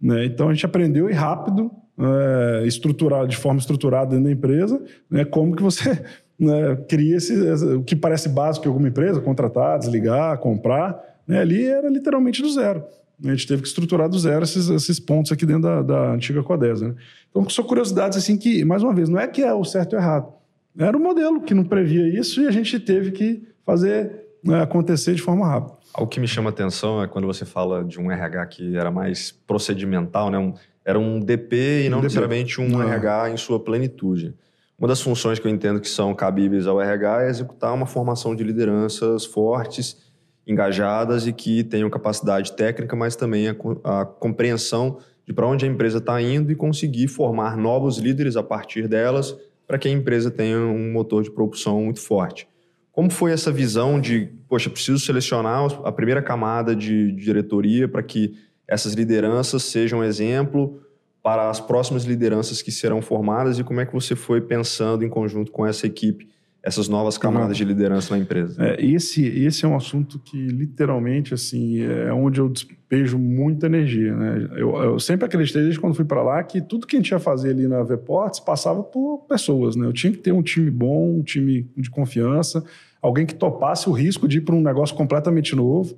né? 0.00 0.24
Então 0.24 0.48
a 0.48 0.52
gente 0.54 0.64
aprendeu 0.66 1.08
e 1.10 1.12
rápido, 1.12 1.70
é, 1.98 2.66
estruturar 2.66 3.26
de 3.26 3.36
forma 3.36 3.58
estruturada 3.58 4.10
dentro 4.10 4.24
da 4.24 4.32
empresa, 4.32 4.82
né, 5.10 5.24
como 5.24 5.54
que 5.54 5.62
você 5.62 6.02
né, 6.38 6.76
cria 6.88 7.16
esse- 7.16 7.34
o 7.74 7.82
que 7.82 7.94
parece 7.96 8.28
básico 8.28 8.66
em 8.66 8.68
alguma 8.68 8.88
empresa, 8.88 9.20
contratar, 9.20 9.78
desligar, 9.78 10.38
comprar. 10.38 10.98
né, 11.26 11.40
ali 11.40 11.64
era 11.66 11.88
literalmente 11.90 12.40
do 12.40 12.50
zero. 12.50 12.82
A 13.24 13.30
gente 13.30 13.46
teve 13.46 13.62
que 13.62 13.68
estruturar 13.68 14.08
do 14.08 14.18
zero 14.18 14.42
esses, 14.44 14.68
esses 14.70 14.98
pontos 14.98 15.30
aqui 15.32 15.44
dentro 15.44 15.62
da, 15.62 15.82
da 15.82 16.12
antiga 16.12 16.42
Codesa. 16.42 16.88
Né? 16.88 16.94
Então 17.30 17.48
são 17.48 17.64
curiosidades 17.64 18.16
assim 18.16 18.36
que, 18.36 18.64
mais 18.64 18.82
uma 18.82 18.94
vez, 18.94 19.08
não 19.08 19.18
é 19.20 19.26
que 19.26 19.42
é 19.42 19.52
o 19.52 19.64
certo 19.64 19.94
ou 19.94 19.98
errado. 19.98 20.32
Era 20.78 20.96
o 20.96 21.00
modelo 21.00 21.40
que 21.42 21.52
não 21.52 21.64
previa 21.64 22.08
isso 22.08 22.40
e 22.40 22.46
a 22.46 22.50
gente 22.50 22.78
teve 22.80 23.10
que 23.10 23.42
fazer 23.66 24.26
né, 24.42 24.62
acontecer 24.62 25.14
de 25.14 25.20
forma 25.22 25.46
rápida. 25.46 25.76
Algo 25.92 26.10
que 26.10 26.20
me 26.20 26.28
chama 26.28 26.48
atenção 26.50 27.02
é 27.02 27.06
quando 27.08 27.26
você 27.26 27.44
fala 27.44 27.84
de 27.84 28.00
um 28.00 28.10
RH 28.10 28.46
que 28.46 28.76
era 28.76 28.90
mais 28.90 29.32
procedimental, 29.46 30.30
né? 30.30 30.38
Um- 30.38 30.54
era 30.84 30.98
um 30.98 31.20
DP 31.20 31.84
e 31.84 31.88
não 31.90 31.98
DP. 31.98 32.04
necessariamente 32.04 32.60
um. 32.60 32.82
RH 32.82 33.30
em 33.30 33.36
sua 33.36 33.60
plenitude. 33.60 34.34
Uma 34.78 34.88
das 34.88 35.00
funções 35.02 35.38
que 35.38 35.46
eu 35.46 35.50
entendo 35.50 35.78
que 35.78 35.88
são 35.88 36.14
cabíveis 36.14 36.66
ao 36.66 36.80
RH 36.80 37.24
é 37.24 37.28
executar 37.28 37.74
uma 37.74 37.84
formação 37.84 38.34
de 38.34 38.42
lideranças 38.42 39.26
fortes, 39.26 39.98
engajadas 40.46 41.26
e 41.26 41.32
que 41.32 41.62
tenham 41.62 41.88
capacidade 41.90 42.52
técnica, 42.52 42.96
mas 42.96 43.16
também 43.16 43.48
a, 43.48 43.54
a 43.84 44.04
compreensão 44.04 44.98
de 45.26 45.32
para 45.32 45.46
onde 45.46 45.64
a 45.64 45.68
empresa 45.68 45.98
está 45.98 46.20
indo 46.20 46.50
e 46.50 46.56
conseguir 46.56 47.08
formar 47.08 47.56
novos 47.56 47.98
líderes 47.98 48.36
a 48.36 48.42
partir 48.42 48.88
delas 48.88 49.36
para 49.66 49.78
que 49.78 49.86
a 49.86 49.90
empresa 49.90 50.30
tenha 50.30 50.58
um 50.58 50.92
motor 50.92 51.22
de 51.22 51.30
propulsão 51.30 51.82
muito 51.82 52.00
forte. 52.00 52.48
Como 52.90 53.08
foi 53.08 53.30
essa 53.30 53.52
visão 53.52 54.00
de, 54.00 54.28
poxa, 54.48 54.68
preciso 54.68 54.98
selecionar 54.98 55.64
a 55.84 55.92
primeira 55.92 56.20
camada 56.20 56.74
de 56.74 57.12
diretoria 57.12 57.86
para 57.86 58.02
que 58.02 58.34
essas 58.66 58.94
lideranças 58.94 59.62
sejam 59.62 60.02
exemplo 60.02 60.82
para 61.22 61.48
as 61.48 61.60
próximas 61.60 62.04
lideranças 62.04 62.62
que 62.62 62.72
serão 62.72 63.00
formadas 63.00 63.58
e 63.58 63.64
como 63.64 63.80
é 63.80 63.86
que 63.86 63.92
você 63.92 64.16
foi 64.16 64.40
pensando 64.40 65.04
em 65.04 65.08
conjunto 65.08 65.52
com 65.52 65.64
essa 65.64 65.86
equipe 65.86 66.28
essas 66.62 66.88
novas 66.88 67.16
camadas 67.16 67.56
de 67.56 67.64
liderança 67.64 68.14
na 68.14 68.20
empresa? 68.20 68.62
É, 68.62 68.84
esse, 68.84 69.24
esse 69.24 69.64
é 69.64 69.68
um 69.68 69.74
assunto 69.74 70.18
que, 70.18 70.36
literalmente, 70.36 71.32
assim, 71.32 71.80
é 71.80 72.12
onde 72.12 72.38
eu 72.38 72.48
despejo 72.48 73.18
muita 73.18 73.66
energia. 73.66 74.14
Né? 74.14 74.48
Eu, 74.56 74.76
eu 74.76 75.00
sempre 75.00 75.24
acreditei, 75.24 75.62
desde 75.62 75.80
quando 75.80 75.94
fui 75.94 76.04
para 76.04 76.22
lá, 76.22 76.42
que 76.42 76.60
tudo 76.60 76.86
que 76.86 76.96
a 76.96 76.98
gente 76.98 77.10
ia 77.10 77.18
fazer 77.18 77.50
ali 77.50 77.66
na 77.66 77.82
Vports 77.82 78.40
passava 78.40 78.82
por 78.82 79.24
pessoas. 79.28 79.74
Né? 79.74 79.86
Eu 79.86 79.92
tinha 79.92 80.12
que 80.12 80.18
ter 80.18 80.32
um 80.32 80.42
time 80.42 80.70
bom, 80.70 81.18
um 81.18 81.22
time 81.22 81.66
de 81.76 81.88
confiança, 81.88 82.62
alguém 83.00 83.24
que 83.24 83.34
topasse 83.34 83.88
o 83.88 83.92
risco 83.92 84.28
de 84.28 84.38
ir 84.38 84.40
para 84.42 84.54
um 84.54 84.60
negócio 84.60 84.94
completamente 84.94 85.56
novo. 85.56 85.96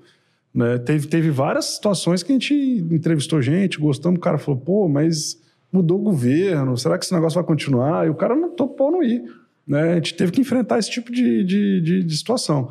Né? 0.55 0.79
Teve, 0.79 1.09
teve 1.09 1.31
várias 1.31 1.65
situações 1.65 2.23
que 2.23 2.31
a 2.31 2.35
gente 2.35 2.55
entrevistou 2.55 3.43
gente, 3.43 3.81
gostamos, 3.81 4.19
o 4.19 4.21
cara 4.21 4.39
falou, 4.39 4.61
pô, 4.61 4.89
mas 4.89 5.41
mudou 5.73 5.99
o 5.99 6.03
governo, 6.03 6.77
será 6.77 6.99
que 6.99 7.05
esse 7.05 7.15
negócio 7.15 7.35
vai 7.35 7.45
continuar? 7.45 8.07
E 8.07 8.11
o 8.11 8.15
cara 8.15 8.37
não 8.37 8.51
topou 8.51 8.93
não 8.93 9.03
ir. 9.03 9.25
Né? 9.67 9.93
A 9.93 9.95
gente 9.97 10.15
teve 10.15 10.33
que 10.33 10.41
enfrentar 10.41 10.79
esse 10.79 10.91
tipo 10.91 11.13
de, 11.13 11.45
de, 11.45 11.81
de, 11.81 12.03
de 12.05 12.17
situação. 12.17 12.71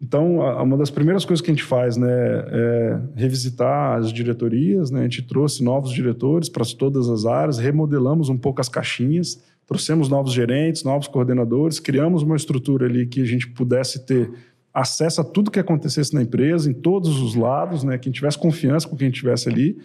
Então, 0.00 0.42
a, 0.42 0.62
uma 0.62 0.76
das 0.76 0.90
primeiras 0.90 1.24
coisas 1.24 1.44
que 1.44 1.50
a 1.50 1.54
gente 1.54 1.64
faz 1.64 1.96
né, 1.96 2.08
é 2.08 3.00
revisitar 3.16 3.98
as 3.98 4.12
diretorias. 4.12 4.90
Né? 4.90 5.00
A 5.00 5.02
gente 5.04 5.22
trouxe 5.22 5.62
novos 5.62 5.92
diretores 5.92 6.48
para 6.48 6.64
todas 6.64 7.08
as 7.08 7.26
áreas, 7.26 7.58
remodelamos 7.58 8.28
um 8.28 8.36
pouco 8.36 8.60
as 8.60 8.68
caixinhas, 8.68 9.42
trouxemos 9.66 10.08
novos 10.08 10.32
gerentes, 10.32 10.84
novos 10.84 11.08
coordenadores, 11.08 11.80
criamos 11.80 12.22
uma 12.22 12.36
estrutura 12.36 12.86
ali 12.86 13.06
que 13.06 13.20
a 13.20 13.26
gente 13.26 13.48
pudesse 13.48 14.06
ter 14.06 14.30
acesso 14.72 15.20
a 15.20 15.24
tudo 15.24 15.50
que 15.50 15.58
acontecesse 15.58 16.14
na 16.14 16.22
empresa, 16.22 16.70
em 16.70 16.74
todos 16.74 17.20
os 17.20 17.34
lados, 17.34 17.82
né? 17.82 17.98
que 17.98 18.08
a 18.08 18.10
gente 18.10 18.16
tivesse 18.16 18.38
confiança 18.38 18.86
com 18.86 18.96
quem 18.96 19.08
estivesse 19.08 19.48
ali 19.48 19.78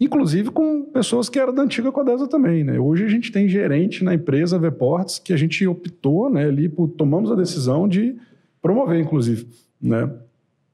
inclusive 0.00 0.50
com 0.50 0.84
pessoas 0.84 1.28
que 1.28 1.38
eram 1.38 1.54
da 1.54 1.62
antiga 1.62 1.92
Codesa 1.92 2.26
também. 2.26 2.64
Né? 2.64 2.78
Hoje 2.78 3.04
a 3.04 3.08
gente 3.08 3.30
tem 3.30 3.48
gerente 3.48 4.02
na 4.02 4.14
empresa 4.14 4.58
Vports 4.58 5.18
que 5.18 5.32
a 5.32 5.36
gente 5.36 5.66
optou 5.66 6.28
né, 6.30 6.46
ali, 6.46 6.68
por, 6.68 6.88
tomamos 6.88 7.30
a 7.30 7.34
decisão 7.34 7.88
de 7.88 8.16
promover, 8.60 9.00
inclusive. 9.00 9.46
Né? 9.80 10.10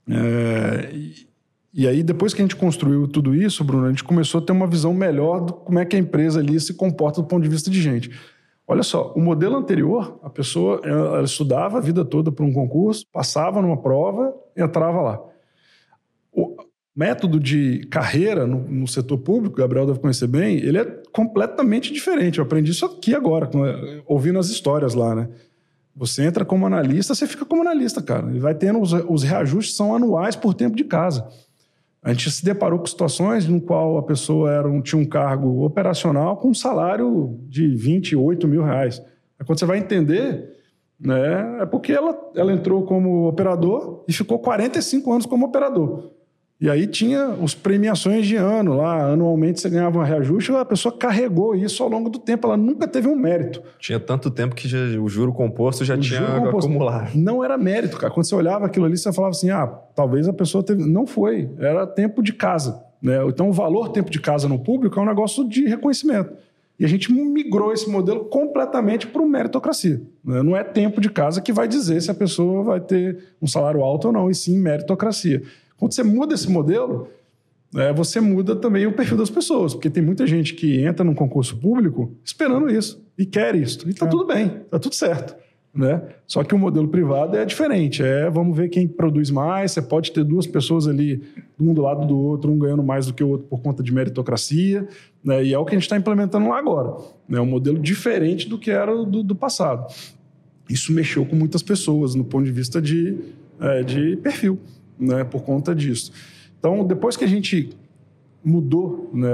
É, 0.09 0.91
e, 0.95 1.29
e 1.75 1.87
aí, 1.87 2.03
depois 2.03 2.35
que 2.35 2.41
a 2.41 2.45
gente 2.45 2.57
construiu 2.57 3.07
tudo 3.07 3.35
isso, 3.35 3.63
Bruno, 3.63 3.87
a 3.87 3.91
gente 3.91 4.03
começou 4.03 4.41
a 4.41 4.45
ter 4.45 4.53
uma 4.53 4.67
visão 4.67 4.93
melhor 4.95 5.45
de 5.45 5.53
como 5.53 5.79
é 5.79 5.85
que 5.85 5.95
a 5.95 5.99
empresa 5.99 6.41
ali 6.41 6.59
se 6.59 6.75
comporta 6.75 7.21
do 7.21 7.29
ponto 7.29 7.43
de 7.43 7.49
vista 7.49 7.71
de 7.71 7.81
gente. 7.81 8.11
Olha 8.67 8.83
só, 8.83 9.13
o 9.15 9.21
modelo 9.21 9.57
anterior, 9.57 10.19
a 10.23 10.29
pessoa 10.29 10.81
ela 10.85 11.23
estudava 11.23 11.79
a 11.79 11.81
vida 11.81 12.05
toda 12.05 12.33
para 12.33 12.45
um 12.45 12.53
concurso, 12.53 13.07
passava 13.13 13.63
numa 13.63 13.77
prova, 13.77 14.35
entrava 14.57 15.01
lá. 15.01 15.21
Método 16.99 17.39
de 17.39 17.87
carreira 17.93 18.45
no, 18.45 18.59
no, 18.59 18.89
setor 18.89 19.19
público, 19.19 19.59
Gabriel 19.59 19.87
deve 19.87 20.01
conhecer 20.01 20.27
bem, 20.27 20.57
ele 20.57 20.79
é 20.79 20.85
completamente 21.13 21.93
diferente. 21.93 22.39
Eu 22.39 22.45
aprendi 22.45 22.73
isso 22.73 22.85
aqui 22.85 23.15
agora, 23.15 23.49
ouvindo 24.05 24.37
as 24.37 24.49
histórias 24.49 24.95
lá, 24.95 25.15
né? 25.15 25.29
Você 25.95 26.25
entra 26.25 26.45
como 26.45 26.67
analista, 26.67 27.15
você 27.15 27.25
fica 27.29 27.45
como 27.45 27.63
analista, 27.63 28.03
cara. 28.03 28.29
E 28.35 28.41
vai 28.41 28.53
tendo 28.53 28.81
os, 28.81 28.93
os 28.93 29.23
reajustes 29.23 29.77
são 29.77 29.95
anuais 29.95 30.35
por 30.35 30.55
tempo 30.55 30.75
de 30.75 30.83
casa. 30.83 31.25
A 32.03 32.13
gente 32.13 32.33
se 32.33 32.45
deparou 32.45 32.81
com 32.81 32.87
situações 32.87 33.47
no 33.47 33.61
qual 33.61 33.97
a 33.97 34.03
pessoa 34.03 34.51
era 34.51 34.69
um, 34.69 34.83
tinha 34.83 35.01
um 35.01 35.07
cargo 35.07 35.65
operacional 35.65 36.37
com 36.39 36.49
um 36.49 36.55
salário 36.55 37.39
de 37.49 37.77
28 37.77 38.49
mil 38.49 38.65
reais. 38.65 39.01
Quando 39.47 39.57
você 39.57 39.67
vai 39.67 39.79
entender, 39.79 40.51
né, 40.99 41.59
é 41.61 41.67
porque 41.67 41.93
ela, 41.93 42.19
ela 42.35 42.53
entrou 42.53 42.83
como 42.83 43.29
operador 43.29 44.05
e 44.09 44.13
ficou 44.13 44.41
45 44.41 45.13
anos 45.13 45.27
como 45.27 45.47
operador. 45.47 46.18
E 46.61 46.69
aí 46.69 46.89
tinha 46.89 47.29
os 47.29 47.55
premiações 47.55 48.27
de 48.27 48.35
ano 48.35 48.77
lá, 48.77 49.13
anualmente 49.13 49.61
você 49.61 49.71
ganhava 49.71 50.01
um 50.01 50.03
reajuste, 50.03 50.51
a 50.51 50.65
pessoa 50.65 50.93
carregou 50.97 51.55
isso 51.55 51.85
ao 51.85 51.89
longo 51.89 52.11
do 52.11 52.19
tempo, 52.19 52.49
ela 52.49 52.57
nunca 52.57 52.89
teve 52.89 53.07
um 53.07 53.15
mérito. 53.15 53.63
Tinha 53.79 54.01
tanto 54.01 54.29
tempo 54.29 54.57
que 54.57 54.67
já, 54.67 54.79
o 55.01 55.09
juro 55.09 55.33
composto 55.33 55.85
já 55.85 55.95
o 55.95 55.99
tinha 55.99 56.21
composto 56.21 56.69
acumulado. 56.69 57.15
Não 57.15 57.45
era 57.45 57.57
mérito, 57.57 57.97
cara. 57.97 58.13
Quando 58.13 58.27
você 58.27 58.35
olhava 58.35 58.67
aquilo 58.67 58.87
ali, 58.87 58.97
você 58.97 59.13
falava 59.13 59.31
assim: 59.31 59.51
ah, 59.51 59.69
talvez 59.95 60.27
a 60.27 60.33
pessoa 60.33 60.65
teve. 60.65 60.85
Não 60.85 61.07
foi, 61.07 61.49
era 61.61 61.87
tempo 61.87 62.21
de 62.25 62.33
casa. 62.33 62.83
Né? 63.01 63.25
Então 63.29 63.49
o 63.49 63.53
valor 63.53 63.91
tempo 63.91 64.11
de 64.11 64.21
casa 64.21 64.49
no 64.49 64.59
público 64.59 64.99
é 64.99 65.03
um 65.03 65.07
negócio 65.07 65.49
de 65.49 65.65
reconhecimento. 65.65 66.33
E 66.79 66.85
a 66.85 66.89
gente 66.89 67.13
migrou 67.13 67.73
esse 67.73 67.89
modelo 67.89 68.25
completamente 68.27 69.07
para 69.07 69.23
o 69.23 69.29
meritocracia. 69.29 70.01
Né? 70.25 70.43
Não 70.43 70.57
é 70.57 70.63
tempo 70.63 71.01
de 71.01 71.11
casa 71.11 71.41
que 71.41 71.53
vai 71.53 71.67
dizer 71.67 72.01
se 72.01 72.11
a 72.11 72.15
pessoa 72.15 72.63
vai 72.63 72.81
ter 72.81 73.19
um 73.43 73.47
salário 73.47 73.83
alto 73.83 74.09
ou 74.09 74.13
não, 74.13 74.31
e 74.31 74.35
sim 74.35 74.59
meritocracia. 74.59 75.43
Quando 75.79 75.95
você 75.95 76.03
muda 76.03 76.35
esse 76.35 76.51
modelo, 76.51 77.09
é, 77.75 77.93
você 77.93 78.21
muda 78.21 78.57
também 78.57 78.87
o 78.87 78.93
perfil 78.93 79.17
das 79.17 79.31
pessoas, 79.31 79.75
porque 79.75 79.91
tem 79.91 80.03
muita 80.03 80.27
gente 80.27 80.55
que 80.55 80.81
entra 80.83 81.05
num 81.05 81.15
concurso 81.15 81.57
público 81.57 82.13
esperando 82.25 82.69
isso 82.71 83.03
e 83.17 83.25
quer 83.25 83.55
isso. 83.55 83.87
E 83.87 83.91
está 83.91 84.07
é. 84.07 84.09
tudo 84.09 84.27
bem, 84.27 84.47
está 84.65 84.79
tudo 84.79 84.95
certo. 84.95 85.37
Né? 85.75 86.03
Só 86.27 86.43
que 86.43 86.55
o 86.55 86.59
modelo 86.59 86.89
privado 86.89 87.37
é 87.37 87.45
diferente. 87.45 88.03
É 88.03 88.29
vamos 88.31 88.57
ver 88.57 88.69
quem 88.69 88.89
produz 88.89 89.31
mais. 89.31 89.73
Você 89.73 89.83
pode 89.83 90.11
ter 90.11 90.25
duas 90.25 90.47
pessoas 90.47 90.89
ali, 90.89 91.23
um 91.61 91.75
do 91.75 91.83
lado 91.83 92.07
do 92.07 92.19
outro, 92.19 92.51
um 92.51 92.59
ganhando 92.59 92.83
mais 92.83 93.07
do 93.07 93.13
que 93.13 93.23
o 93.23 93.29
outro 93.29 93.47
por 93.47 93.61
conta 93.61 93.83
de 93.83 93.93
meritocracia. 93.93 94.89
Né? 95.23 95.45
E 95.45 95.55
é 95.55 95.59
o 95.59 95.65
que 95.65 95.73
a 95.73 95.75
gente 95.75 95.85
está 95.85 95.97
implementando 95.97 96.49
lá 96.49 96.59
agora. 96.59 96.97
É 97.29 97.35
né? 97.35 97.41
um 97.41 97.47
modelo 97.47 97.79
diferente 97.79 98.49
do 98.49 98.59
que 98.59 98.71
era 98.71 98.97
do, 99.05 99.23
do, 99.23 99.35
passado. 99.37 99.87
Isso 100.69 100.93
mexeu 100.93 101.25
com 101.25 101.37
muitas 101.37 101.63
pessoas 101.63 102.15
no 102.15 102.25
ponto 102.25 102.47
de 102.47 102.53
vista 102.53 102.81
de, 102.81 103.17
é, 103.61 103.83
de 103.83 104.17
perfil 104.17 104.59
né, 104.99 105.25
por 105.25 105.43
conta 105.43 105.75
disso. 105.75 106.13
Então, 106.59 106.85
depois 106.85 107.17
que 107.17 107.25
a 107.25 107.29
gente 107.29 107.71
mudou 108.45 109.11
né, 109.13 109.31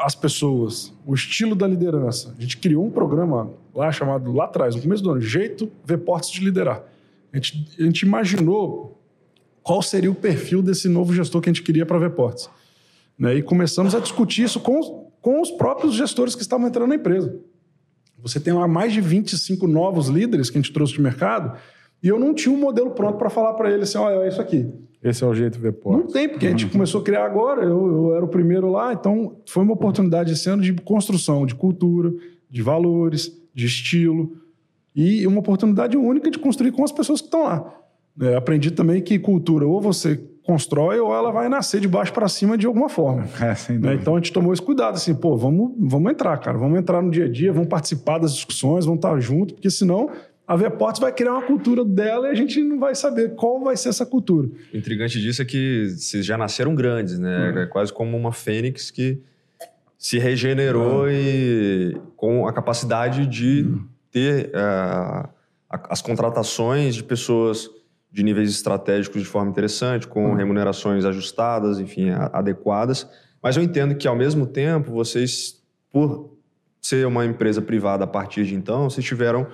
as 0.00 0.14
pessoas, 0.14 0.92
o 1.06 1.14
estilo 1.14 1.54
da 1.54 1.66
liderança, 1.66 2.34
a 2.36 2.40
gente 2.40 2.58
criou 2.58 2.84
um 2.84 2.90
programa 2.90 3.50
lá 3.74 3.90
chamado, 3.90 4.32
lá 4.32 4.44
atrás, 4.44 4.74
no 4.74 4.82
começo 4.82 5.02
do 5.02 5.10
ano, 5.10 5.20
Jeito 5.20 5.70
Portos 6.04 6.30
de 6.30 6.44
Liderar. 6.44 6.82
A 7.32 7.36
gente, 7.36 7.68
a 7.78 7.82
gente 7.82 8.02
imaginou 8.02 9.00
qual 9.62 9.82
seria 9.82 10.10
o 10.10 10.14
perfil 10.14 10.62
desse 10.62 10.88
novo 10.88 11.12
gestor 11.12 11.40
que 11.40 11.48
a 11.48 11.52
gente 11.52 11.62
queria 11.62 11.84
para 11.84 12.04
a 12.04 12.10
Portos. 12.10 12.48
Né, 13.18 13.36
e 13.36 13.42
começamos 13.42 13.94
a 13.94 14.00
discutir 14.00 14.44
isso 14.44 14.60
com, 14.60 15.10
com 15.20 15.40
os 15.40 15.50
próprios 15.50 15.94
gestores 15.94 16.34
que 16.34 16.42
estavam 16.42 16.68
entrando 16.68 16.88
na 16.88 16.94
empresa. 16.94 17.36
Você 18.20 18.40
tem 18.40 18.52
lá 18.52 18.66
mais 18.66 18.92
de 18.92 19.00
25 19.00 19.66
novos 19.66 20.08
líderes 20.08 20.50
que 20.50 20.58
a 20.58 20.60
gente 20.60 20.72
trouxe 20.72 20.92
de 20.92 21.00
mercado 21.00 21.56
e 22.02 22.08
eu 22.08 22.18
não 22.18 22.34
tinha 22.34 22.54
um 22.54 22.58
modelo 22.58 22.90
pronto 22.90 23.18
para 23.18 23.30
falar 23.30 23.54
para 23.54 23.70
eles 23.70 23.88
assim, 23.88 23.98
olha, 23.98 24.24
é 24.24 24.28
isso 24.28 24.40
aqui. 24.40 24.68
Esse 25.02 25.22
é 25.22 25.26
o 25.26 25.34
jeito 25.34 25.54
de 25.54 25.60
ver 25.60 25.72
portas. 25.72 26.06
Não 26.06 26.12
tem, 26.12 26.28
porque 26.28 26.46
a 26.46 26.50
gente 26.50 26.64
uhum. 26.64 26.72
começou 26.72 27.00
a 27.00 27.04
criar 27.04 27.24
agora, 27.24 27.62
eu, 27.62 27.86
eu, 27.86 28.14
era 28.14 28.24
o 28.24 28.28
primeiro 28.28 28.70
lá, 28.70 28.92
então 28.92 29.36
foi 29.46 29.62
uma 29.62 29.72
oportunidade 29.72 30.32
esse 30.32 30.48
ano 30.50 30.62
de 30.62 30.72
construção 30.74 31.46
de 31.46 31.54
cultura, 31.54 32.12
de 32.50 32.62
valores, 32.62 33.32
de 33.54 33.66
estilo, 33.66 34.32
e 34.94 35.24
uma 35.26 35.38
oportunidade 35.38 35.96
única 35.96 36.30
de 36.30 36.38
construir 36.38 36.72
com 36.72 36.82
as 36.82 36.90
pessoas 36.90 37.20
que 37.20 37.28
estão 37.28 37.44
lá. 37.44 37.72
É, 38.20 38.34
aprendi 38.34 38.72
também 38.72 39.00
que 39.00 39.16
cultura 39.18 39.64
ou 39.64 39.80
você 39.80 40.20
constrói 40.42 40.98
ou 40.98 41.14
ela 41.14 41.30
vai 41.30 41.48
nascer 41.48 41.78
de 41.78 41.86
baixo 41.86 42.12
para 42.12 42.26
cima 42.26 42.56
de 42.56 42.66
alguma 42.66 42.88
forma. 42.88 43.28
É, 43.38 43.72
né? 43.74 43.94
Então 43.94 44.14
a 44.14 44.18
gente 44.18 44.32
tomou 44.32 44.52
esse 44.52 44.62
cuidado, 44.62 44.94
assim, 44.94 45.14
pô, 45.14 45.36
vamos, 45.36 45.72
vamos 45.78 46.10
entrar, 46.10 46.36
cara, 46.38 46.58
vamos 46.58 46.78
entrar 46.78 47.02
no 47.02 47.10
dia 47.10 47.26
a 47.26 47.28
dia, 47.30 47.52
vamos 47.52 47.68
participar 47.68 48.18
das 48.18 48.34
discussões, 48.34 48.84
vamos 48.84 48.98
estar 48.98 49.20
junto, 49.20 49.54
porque 49.54 49.70
senão 49.70 50.10
a 50.48 50.56
Veportes 50.56 50.98
vai 50.98 51.12
criar 51.12 51.32
uma 51.32 51.42
cultura 51.42 51.84
dela 51.84 52.28
e 52.28 52.30
a 52.30 52.34
gente 52.34 52.62
não 52.62 52.80
vai 52.80 52.94
saber 52.94 53.34
qual 53.34 53.62
vai 53.62 53.76
ser 53.76 53.90
essa 53.90 54.06
cultura. 54.06 54.48
O 54.72 54.76
intrigante 54.78 55.20
disso 55.20 55.42
é 55.42 55.44
que 55.44 55.90
vocês 55.90 56.24
já 56.24 56.38
nasceram 56.38 56.74
grandes, 56.74 57.18
né? 57.18 57.50
Uhum. 57.50 57.58
É 57.58 57.66
quase 57.66 57.92
como 57.92 58.16
uma 58.16 58.32
fênix 58.32 58.90
que 58.90 59.20
se 59.98 60.18
regenerou 60.18 61.02
uhum. 61.02 61.10
e 61.10 62.00
com 62.16 62.48
a 62.48 62.52
capacidade 62.54 63.26
de 63.26 63.64
uhum. 63.64 63.84
ter 64.10 64.50
uh, 64.54 65.28
as 65.68 66.00
contratações 66.00 66.94
de 66.94 67.04
pessoas 67.04 67.68
de 68.10 68.22
níveis 68.22 68.48
estratégicos 68.48 69.20
de 69.20 69.28
forma 69.28 69.50
interessante, 69.50 70.08
com 70.08 70.30
uhum. 70.30 70.34
remunerações 70.34 71.04
ajustadas, 71.04 71.78
enfim, 71.78 72.08
adequadas. 72.32 73.06
Mas 73.42 73.58
eu 73.58 73.62
entendo 73.62 73.94
que, 73.94 74.08
ao 74.08 74.16
mesmo 74.16 74.46
tempo, 74.46 74.92
vocês, 74.92 75.62
por 75.92 76.38
ser 76.80 77.06
uma 77.06 77.26
empresa 77.26 77.60
privada 77.60 78.04
a 78.04 78.06
partir 78.06 78.46
de 78.46 78.54
então, 78.54 78.88
vocês 78.88 79.04
tiveram 79.04 79.46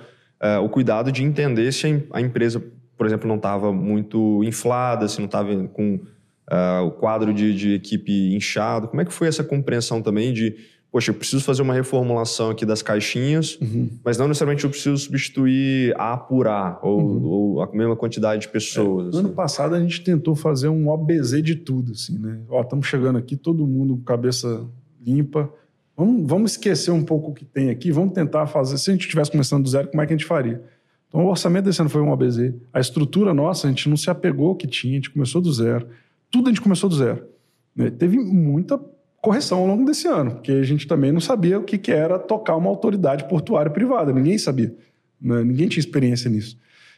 uh, 0.45 0.63
o 0.63 0.69
cuidado 0.69 1.11
de 1.11 1.23
entender 1.23 1.71
se 1.71 2.03
a 2.11 2.21
empresa, 2.21 2.63
por 2.97 3.05
exemplo, 3.05 3.27
não 3.27 3.37
estava 3.37 3.73
muito 3.73 4.43
inflada, 4.43 5.07
se 5.07 5.19
não 5.19 5.25
estava 5.25 5.67
com 5.67 5.95
uh, 5.95 6.85
o 6.85 6.91
quadro 6.91 7.33
de, 7.33 7.55
de, 7.55 7.73
equipe 7.73 8.35
inchado. 8.35 8.87
Como 8.87 9.01
é 9.01 9.05
que 9.05 9.13
foi 9.13 9.27
essa 9.27 9.43
compreensão 9.43 10.01
também 10.01 10.31
de, 10.31 10.55
poxa, 10.91 11.11
eu 11.11 11.15
preciso 11.15 11.43
fazer 11.43 11.61
uma 11.61 11.73
reformulação 11.73 12.51
aqui 12.51 12.65
das 12.65 12.81
caixinhas, 12.81 13.57
uhum. 13.59 13.89
mas 14.03 14.17
não 14.17 14.27
necessariamente 14.27 14.63
eu 14.63 14.69
preciso 14.69 14.97
substituir 14.97 15.93
a 15.97 16.13
apurar 16.13 16.79
ou, 16.83 17.01
uhum. 17.01 17.25
ou 17.25 17.61
a 17.61 17.71
mesma 17.71 17.95
quantidade 17.95 18.43
de 18.43 18.49
pessoas. 18.49 19.07
É, 19.07 19.09
assim. 19.09 19.19
Ano 19.19 19.29
passado 19.29 19.75
a 19.75 19.79
gente 19.79 20.03
tentou 20.03 20.35
fazer 20.35 20.69
um 20.69 20.87
OBZ 20.87 21.41
de 21.41 21.55
tudo, 21.55 21.93
assim, 21.93 22.17
né? 22.19 22.39
Ó, 22.49 22.61
estamos 22.61 22.87
chegando 22.87 23.17
aqui, 23.17 23.35
todo 23.35 23.65
mundo 23.67 23.97
com 23.97 24.03
cabeça 24.03 24.65
limpa, 25.05 25.49
Vamos, 25.95 26.27
vamos 26.27 26.51
esquecer 26.51 26.91
um 26.91 27.03
pouco 27.03 27.31
o 27.31 27.33
que 27.33 27.45
tem 27.45 27.69
aqui, 27.69 27.91
vamos 27.91 28.13
tentar 28.13 28.47
fazer. 28.47 28.77
Se 28.77 28.89
a 28.89 28.93
gente 28.93 29.03
estivesse 29.03 29.31
começando 29.31 29.63
do 29.63 29.69
zero, 29.69 29.87
como 29.87 30.01
é 30.01 30.05
que 30.05 30.13
a 30.13 30.17
gente 30.17 30.25
faria? 30.25 30.61
Então, 31.07 31.25
o 31.25 31.29
orçamento 31.29 31.65
desse 31.65 31.79
ano 31.79 31.89
foi 31.89 32.01
um 32.01 32.11
ABZ. 32.11 32.53
A 32.73 32.79
estrutura 32.79 33.33
nossa, 33.33 33.67
a 33.67 33.69
gente 33.69 33.87
não 33.87 33.95
se 33.95 34.09
apegou 34.09 34.49
ao 34.49 34.55
que 34.55 34.67
tinha, 34.67 34.93
a 34.93 34.95
gente 34.95 35.09
começou 35.09 35.41
do 35.41 35.51
zero. 35.53 35.87
Tudo 36.29 36.49
a 36.49 36.51
gente 36.51 36.61
começou 36.61 36.89
do 36.89 36.95
zero. 36.95 37.25
Né? 37.73 37.89
Teve 37.89 38.17
muita 38.17 38.77
correção 39.21 39.59
ao 39.59 39.67
longo 39.67 39.85
desse 39.85 40.07
ano, 40.07 40.31
porque 40.31 40.51
a 40.51 40.63
gente 40.63 40.85
também 40.85 41.11
não 41.11 41.21
sabia 41.21 41.57
o 41.57 41.63
que, 41.63 41.77
que 41.77 41.91
era 41.91 42.19
tocar 42.19 42.55
uma 42.55 42.69
autoridade 42.69 43.27
portuária 43.29 43.71
privada. 43.71 44.11
Ninguém 44.11 44.37
sabia. 44.37 44.75
Né? 45.21 45.43
Ninguém 45.43 45.67
tinha 45.67 45.79
experiência 45.79 46.29
nisso. 46.29 46.57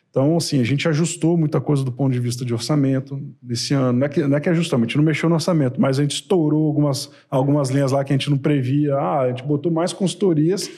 Então, 0.10 0.38
assim, 0.38 0.60
a 0.60 0.64
gente 0.64 0.88
ajustou 0.88 1.38
muita 1.38 1.62
coisa 1.62 1.84
do 1.84 1.92
ponto 1.92 2.12
de 2.12 2.20
vista 2.20 2.44
de 2.44 2.54
orçamento 2.54 3.22
nesse 3.42 3.74
ano. 3.74 4.00
Não 4.00 4.06
é 4.06 4.10
que, 4.10 4.26
não 4.26 4.38
é 4.38 4.40
que 4.40 4.50
ajustou, 4.50 4.78
a 4.78 4.82
gente 4.82 4.98
não 4.98 5.04
mexeu 5.04 5.30
no 5.30 5.36
orçamento, 5.36 5.80
mas 5.80 6.00
a 6.00 6.02
gente 6.02 6.16
estourou 6.16 6.66
algumas, 6.66 7.12
algumas 7.30 7.70
linhas 7.70 7.92
lá 7.92 8.04
que 8.04 8.14
a 8.14 8.18
gente 8.18 8.30
não 8.30 8.38
previa. 8.38 8.96
Ah, 8.96 9.22
a 9.22 9.30
gente 9.30 9.44
botou 9.44 9.72
mais 9.72 9.94
consultorias, 9.94 10.70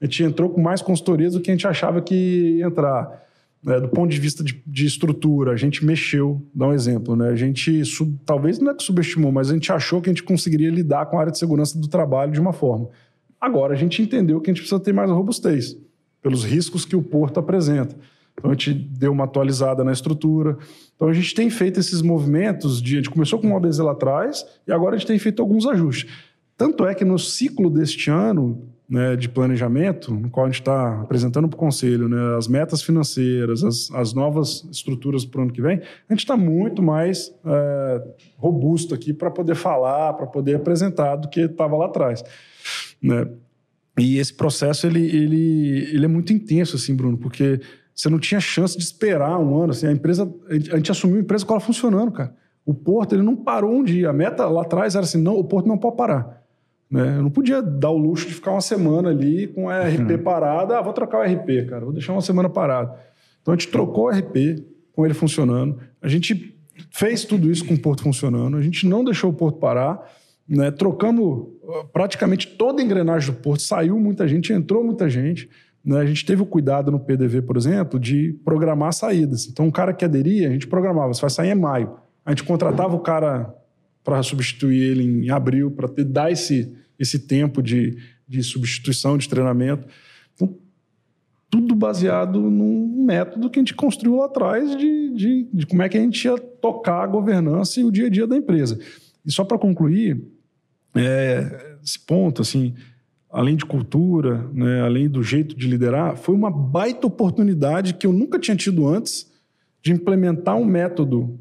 a 0.00 0.04
gente 0.04 0.22
entrou 0.22 0.50
com 0.50 0.60
mais 0.60 0.82
consultorias 0.82 1.32
do 1.32 1.40
que 1.40 1.50
a 1.50 1.54
gente 1.54 1.66
achava 1.66 2.02
que 2.02 2.58
ia 2.58 2.66
entrar. 2.66 3.22
É, 3.64 3.80
do 3.80 3.88
ponto 3.88 4.10
de 4.10 4.18
vista 4.18 4.42
de, 4.42 4.60
de, 4.66 4.86
estrutura, 4.86 5.52
a 5.52 5.56
gente 5.56 5.86
mexeu, 5.86 6.42
dá 6.52 6.66
um 6.66 6.72
exemplo, 6.72 7.14
né? 7.14 7.28
A 7.28 7.36
gente, 7.36 7.84
sub, 7.84 8.18
talvez 8.26 8.58
não 8.58 8.72
é 8.72 8.74
que 8.74 8.82
subestimou, 8.82 9.30
mas 9.30 9.50
a 9.50 9.54
gente 9.54 9.70
achou 9.70 10.02
que 10.02 10.10
a 10.10 10.12
gente 10.12 10.24
conseguiria 10.24 10.68
lidar 10.68 11.06
com 11.06 11.16
a 11.16 11.20
área 11.20 11.30
de 11.30 11.38
segurança 11.38 11.78
do 11.78 11.86
trabalho 11.86 12.32
de 12.32 12.40
uma 12.40 12.52
forma. 12.52 12.88
Agora, 13.40 13.72
a 13.72 13.76
gente 13.76 14.02
entendeu 14.02 14.40
que 14.40 14.50
a 14.50 14.52
gente 14.52 14.62
precisa 14.62 14.80
ter 14.80 14.92
mais 14.92 15.08
robustez, 15.10 15.76
pelos 16.20 16.44
riscos 16.44 16.84
que 16.84 16.96
o 16.96 17.02
porto 17.02 17.38
apresenta. 17.38 17.94
Então, 18.38 18.50
a 18.50 18.54
gente 18.54 18.72
deu 18.72 19.12
uma 19.12 19.24
atualizada 19.24 19.84
na 19.84 19.92
estrutura. 19.92 20.56
Então, 20.96 21.08
a 21.08 21.12
gente 21.12 21.34
tem 21.34 21.50
feito 21.50 21.78
esses 21.78 22.02
movimentos, 22.02 22.80
de, 22.80 22.94
a 22.94 22.96
gente 22.96 23.10
começou 23.10 23.38
com 23.38 23.46
uma 23.46 23.56
OBZ 23.56 23.78
lá 23.78 23.92
atrás, 23.92 24.44
e 24.66 24.72
agora 24.72 24.94
a 24.94 24.98
gente 24.98 25.06
tem 25.06 25.18
feito 25.18 25.40
alguns 25.40 25.66
ajustes. 25.66 26.10
Tanto 26.56 26.86
é 26.86 26.94
que 26.94 27.04
no 27.04 27.18
ciclo 27.18 27.70
deste 27.70 28.10
ano, 28.10 28.68
né, 28.88 29.16
de 29.16 29.28
planejamento, 29.28 30.12
no 30.12 30.28
qual 30.28 30.44
a 30.44 30.48
gente 30.50 30.60
está 30.60 31.00
apresentando 31.00 31.48
para 31.48 31.56
o 31.56 31.58
Conselho 31.58 32.08
né, 32.08 32.36
as 32.36 32.46
metas 32.46 32.82
financeiras, 32.82 33.64
as, 33.64 33.90
as 33.92 34.12
novas 34.12 34.68
estruturas 34.70 35.24
para 35.24 35.40
o 35.40 35.42
ano 35.44 35.52
que 35.52 35.62
vem, 35.62 35.78
a 35.78 36.12
gente 36.12 36.20
está 36.20 36.36
muito 36.36 36.82
mais 36.82 37.34
é, 37.44 38.02
robusto 38.36 38.94
aqui 38.94 39.14
para 39.14 39.30
poder 39.30 39.54
falar, 39.54 40.12
para 40.12 40.26
poder 40.26 40.56
apresentar 40.56 41.16
do 41.16 41.28
que 41.28 41.40
estava 41.40 41.74
lá 41.74 41.86
atrás. 41.86 42.22
Né? 43.02 43.26
E 43.98 44.18
esse 44.18 44.34
processo 44.34 44.86
ele, 44.86 45.04
ele, 45.04 45.88
ele 45.90 46.04
é 46.04 46.08
muito 46.08 46.32
intenso, 46.32 46.76
assim, 46.76 46.94
Bruno, 46.94 47.16
porque 47.16 47.60
você 47.94 48.08
não 48.08 48.18
tinha 48.18 48.40
chance 48.40 48.76
de 48.76 48.82
esperar 48.82 49.38
um 49.38 49.56
ano. 49.56 49.72
Assim, 49.72 49.86
a 49.86 49.92
empresa, 49.92 50.32
a 50.48 50.76
gente 50.76 50.90
assumiu 50.90 51.18
a 51.18 51.20
empresa 51.20 51.44
com 51.44 51.52
ela 51.52 51.60
funcionando, 51.60 52.12
cara. 52.12 52.34
O 52.64 52.72
Porto 52.72 53.14
ele 53.14 53.22
não 53.22 53.36
parou 53.36 53.72
um 53.72 53.82
dia. 53.82 54.10
A 54.10 54.12
meta 54.12 54.46
lá 54.46 54.62
atrás 54.62 54.94
era 54.94 55.04
assim: 55.04 55.20
não, 55.20 55.36
o 55.36 55.44
Porto 55.44 55.66
não 55.66 55.76
pode 55.76 55.96
parar. 55.96 56.42
Né? 56.90 57.16
Eu 57.16 57.22
não 57.22 57.30
podia 57.30 57.62
dar 57.62 57.90
o 57.90 57.96
luxo 57.96 58.28
de 58.28 58.34
ficar 58.34 58.52
uma 58.52 58.60
semana 58.60 59.08
ali 59.08 59.46
com 59.46 59.68
a 59.68 59.88
RP 59.88 60.10
uhum. 60.10 60.18
parada. 60.22 60.78
Ah, 60.78 60.82
vou 60.82 60.92
trocar 60.92 61.18
o 61.18 61.22
RP, 61.22 61.66
cara, 61.68 61.84
vou 61.84 61.92
deixar 61.92 62.12
uma 62.12 62.20
semana 62.20 62.48
parado. 62.48 62.92
Então 63.40 63.54
a 63.54 63.56
gente 63.56 63.68
trocou 63.68 64.06
o 64.06 64.10
RP 64.10 64.62
com 64.92 65.04
ele 65.04 65.14
funcionando. 65.14 65.78
A 66.00 66.08
gente 66.08 66.54
fez 66.90 67.24
tudo 67.24 67.50
isso 67.50 67.64
com 67.64 67.74
o 67.74 67.80
Porto 67.80 68.02
funcionando. 68.02 68.56
A 68.56 68.62
gente 68.62 68.86
não 68.86 69.02
deixou 69.02 69.30
o 69.30 69.32
Porto 69.32 69.58
parar. 69.58 70.06
Né? 70.46 70.70
Trocamos 70.70 71.48
uh, 71.62 71.88
praticamente 71.92 72.46
toda 72.46 72.82
a 72.82 72.84
engrenagem 72.84 73.32
do 73.32 73.40
Porto. 73.40 73.62
Saiu 73.62 73.98
muita 73.98 74.28
gente, 74.28 74.52
entrou 74.52 74.84
muita 74.84 75.08
gente. 75.08 75.48
Né? 75.84 75.98
A 75.98 76.06
gente 76.06 76.24
teve 76.24 76.42
o 76.42 76.46
cuidado 76.46 76.90
no 76.90 77.00
PDV, 77.00 77.42
por 77.42 77.56
exemplo, 77.56 77.98
de 77.98 78.32
programar 78.44 78.92
saídas. 78.92 79.48
Então, 79.48 79.68
o 79.68 79.72
cara 79.72 79.92
que 79.92 80.04
aderia, 80.04 80.48
a 80.48 80.52
gente 80.52 80.66
programava. 80.66 81.12
Você 81.12 81.20
vai 81.20 81.30
sair 81.30 81.50
em 81.50 81.54
maio. 81.54 81.96
A 82.24 82.30
gente 82.30 82.44
contratava 82.44 82.94
o 82.94 83.00
cara 83.00 83.52
para 84.04 84.22
substituir 84.22 84.82
ele 84.82 85.26
em 85.26 85.30
abril, 85.30 85.70
para 85.70 85.88
dar 86.04 86.30
esse, 86.30 86.72
esse 86.98 87.20
tempo 87.20 87.62
de, 87.62 87.96
de 88.26 88.42
substituição, 88.42 89.18
de 89.18 89.28
treinamento. 89.28 89.86
Então, 90.34 90.56
tudo 91.50 91.74
baseado 91.74 92.40
num 92.40 93.04
método 93.04 93.50
que 93.50 93.58
a 93.58 93.62
gente 93.62 93.74
construiu 93.74 94.16
lá 94.16 94.26
atrás 94.26 94.74
de, 94.76 95.14
de, 95.14 95.48
de 95.52 95.66
como 95.66 95.82
é 95.82 95.88
que 95.88 95.98
a 95.98 96.00
gente 96.00 96.24
ia 96.24 96.38
tocar 96.38 97.02
a 97.02 97.06
governança 97.06 97.80
e 97.80 97.84
o 97.84 97.90
dia 97.90 98.06
a 98.06 98.10
dia 98.10 98.26
da 98.26 98.36
empresa. 98.36 98.78
E 99.24 99.30
só 99.30 99.44
para 99.44 99.58
concluir, 99.58 100.24
é, 100.94 101.76
esse 101.84 101.98
ponto, 101.98 102.42
assim, 102.42 102.74
além 103.32 103.56
de 103.56 103.64
cultura, 103.64 104.46
né, 104.52 104.82
além 104.82 105.08
do 105.08 105.22
jeito 105.22 105.56
de 105.56 105.66
liderar, 105.66 106.16
foi 106.16 106.34
uma 106.34 106.50
baita 106.50 107.06
oportunidade 107.06 107.94
que 107.94 108.06
eu 108.06 108.12
nunca 108.12 108.38
tinha 108.38 108.56
tido 108.56 108.86
antes 108.86 109.30
de 109.82 109.92
implementar 109.92 110.56
um 110.56 110.64
método 110.64 111.40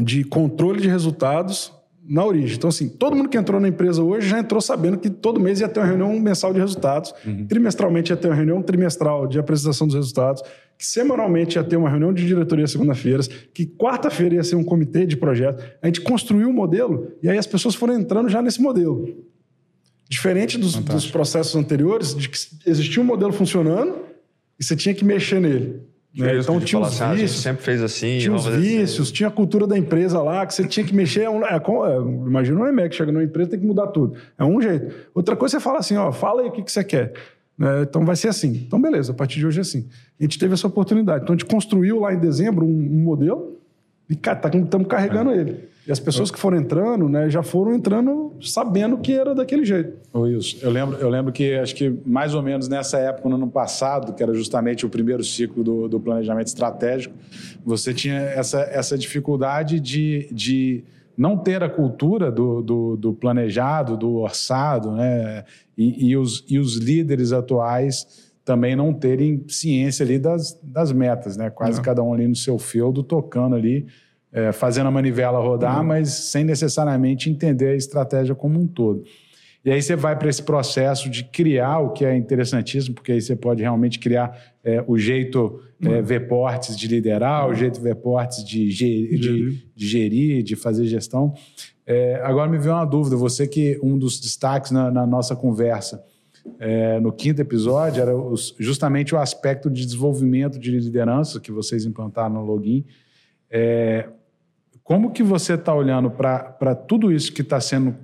de 0.00 0.24
controle 0.24 0.80
de 0.80 0.88
resultados 0.88 1.72
na 2.08 2.24
origem. 2.24 2.56
Então, 2.56 2.68
assim, 2.68 2.88
todo 2.88 3.14
mundo 3.14 3.28
que 3.28 3.36
entrou 3.36 3.60
na 3.60 3.68
empresa 3.68 4.02
hoje 4.02 4.28
já 4.28 4.38
entrou 4.38 4.62
sabendo 4.62 4.96
que 4.96 5.10
todo 5.10 5.38
mês 5.38 5.60
ia 5.60 5.68
ter 5.68 5.80
uma 5.80 5.86
reunião 5.86 6.18
mensal 6.18 6.54
de 6.54 6.58
resultados, 6.58 7.12
uhum. 7.26 7.46
trimestralmente 7.46 8.10
ia 8.10 8.16
ter 8.16 8.28
uma 8.28 8.34
reunião 8.34 8.62
trimestral 8.62 9.26
de 9.26 9.38
apresentação 9.38 9.86
dos 9.86 9.94
resultados, 9.94 10.42
que 10.78 10.86
semanalmente 10.86 11.58
ia 11.58 11.64
ter 11.64 11.76
uma 11.76 11.90
reunião 11.90 12.14
de 12.14 12.26
diretoria 12.26 12.66
segunda-feiras, 12.66 13.28
que 13.28 13.66
quarta-feira 13.66 14.36
ia 14.36 14.44
ser 14.44 14.56
um 14.56 14.64
comitê 14.64 15.04
de 15.04 15.18
projeto. 15.18 15.62
A 15.82 15.86
gente 15.86 16.00
construiu 16.00 16.48
o 16.48 16.50
um 16.50 16.54
modelo 16.54 17.12
e 17.22 17.28
aí 17.28 17.36
as 17.36 17.46
pessoas 17.46 17.74
foram 17.74 17.94
entrando 17.94 18.30
já 18.30 18.40
nesse 18.40 18.62
modelo. 18.62 19.28
Diferente 20.08 20.56
dos, 20.56 20.74
dos 20.74 21.10
processos 21.10 21.54
anteriores, 21.54 22.14
de 22.14 22.28
que 22.28 22.38
existia 22.64 23.02
um 23.02 23.06
modelo 23.06 23.32
funcionando 23.32 23.96
e 24.58 24.64
você 24.64 24.74
tinha 24.74 24.94
que 24.94 25.04
mexer 25.04 25.40
nele. 25.40 25.82
Né? 26.16 26.38
Então 26.38 26.58
tinha 26.60 26.80
os 26.80 27.00
assim, 27.00 27.14
vícios. 27.14 27.42
sempre 27.42 27.62
fez 27.62 27.82
assim. 27.82 28.18
Tinha 28.18 28.34
os 28.34 28.46
assim. 28.46 28.58
vícios, 28.58 29.08
assim. 29.08 29.12
tinha 29.12 29.28
a 29.28 29.32
cultura 29.32 29.66
da 29.66 29.76
empresa 29.76 30.20
lá, 30.22 30.46
que 30.46 30.54
você 30.54 30.66
tinha 30.66 30.84
que 30.84 30.94
mexer. 30.94 31.22
É 31.22 31.30
um, 31.30 31.44
é, 31.44 31.54
é, 31.54 31.96
imagina 32.26 32.60
um 32.60 32.66
EMEC, 32.66 32.94
chega 32.94 33.12
numa 33.12 33.22
empresa 33.22 33.50
tem 33.50 33.60
que 33.60 33.66
mudar 33.66 33.88
tudo. 33.88 34.16
É 34.36 34.44
um 34.44 34.60
jeito. 34.60 34.94
Outra 35.14 35.36
coisa 35.36 35.58
você 35.58 35.62
fala 35.62 35.78
assim, 35.78 35.96
ó, 35.96 36.10
fala 36.10 36.42
aí 36.42 36.48
o 36.48 36.52
que, 36.52 36.62
que 36.62 36.72
você 36.72 36.82
quer. 36.82 37.12
Né? 37.56 37.82
Então 37.82 38.04
vai 38.04 38.16
ser 38.16 38.28
assim. 38.28 38.64
Então 38.66 38.80
beleza, 38.80 39.12
a 39.12 39.14
partir 39.14 39.38
de 39.38 39.46
hoje 39.46 39.58
é 39.58 39.60
assim. 39.60 39.86
A 40.18 40.22
gente 40.22 40.38
teve 40.38 40.54
essa 40.54 40.66
oportunidade. 40.66 41.24
Então 41.24 41.34
a 41.34 41.38
gente 41.38 41.48
construiu 41.48 42.00
lá 42.00 42.14
em 42.14 42.18
dezembro 42.18 42.64
um, 42.64 42.70
um 42.70 43.02
modelo 43.02 43.58
e 44.08 44.14
estamos 44.14 44.68
tá, 44.68 44.84
carregando 44.84 45.30
é. 45.30 45.36
ele. 45.36 45.68
E 45.88 45.90
as 45.90 45.98
pessoas 45.98 46.30
que 46.30 46.38
foram 46.38 46.58
entrando, 46.58 47.08
né, 47.08 47.30
já 47.30 47.42
foram 47.42 47.74
entrando 47.74 48.36
sabendo 48.42 48.98
que 48.98 49.14
era 49.14 49.34
daquele 49.34 49.64
jeito. 49.64 49.96
Wilson, 50.14 50.58
eu 50.60 50.70
lembro, 50.70 50.98
eu 50.98 51.08
lembro 51.08 51.32
que 51.32 51.54
acho 51.54 51.74
que 51.74 51.90
mais 52.04 52.34
ou 52.34 52.42
menos 52.42 52.68
nessa 52.68 52.98
época, 52.98 53.26
no 53.26 53.36
ano 53.36 53.50
passado, 53.50 54.12
que 54.12 54.22
era 54.22 54.34
justamente 54.34 54.84
o 54.84 54.90
primeiro 54.90 55.24
ciclo 55.24 55.64
do, 55.64 55.88
do 55.88 55.98
planejamento 55.98 56.48
estratégico, 56.48 57.14
você 57.64 57.94
tinha 57.94 58.18
essa, 58.20 58.60
essa 58.70 58.98
dificuldade 58.98 59.80
de, 59.80 60.28
de 60.30 60.84
não 61.16 61.38
ter 61.38 61.62
a 61.62 61.70
cultura 61.70 62.30
do, 62.30 62.60
do, 62.60 62.96
do 62.98 63.14
planejado, 63.14 63.96
do 63.96 64.16
orçado, 64.16 64.92
né? 64.92 65.42
E, 65.76 66.10
e, 66.10 66.16
os, 66.18 66.44
e 66.50 66.58
os 66.58 66.76
líderes 66.76 67.32
atuais 67.32 68.28
também 68.44 68.76
não 68.76 68.92
terem 68.92 69.42
ciência 69.48 70.04
ali 70.04 70.18
das, 70.18 70.60
das 70.62 70.92
metas, 70.92 71.38
né? 71.38 71.48
Quase 71.48 71.78
não. 71.78 71.82
cada 71.82 72.02
um 72.02 72.12
ali 72.12 72.28
no 72.28 72.36
seu 72.36 72.58
feudo, 72.58 73.02
tocando 73.02 73.56
ali 73.56 73.86
é, 74.32 74.52
fazendo 74.52 74.86
a 74.86 74.90
manivela 74.90 75.38
rodar, 75.38 75.78
uhum. 75.78 75.86
mas 75.86 76.10
sem 76.10 76.44
necessariamente 76.44 77.30
entender 77.30 77.68
a 77.68 77.74
estratégia 77.74 78.34
como 78.34 78.60
um 78.60 78.66
todo. 78.66 79.02
E 79.64 79.70
aí 79.70 79.82
você 79.82 79.96
vai 79.96 80.16
para 80.16 80.28
esse 80.28 80.42
processo 80.42 81.10
de 81.10 81.24
criar 81.24 81.80
o 81.80 81.90
que 81.90 82.04
é 82.04 82.16
interessantíssimo, 82.16 82.94
porque 82.94 83.12
aí 83.12 83.20
você 83.20 83.34
pode 83.34 83.60
realmente 83.60 83.98
criar 83.98 84.34
é, 84.64 84.82
o 84.86 84.96
jeito 84.96 85.60
é, 85.82 85.88
uhum. 85.88 86.02
ver 86.02 86.28
portes 86.28 86.76
de 86.76 86.86
liderar, 86.86 87.44
uhum. 87.44 87.52
o 87.52 87.54
jeito 87.54 87.80
ver 87.80 87.96
portes 87.96 88.44
de, 88.44 88.70
gerir, 88.70 89.18
de, 89.18 89.62
de, 89.74 89.86
gerir, 89.86 90.42
de 90.42 90.56
fazer 90.56 90.86
gestão. 90.86 91.34
É, 91.86 92.20
agora 92.22 92.48
me 92.50 92.58
veio 92.58 92.74
uma 92.74 92.84
dúvida, 92.84 93.16
você 93.16 93.46
que 93.46 93.78
um 93.82 93.98
dos 93.98 94.20
destaques 94.20 94.70
na, 94.70 94.90
na 94.90 95.06
nossa 95.06 95.34
conversa 95.34 96.02
é, 96.58 96.98
no 97.00 97.12
quinto 97.12 97.42
episódio 97.42 98.00
era 98.00 98.16
os, 98.16 98.54
justamente 98.58 99.14
o 99.14 99.18
aspecto 99.18 99.68
de 99.68 99.84
desenvolvimento 99.84 100.58
de 100.58 100.70
liderança 100.70 101.40
que 101.40 101.52
vocês 101.52 101.84
implantaram 101.84 102.34
no 102.34 102.44
login. 102.44 102.84
É, 103.50 104.08
como 104.88 105.10
que 105.10 105.22
você 105.22 105.52
está 105.52 105.74
olhando 105.74 106.10
para 106.10 106.74
tudo 106.74 107.12
isso 107.12 107.30
que 107.30 107.42
está 107.42 107.60
sendo 107.60 107.94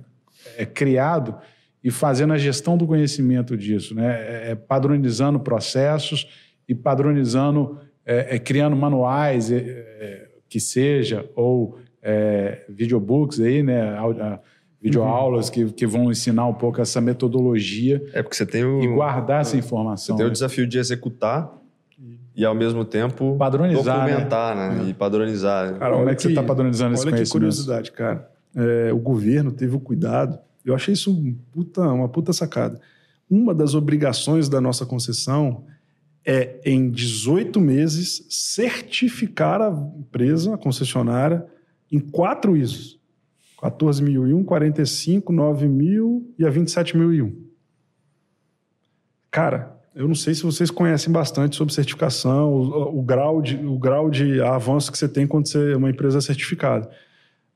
é, 0.55 0.67
criado 0.67 1.35
e 1.83 1.89
fazendo 1.89 2.31
a 2.31 2.37
gestão 2.37 2.77
do 2.77 2.85
conhecimento 2.85 3.57
disso, 3.57 3.95
né? 3.95 4.21
É, 4.21 4.51
é 4.51 4.55
padronizando 4.55 5.39
processos 5.39 6.29
e 6.69 6.75
padronizando, 6.75 7.79
é, 8.05 8.35
é 8.35 8.39
criando 8.39 8.75
manuais 8.75 9.51
é, 9.51 10.27
que 10.47 10.59
seja 10.59 11.27
ou 11.35 11.79
videobooks 12.69 13.39
aí, 13.39 13.63
né? 13.63 13.97
videoaulas 14.79 15.47
uhum. 15.47 15.53
que, 15.53 15.73
que 15.73 15.87
vão 15.87 16.11
ensinar 16.11 16.45
um 16.45 16.53
pouco 16.53 16.79
essa 16.79 17.01
metodologia. 17.01 17.95
É 18.13 18.21
porque 18.21 18.35
você 18.35 18.45
tem 18.45 18.63
o 18.63 18.83
e 18.83 18.87
guardar 18.93 19.41
essa 19.41 19.57
informação. 19.57 20.15
Você 20.15 20.19
tem 20.19 20.25
né? 20.27 20.29
o 20.29 20.31
desafio 20.31 20.67
de 20.67 20.77
executar 20.77 21.51
e 22.35 22.43
ao 22.43 22.53
mesmo 22.53 22.83
tempo 22.83 23.35
padronizar, 23.37 24.07
documentar, 24.07 24.55
né? 24.55 24.69
né? 24.75 24.89
E 24.89 24.93
padronizar. 24.93 25.77
Cara, 25.77 25.95
Como 25.95 26.09
é 26.09 26.15
que, 26.15 26.21
você 26.21 26.29
está 26.29 26.43
padronizando 26.43 26.93
esse 26.93 27.03
conhecimento? 27.03 27.19
Olha 27.19 27.25
que 27.25 27.31
curiosidade, 27.31 27.91
cara. 27.91 28.29
É, 28.55 28.91
o 28.91 28.97
governo 28.97 29.51
teve 29.51 29.75
o 29.75 29.79
cuidado, 29.79 30.37
eu 30.63 30.73
achei 30.73 30.93
isso 30.93 31.11
um 31.11 31.35
puta, 31.51 31.81
uma 31.81 32.09
puta 32.09 32.33
sacada. 32.33 32.79
Uma 33.29 33.53
das 33.53 33.73
obrigações 33.73 34.49
da 34.49 34.59
nossa 34.59 34.85
concessão 34.85 35.63
é, 36.25 36.59
em 36.65 36.89
18 36.89 37.61
meses, 37.61 38.25
certificar 38.29 39.61
a 39.61 39.69
empresa, 39.69 40.55
a 40.55 40.57
concessionária, 40.57 41.45
em 41.91 41.99
quatro 41.99 42.57
ISOs. 42.57 42.99
14.001, 43.61 44.43
45, 44.43 45.33
9.000 45.33 46.23
e 46.37 46.45
a 46.45 46.51
27.001. 46.51 47.33
Cara, 49.31 49.74
eu 49.95 50.07
não 50.09 50.15
sei 50.15 50.35
se 50.35 50.43
vocês 50.43 50.69
conhecem 50.69 51.11
bastante 51.11 51.55
sobre 51.55 51.73
certificação, 51.73 52.53
o, 52.53 52.99
o, 52.99 53.01
grau, 53.01 53.41
de, 53.41 53.55
o 53.55 53.79
grau 53.79 54.09
de 54.09 54.41
avanço 54.41 54.91
que 54.91 54.97
você 54.97 55.07
tem 55.07 55.25
quando 55.25 55.47
você 55.47 55.71
é 55.71 55.77
uma 55.77 55.89
empresa 55.89 56.19
certificada. 56.19 56.89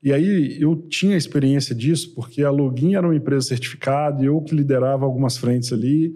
E 0.02 0.10
aí 0.10 0.56
eu 0.58 0.74
tinha 0.74 1.16
experiência 1.16 1.74
disso, 1.74 2.14
porque 2.14 2.42
a 2.42 2.50
Login 2.50 2.94
era 2.94 3.06
uma 3.06 3.14
empresa 3.14 3.46
certificada 3.46 4.22
e 4.22 4.26
eu 4.26 4.40
que 4.40 4.54
liderava 4.54 5.04
algumas 5.04 5.36
frentes 5.36 5.70
ali. 5.70 6.14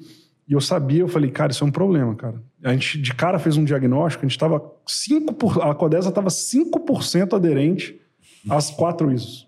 E 0.49 0.55
eu 0.55 0.61
sabia, 0.61 1.01
eu 1.01 1.09
falei, 1.09 1.31
cara, 1.31 1.53
isso 1.53 1.63
é 1.63 1.67
um 1.67 1.71
problema, 1.71 2.15
cara. 2.15 2.43
A 2.63 2.73
gente 2.73 2.99
de 2.99 3.13
cara 3.13 3.39
fez 3.39 3.59
um 3.59 3.65
diagnóstico, 3.65 4.25
a 4.25 4.27
gente 4.29 4.37
estava 4.37 4.61
5%, 4.89 5.35
por, 5.35 5.63
a 5.63 5.75
Codesa 5.75 6.09
estava 6.09 6.29
5% 6.29 7.35
aderente 7.35 8.01
às 8.49 8.71
quatro 8.71 9.13
ISOs. 9.13 9.47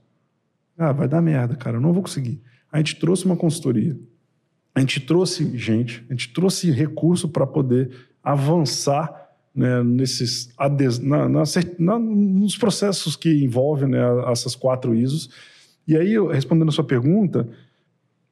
Ah, 0.77 0.93
vai 0.93 1.09
dar 1.09 1.22
merda, 1.22 1.57
cara, 1.57 1.79
eu 1.79 1.81
não 1.81 1.95
vou 1.95 2.03
conseguir. 2.03 2.43
A 2.70 2.77
gente 2.77 2.97
trouxe 2.97 3.24
uma 3.24 3.37
consultoria, 3.37 3.99
a 4.77 4.81
gente 4.81 5.01
trouxe 5.01 5.57
gente, 5.57 6.05
a 6.07 6.12
gente 6.12 6.35
trouxe 6.35 6.70
recurso 6.70 7.31
para 7.31 7.47
poder 7.47 7.91
avançar 8.22 9.31
né, 9.55 9.83
nesses 9.83 10.53
ades, 10.59 10.99
na, 10.99 11.27
na, 11.27 11.45
na, 11.79 11.99
nos 11.99 12.59
processos 12.59 13.16
que 13.16 13.43
envolvem 13.43 13.89
né, 13.89 13.99
essas 14.31 14.55
quatro 14.55 14.95
ISOs. 14.95 15.31
E 15.89 15.97
aí, 15.97 16.14
respondendo 16.31 16.68
a 16.68 16.72
sua 16.72 16.85
pergunta, 16.85 17.49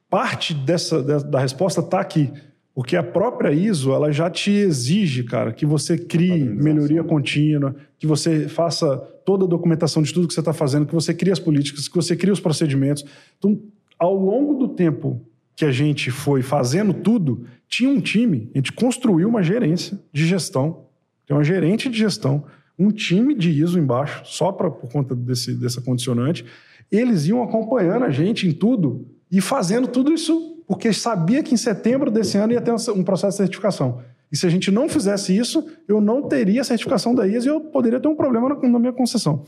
parte 0.07 0.53
dessa, 0.53 1.01
da 1.23 1.39
resposta 1.39 1.79
está 1.79 1.99
aqui. 1.99 2.31
Porque 2.75 2.95
a 2.95 3.01
própria 3.01 3.51
ISO 3.51 3.91
ela 3.91 4.11
já 4.11 4.29
te 4.29 4.51
exige, 4.51 5.23
cara, 5.23 5.51
que 5.51 5.65
você 5.65 5.97
crie 5.97 6.43
melhoria 6.43 7.03
contínua, 7.03 7.75
que 7.97 8.05
você 8.05 8.47
faça 8.47 8.97
toda 9.25 9.45
a 9.45 9.47
documentação 9.47 10.03
de 10.03 10.13
tudo 10.13 10.27
que 10.27 10.33
você 10.33 10.41
está 10.41 10.53
fazendo, 10.53 10.85
que 10.85 10.93
você 10.93 11.11
crie 11.11 11.31
as 11.31 11.39
políticas, 11.39 11.87
que 11.87 11.95
você 11.95 12.15
crie 12.15 12.31
os 12.31 12.39
procedimentos. 12.39 13.03
Então, 13.39 13.59
ao 13.97 14.15
longo 14.15 14.53
do 14.59 14.67
tempo 14.75 15.25
que 15.55 15.65
a 15.65 15.71
gente 15.71 16.11
foi 16.11 16.41
fazendo 16.41 16.93
tudo, 16.93 17.45
tinha 17.67 17.89
um 17.89 17.99
time, 17.99 18.49
a 18.53 18.57
gente 18.57 18.73
construiu 18.73 19.29
uma 19.29 19.41
gerência 19.41 19.99
de 20.11 20.25
gestão, 20.25 20.85
tem 21.25 21.35
uma 21.35 21.43
gerente 21.43 21.89
de 21.89 21.97
gestão, 21.97 22.45
um 22.77 22.91
time 22.91 23.33
de 23.33 23.49
ISO 23.49 23.79
embaixo, 23.79 24.21
só 24.25 24.51
pra, 24.51 24.69
por 24.69 24.91
conta 24.91 25.15
desse, 25.15 25.53
dessa 25.53 25.81
condicionante. 25.81 26.45
Eles 26.91 27.25
iam 27.25 27.41
acompanhando 27.41 28.03
a 28.03 28.09
gente 28.09 28.47
em 28.47 28.51
tudo 28.51 29.07
e 29.31 29.39
fazendo 29.39 29.87
tudo 29.87 30.13
isso 30.13 30.55
porque 30.67 30.91
sabia 30.91 31.43
que 31.43 31.53
em 31.53 31.57
setembro 31.57 32.11
desse 32.11 32.37
ano 32.37 32.53
ia 32.53 32.61
ter 32.61 32.73
um 32.91 33.03
processo 33.03 33.37
de 33.37 33.43
certificação. 33.43 34.01
E 34.31 34.37
se 34.37 34.45
a 34.45 34.49
gente 34.49 34.71
não 34.71 34.89
fizesse 34.89 35.35
isso, 35.37 35.65
eu 35.87 36.01
não 36.01 36.23
teria 36.27 36.63
certificação 36.63 37.13
da 37.13 37.25
IAS 37.25 37.45
e 37.45 37.47
eu 37.47 37.61
poderia 37.61 37.99
ter 37.99 38.07
um 38.07 38.15
problema 38.15 38.49
na, 38.49 38.79
minha 38.79 38.93
concessão. 38.93 39.45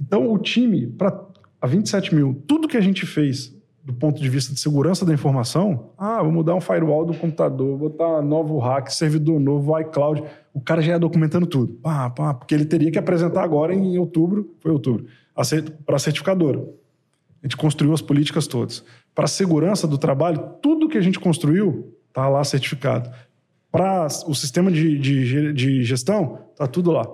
Então, 0.00 0.30
o 0.30 0.38
time, 0.38 0.86
para 0.86 1.24
a 1.60 1.66
27 1.66 2.14
mil, 2.14 2.42
tudo 2.46 2.68
que 2.68 2.76
a 2.76 2.80
gente 2.80 3.06
fez 3.06 3.56
do 3.88 3.94
ponto 3.94 4.20
de 4.20 4.28
vista 4.28 4.52
de 4.52 4.60
segurança 4.60 5.02
da 5.06 5.14
informação, 5.14 5.92
ah, 5.96 6.22
vou 6.22 6.30
mudar 6.30 6.54
um 6.54 6.60
firewall 6.60 7.06
do 7.06 7.14
computador, 7.14 7.78
botar 7.78 8.20
novo 8.20 8.58
hack, 8.58 8.90
servidor 8.90 9.40
novo, 9.40 9.80
iCloud, 9.80 10.22
o 10.52 10.60
cara 10.60 10.82
já 10.82 10.92
ia 10.92 10.98
documentando 10.98 11.46
tudo. 11.46 11.72
Pá, 11.72 12.10
pá, 12.10 12.34
porque 12.34 12.54
ele 12.54 12.66
teria 12.66 12.90
que 12.90 12.98
apresentar 12.98 13.42
agora 13.42 13.74
em 13.74 13.96
outubro, 13.96 14.54
foi 14.60 14.72
outubro, 14.72 15.06
para 15.86 15.96
a 15.96 15.98
certificadora. 15.98 16.58
A 17.42 17.46
gente 17.46 17.56
construiu 17.56 17.94
as 17.94 18.02
políticas 18.02 18.46
todas. 18.46 18.84
Para 19.14 19.24
a 19.24 19.28
segurança 19.28 19.88
do 19.88 19.96
trabalho, 19.96 20.38
tudo 20.60 20.86
que 20.86 20.98
a 20.98 21.00
gente 21.02 21.18
construiu 21.18 21.96
está 22.10 22.28
lá 22.28 22.44
certificado. 22.44 23.10
Para 23.72 24.06
o 24.26 24.34
sistema 24.34 24.70
de, 24.70 24.98
de, 24.98 25.52
de 25.54 25.82
gestão, 25.82 26.40
está 26.52 26.66
tudo 26.66 26.90
lá. 26.90 27.08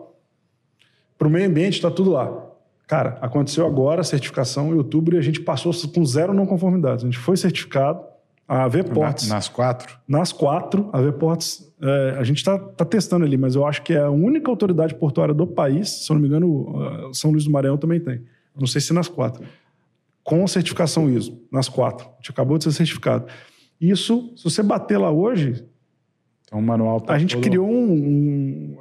Para 1.17 1.29
o 1.29 1.31
meio 1.31 1.49
ambiente, 1.49 1.75
está 1.75 1.91
tudo 1.91 2.11
lá. 2.11 2.51
Cara, 2.87 3.19
aconteceu 3.21 3.67
agora 3.67 4.03
a 4.03 4.05
certificação 4.05 4.75
em 4.75 4.75
outubro 4.75 5.17
e 5.17 5.19
a 5.19 5.23
gente 5.23 5.41
passou 5.41 5.73
com 5.93 6.05
zero 6.05 6.35
não 6.35 6.47
conformidades. 6.47 7.05
A 7.05 7.09
gente 7.09 7.19
foi 7.19 7.37
certificado. 7.37 8.01
A 8.47 8.69
Vports. 8.69 9.27
Nas 9.29 9.49
quatro? 9.49 9.99
Nas 10.07 10.31
quatro. 10.31 10.91
A 10.93 11.01
Vports, 11.01 11.73
é, 11.81 12.17
a 12.19 12.25
gente 12.25 12.39
está 12.39 12.59
tá 12.59 12.85
testando 12.85 13.25
ali, 13.25 13.39
mas 13.39 13.55
eu 13.55 13.67
acho 13.67 13.83
que 13.83 13.95
é 13.95 14.01
a 14.01 14.11
única 14.11 14.51
autoridade 14.51 14.95
portuária 14.95 15.33
do 15.33 15.47
país, 15.47 15.89
se 16.05 16.13
eu 16.13 16.15
não 16.15 16.21
me 16.21 16.29
engano, 16.29 17.11
São 17.15 17.31
Luís 17.31 17.45
do 17.45 17.51
Maranhão 17.51 17.79
também 17.79 18.01
tem. 18.01 18.23
não 18.55 18.67
sei 18.67 18.83
se 18.83 18.93
nas 18.93 19.09
quatro 19.09 19.43
com 20.25 20.47
certificação 20.47 21.09
ISO, 21.09 21.39
nas 21.53 21.69
quatro. 21.69 22.07
A 22.07 22.17
gente 22.17 22.31
acabou 22.31 22.57
de 22.57 22.65
ser 22.65 22.73
certificado. 22.73 23.27
Isso, 23.79 24.33
se 24.35 24.43
você 24.43 24.63
bater 24.63 24.97
lá 24.97 25.11
hoje. 25.11 25.65
Então, 26.47 26.59
o 26.59 26.63
manual 26.63 27.01
tá 27.01 27.13
A 27.13 27.19
gente 27.19 27.35
todo... 27.35 27.45
criou 27.45 27.69
um, 27.69 27.93
um. 27.93 28.79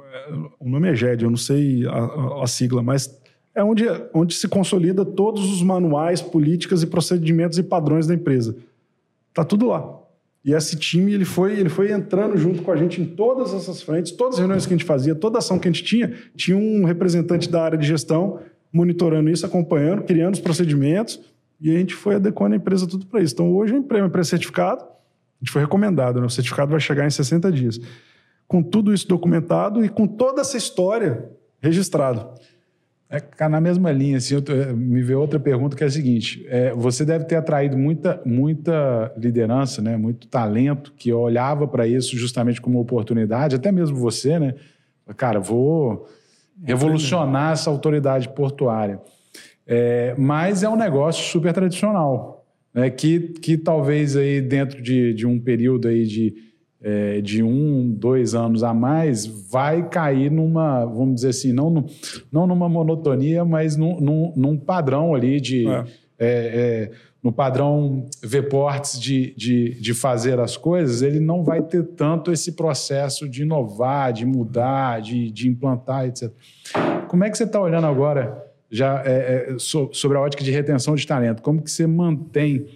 O 0.58 0.68
nome 0.68 0.90
é 0.90 0.94
GED, 0.94 1.24
eu 1.24 1.30
não 1.30 1.36
sei 1.36 1.86
a, 1.86 2.42
a, 2.42 2.46
sigla, 2.46 2.82
mas 2.82 3.20
é 3.54 3.62
onde, 3.62 3.84
onde 4.12 4.34
se 4.34 4.48
consolida 4.48 5.04
todos 5.04 5.50
os 5.50 5.62
manuais, 5.62 6.20
políticas 6.20 6.82
e 6.82 6.86
procedimentos 6.86 7.58
e 7.58 7.62
padrões 7.62 8.06
da 8.06 8.14
empresa. 8.14 8.56
Tá 9.32 9.44
tudo 9.44 9.66
lá. 9.66 10.00
E 10.44 10.52
esse 10.52 10.76
time 10.76 11.14
ele 11.14 11.24
foi, 11.24 11.58
ele 11.58 11.70
foi 11.70 11.90
entrando 11.90 12.36
junto 12.36 12.62
com 12.62 12.70
a 12.70 12.76
gente 12.76 13.00
em 13.00 13.04
todas 13.04 13.54
essas 13.54 13.80
frentes, 13.80 14.12
todas 14.12 14.34
as 14.34 14.40
reuniões 14.40 14.66
que 14.66 14.74
a 14.74 14.76
gente 14.76 14.86
fazia, 14.86 15.14
toda 15.14 15.38
ação 15.38 15.58
que 15.58 15.66
a 15.66 15.70
gente 15.70 15.82
tinha, 15.82 16.12
tinha 16.36 16.56
um 16.56 16.84
representante 16.84 17.48
da 17.48 17.62
área 17.62 17.78
de 17.78 17.86
gestão 17.86 18.40
monitorando 18.70 19.30
isso, 19.30 19.46
acompanhando, 19.46 20.02
criando 20.02 20.34
os 20.34 20.40
procedimentos 20.40 21.20
e 21.60 21.74
a 21.74 21.78
gente 21.78 21.94
foi 21.94 22.16
adequando 22.16 22.54
a 22.54 22.58
empresa 22.58 22.86
tudo 22.86 23.06
para 23.06 23.22
isso. 23.22 23.32
Então, 23.32 23.54
hoje, 23.54 23.72
o 23.72 23.76
empresa 23.78 24.20
é 24.20 24.24
certificado, 24.24 24.82
a 24.82 25.44
gente 25.44 25.50
foi 25.50 25.62
recomendado, 25.62 26.20
né? 26.20 26.26
o 26.26 26.30
certificado 26.30 26.70
vai 26.70 26.80
chegar 26.80 27.06
em 27.06 27.10
60 27.10 27.50
dias. 27.50 27.80
Com 28.46 28.62
tudo 28.62 28.92
isso 28.92 29.08
documentado 29.08 29.82
e 29.82 29.88
com 29.88 30.06
toda 30.06 30.42
essa 30.42 30.58
história 30.58 31.30
registrado. 31.62 32.28
É, 33.10 33.48
na 33.48 33.60
mesma 33.60 33.92
linha, 33.92 34.16
assim, 34.16 34.34
eu, 34.34 34.76
me 34.76 35.02
veio 35.02 35.20
outra 35.20 35.38
pergunta 35.38 35.76
que 35.76 35.84
é 35.84 35.86
a 35.86 35.90
seguinte: 35.90 36.44
é, 36.48 36.72
você 36.72 37.04
deve 37.04 37.24
ter 37.24 37.36
atraído 37.36 37.76
muita, 37.76 38.20
muita 38.24 39.12
liderança, 39.16 39.82
né, 39.82 39.96
muito 39.96 40.26
talento 40.26 40.92
que 40.96 41.12
olhava 41.12 41.68
para 41.68 41.86
isso 41.86 42.16
justamente 42.16 42.60
como 42.60 42.80
oportunidade, 42.80 43.56
até 43.56 43.70
mesmo 43.70 43.96
você, 43.96 44.38
né? 44.38 44.54
Cara, 45.16 45.38
vou 45.38 46.08
revolucionar 46.62 47.52
essa 47.52 47.68
autoridade 47.68 48.28
portuária. 48.30 49.00
É, 49.66 50.14
mas 50.18 50.62
é 50.62 50.68
um 50.68 50.76
negócio 50.76 51.24
super 51.24 51.52
tradicional, 51.52 52.46
né? 52.72 52.90
que, 52.90 53.20
que 53.40 53.56
talvez 53.56 54.16
aí 54.16 54.40
dentro 54.40 54.82
de, 54.82 55.14
de 55.14 55.26
um 55.26 55.38
período 55.38 55.88
aí 55.88 56.04
de, 56.04 56.34
é, 56.84 57.22
de 57.22 57.42
um, 57.42 57.90
dois 57.90 58.34
anos 58.34 58.62
a 58.62 58.74
mais, 58.74 59.24
vai 59.24 59.88
cair 59.88 60.30
numa, 60.30 60.84
vamos 60.84 61.16
dizer 61.16 61.30
assim, 61.30 61.52
não, 61.52 61.70
no, 61.70 61.86
não 62.30 62.46
numa 62.46 62.68
monotonia, 62.68 63.42
mas 63.42 63.74
num, 63.74 63.98
num, 63.98 64.32
num 64.36 64.56
padrão 64.58 65.14
ali 65.14 65.40
de. 65.40 65.66
É. 65.66 65.84
é, 66.18 66.28
é 66.28 66.90
no 67.24 67.32
padrão 67.32 68.04
Vports 68.22 69.00
de, 69.00 69.34
de, 69.34 69.80
de 69.80 69.94
fazer 69.94 70.38
as 70.38 70.58
coisas, 70.58 71.00
ele 71.00 71.18
não 71.18 71.42
vai 71.42 71.62
ter 71.62 71.82
tanto 71.82 72.30
esse 72.30 72.52
processo 72.52 73.26
de 73.26 73.44
inovar, 73.44 74.12
de 74.12 74.26
mudar, 74.26 75.00
de, 75.00 75.30
de 75.30 75.48
implantar, 75.48 76.04
etc. 76.04 76.30
Como 77.08 77.24
é 77.24 77.30
que 77.30 77.38
você 77.38 77.44
está 77.44 77.58
olhando 77.58 77.86
agora 77.86 78.44
já 78.70 79.02
é, 79.06 79.52
é, 79.52 79.58
so, 79.58 79.88
sobre 79.92 80.18
a 80.18 80.20
ótica 80.20 80.42
de 80.42 80.50
retenção 80.50 80.96
de 80.96 81.06
talento. 81.06 81.40
Como 81.40 81.62
que 81.62 81.70
você 81.70 81.86
mantém 81.86 82.66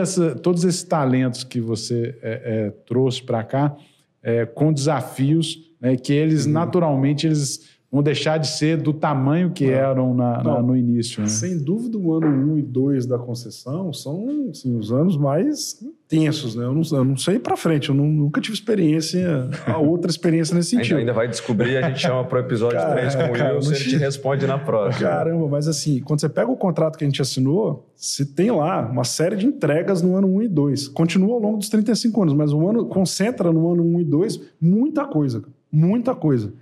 essa, 0.00 0.34
todos 0.36 0.64
esses 0.64 0.82
talentos 0.82 1.44
que 1.44 1.60
você 1.60 2.16
é, 2.22 2.66
é 2.66 2.70
trouxe 2.86 3.22
para 3.22 3.44
cá 3.44 3.76
é, 4.22 4.46
com 4.46 4.72
desafios 4.72 5.74
né, 5.80 5.96
que 5.96 6.12
eles, 6.14 6.46
uhum. 6.46 6.52
naturalmente, 6.52 7.26
eles 7.26 7.73
vão 7.94 8.02
deixar 8.02 8.38
de 8.38 8.48
ser 8.48 8.76
do 8.76 8.92
tamanho 8.92 9.52
que 9.52 9.66
não. 9.66 9.72
eram 9.72 10.14
na, 10.14 10.42
na, 10.42 10.60
no 10.60 10.76
início. 10.76 11.22
Né? 11.22 11.28
Sem 11.28 11.56
dúvida, 11.56 11.96
o 11.96 12.12
ano 12.12 12.26
1 12.26 12.52
um 12.52 12.58
e 12.58 12.62
2 12.62 13.06
da 13.06 13.16
concessão 13.16 13.92
são 13.92 14.48
assim, 14.50 14.76
os 14.76 14.90
anos 14.90 15.16
mais 15.16 15.80
intensos. 15.80 16.56
Né? 16.56 16.64
Eu, 16.64 16.74
não, 16.74 16.82
eu 16.90 17.04
não 17.04 17.16
sei 17.16 17.38
para 17.38 17.56
frente, 17.56 17.90
eu 17.90 17.94
não, 17.94 18.06
nunca 18.06 18.40
tive 18.40 18.54
experiência, 18.54 19.48
outra 19.78 20.10
experiência 20.10 20.56
nesse 20.56 20.70
sentido. 20.70 20.80
A 20.80 20.88
gente 20.88 20.98
ainda 21.02 21.12
vai 21.12 21.28
descobrir, 21.28 21.76
a 21.76 21.88
gente 21.88 22.00
chama 22.00 22.24
para 22.24 22.38
o 22.38 22.40
episódio 22.40 22.78
cara, 22.78 22.96
3 22.96 23.14
com 23.14 23.22
o 23.22 23.32
cara, 23.32 23.54
Wilson, 23.54 23.72
ele 23.74 23.84
te 23.84 23.96
responde 23.96 24.44
na 24.44 24.58
próxima. 24.58 25.08
Caramba, 25.08 25.46
mas 25.46 25.68
assim, 25.68 26.00
quando 26.00 26.20
você 26.20 26.28
pega 26.28 26.50
o 26.50 26.56
contrato 26.56 26.98
que 26.98 27.04
a 27.04 27.06
gente 27.06 27.22
assinou, 27.22 27.88
você 27.94 28.26
tem 28.26 28.50
lá 28.50 28.90
uma 28.90 29.04
série 29.04 29.36
de 29.36 29.46
entregas 29.46 30.02
no 30.02 30.16
ano 30.16 30.26
1 30.34 30.42
e 30.42 30.48
2. 30.48 30.88
Continua 30.88 31.34
ao 31.34 31.40
longo 31.40 31.58
dos 31.58 31.68
35 31.68 32.22
anos, 32.22 32.34
mas 32.34 32.52
o 32.52 32.68
ano 32.68 32.86
concentra 32.86 33.52
no 33.52 33.72
ano 33.72 33.84
1 33.84 34.00
e 34.00 34.04
2 34.04 34.40
muita 34.60 35.04
coisa, 35.04 35.44
muita 35.70 36.12
coisa 36.12 36.52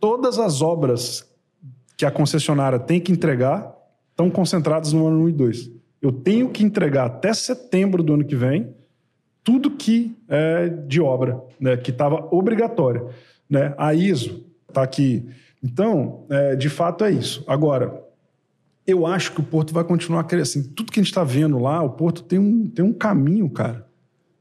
todas 0.00 0.38
as 0.38 0.62
obras 0.62 1.28
que 1.96 2.04
a 2.04 2.10
concessionária 2.10 2.78
tem 2.78 3.00
que 3.00 3.12
entregar 3.12 3.74
estão 4.10 4.30
concentradas 4.30 4.92
no 4.92 5.06
ano 5.06 5.24
1 5.24 5.28
e 5.28 5.32
2. 5.32 5.70
Eu 6.00 6.12
tenho 6.12 6.48
que 6.48 6.64
entregar 6.64 7.06
até 7.06 7.32
setembro 7.32 8.02
do 8.02 8.14
ano 8.14 8.24
que 8.24 8.36
vem 8.36 8.74
tudo 9.46 9.70
que 9.70 10.16
é 10.28 10.68
de 10.68 11.00
obra, 11.00 11.40
né, 11.60 11.76
que 11.76 11.92
estava 11.92 12.28
obrigatória. 12.32 13.06
Né? 13.48 13.72
A 13.78 13.94
ISO 13.94 14.44
está 14.68 14.82
aqui. 14.82 15.24
Então, 15.62 16.26
é, 16.28 16.56
de 16.56 16.68
fato, 16.68 17.04
é 17.04 17.12
isso. 17.12 17.44
Agora, 17.46 18.02
eu 18.84 19.06
acho 19.06 19.32
que 19.32 19.40
o 19.40 19.44
Porto 19.44 19.72
vai 19.72 19.84
continuar 19.84 20.24
crescendo. 20.24 20.64
Assim, 20.64 20.74
tudo 20.74 20.90
que 20.90 20.98
a 20.98 21.02
gente 21.02 21.12
está 21.12 21.22
vendo 21.22 21.60
lá, 21.60 21.80
o 21.80 21.90
Porto 21.90 22.24
tem 22.24 22.40
um, 22.40 22.68
tem 22.68 22.84
um 22.84 22.92
caminho, 22.92 23.48
cara, 23.48 23.86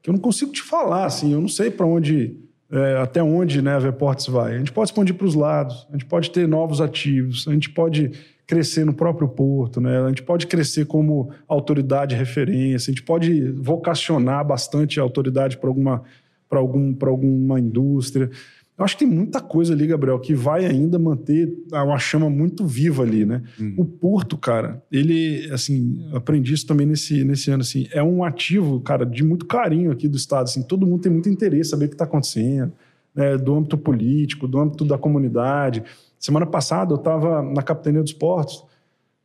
que 0.02 0.10
eu 0.10 0.14
não 0.14 0.20
consigo 0.20 0.52
te 0.52 0.64
falar. 0.64 1.06
Assim, 1.06 1.34
eu 1.34 1.42
não 1.42 1.48
sei 1.48 1.70
para 1.70 1.86
onde 1.86 2.40
é, 2.72 2.98
até 2.98 3.22
onde 3.22 3.62
né, 3.62 3.74
a 3.74 3.80
Veports 3.80 4.28
vai. 4.28 4.56
A 4.56 4.58
gente 4.58 4.72
pode 4.72 4.90
expandir 4.90 5.16
para 5.16 5.28
os 5.28 5.36
lados, 5.36 5.86
a 5.90 5.94
gente 5.94 6.06
pode 6.06 6.32
ter 6.32 6.48
novos 6.48 6.82
ativos, 6.82 7.48
a 7.48 7.52
gente 7.52 7.70
pode 7.70 8.12
crescer 8.48 8.86
no 8.86 8.94
próprio 8.94 9.28
porto, 9.28 9.82
né? 9.82 10.00
a 10.02 10.08
gente 10.10 10.24
pode 10.24 10.46
crescer 10.48 10.86
como 10.86 11.32
autoridade 11.48 12.16
referência, 12.16 12.92
a 12.92 12.94
gente 12.94 13.04
pode 13.04 13.50
vocacionar 13.52 14.46
bastante 14.46 15.00
a 15.00 15.04
autoridade 15.04 15.58
para 15.58 15.68
alguma, 15.68 16.04
algum, 16.52 16.96
alguma 17.02 17.60
indústria. 17.60 18.30
Eu 18.78 18.84
acho 18.84 18.98
que 18.98 19.06
tem 19.06 19.14
muita 19.14 19.40
coisa 19.40 19.74
ali, 19.74 19.88
Gabriel, 19.88 20.20
que 20.20 20.36
vai 20.36 20.66
ainda 20.66 21.00
manter 21.00 21.50
uma 21.72 21.98
chama 21.98 22.30
muito 22.30 22.66
viva 22.66 23.04
ali, 23.04 23.26
né? 23.26 23.42
Uhum. 23.58 23.76
O 23.78 23.86
Porto, 23.86 24.38
cara, 24.38 24.84
ele, 24.92 25.50
assim, 25.52 26.06
aprendi 26.14 26.54
isso 26.54 26.68
também 26.68 26.86
nesse, 26.86 27.24
nesse 27.24 27.50
ano, 27.50 27.62
assim, 27.62 27.88
é 27.94 28.04
um 28.04 28.22
ativo, 28.22 28.82
cara, 28.82 29.06
de 29.06 29.24
muito 29.24 29.46
carinho 29.46 29.92
aqui 29.92 30.10
do 30.10 30.18
Estado, 30.18 30.44
assim, 30.44 30.62
todo 30.62 30.86
mundo 30.86 31.02
tem 31.02 31.12
muito 31.12 31.30
interesse 31.30 31.70
em 31.70 31.72
saber 31.72 31.86
o 31.86 31.88
que 31.88 31.96
está 31.96 32.04
acontecendo, 32.04 32.74
né, 33.14 33.38
do 33.38 33.56
âmbito 33.56 33.78
político, 33.78 34.46
do 34.46 34.60
âmbito 34.60 34.84
da 34.84 34.98
comunidade. 34.98 35.82
Semana 36.20 36.46
passada 36.46 36.92
eu 36.92 36.98
estava 36.98 37.42
na 37.42 37.62
Capitania 37.62 38.04
dos 38.04 38.14
Portos, 38.14 38.62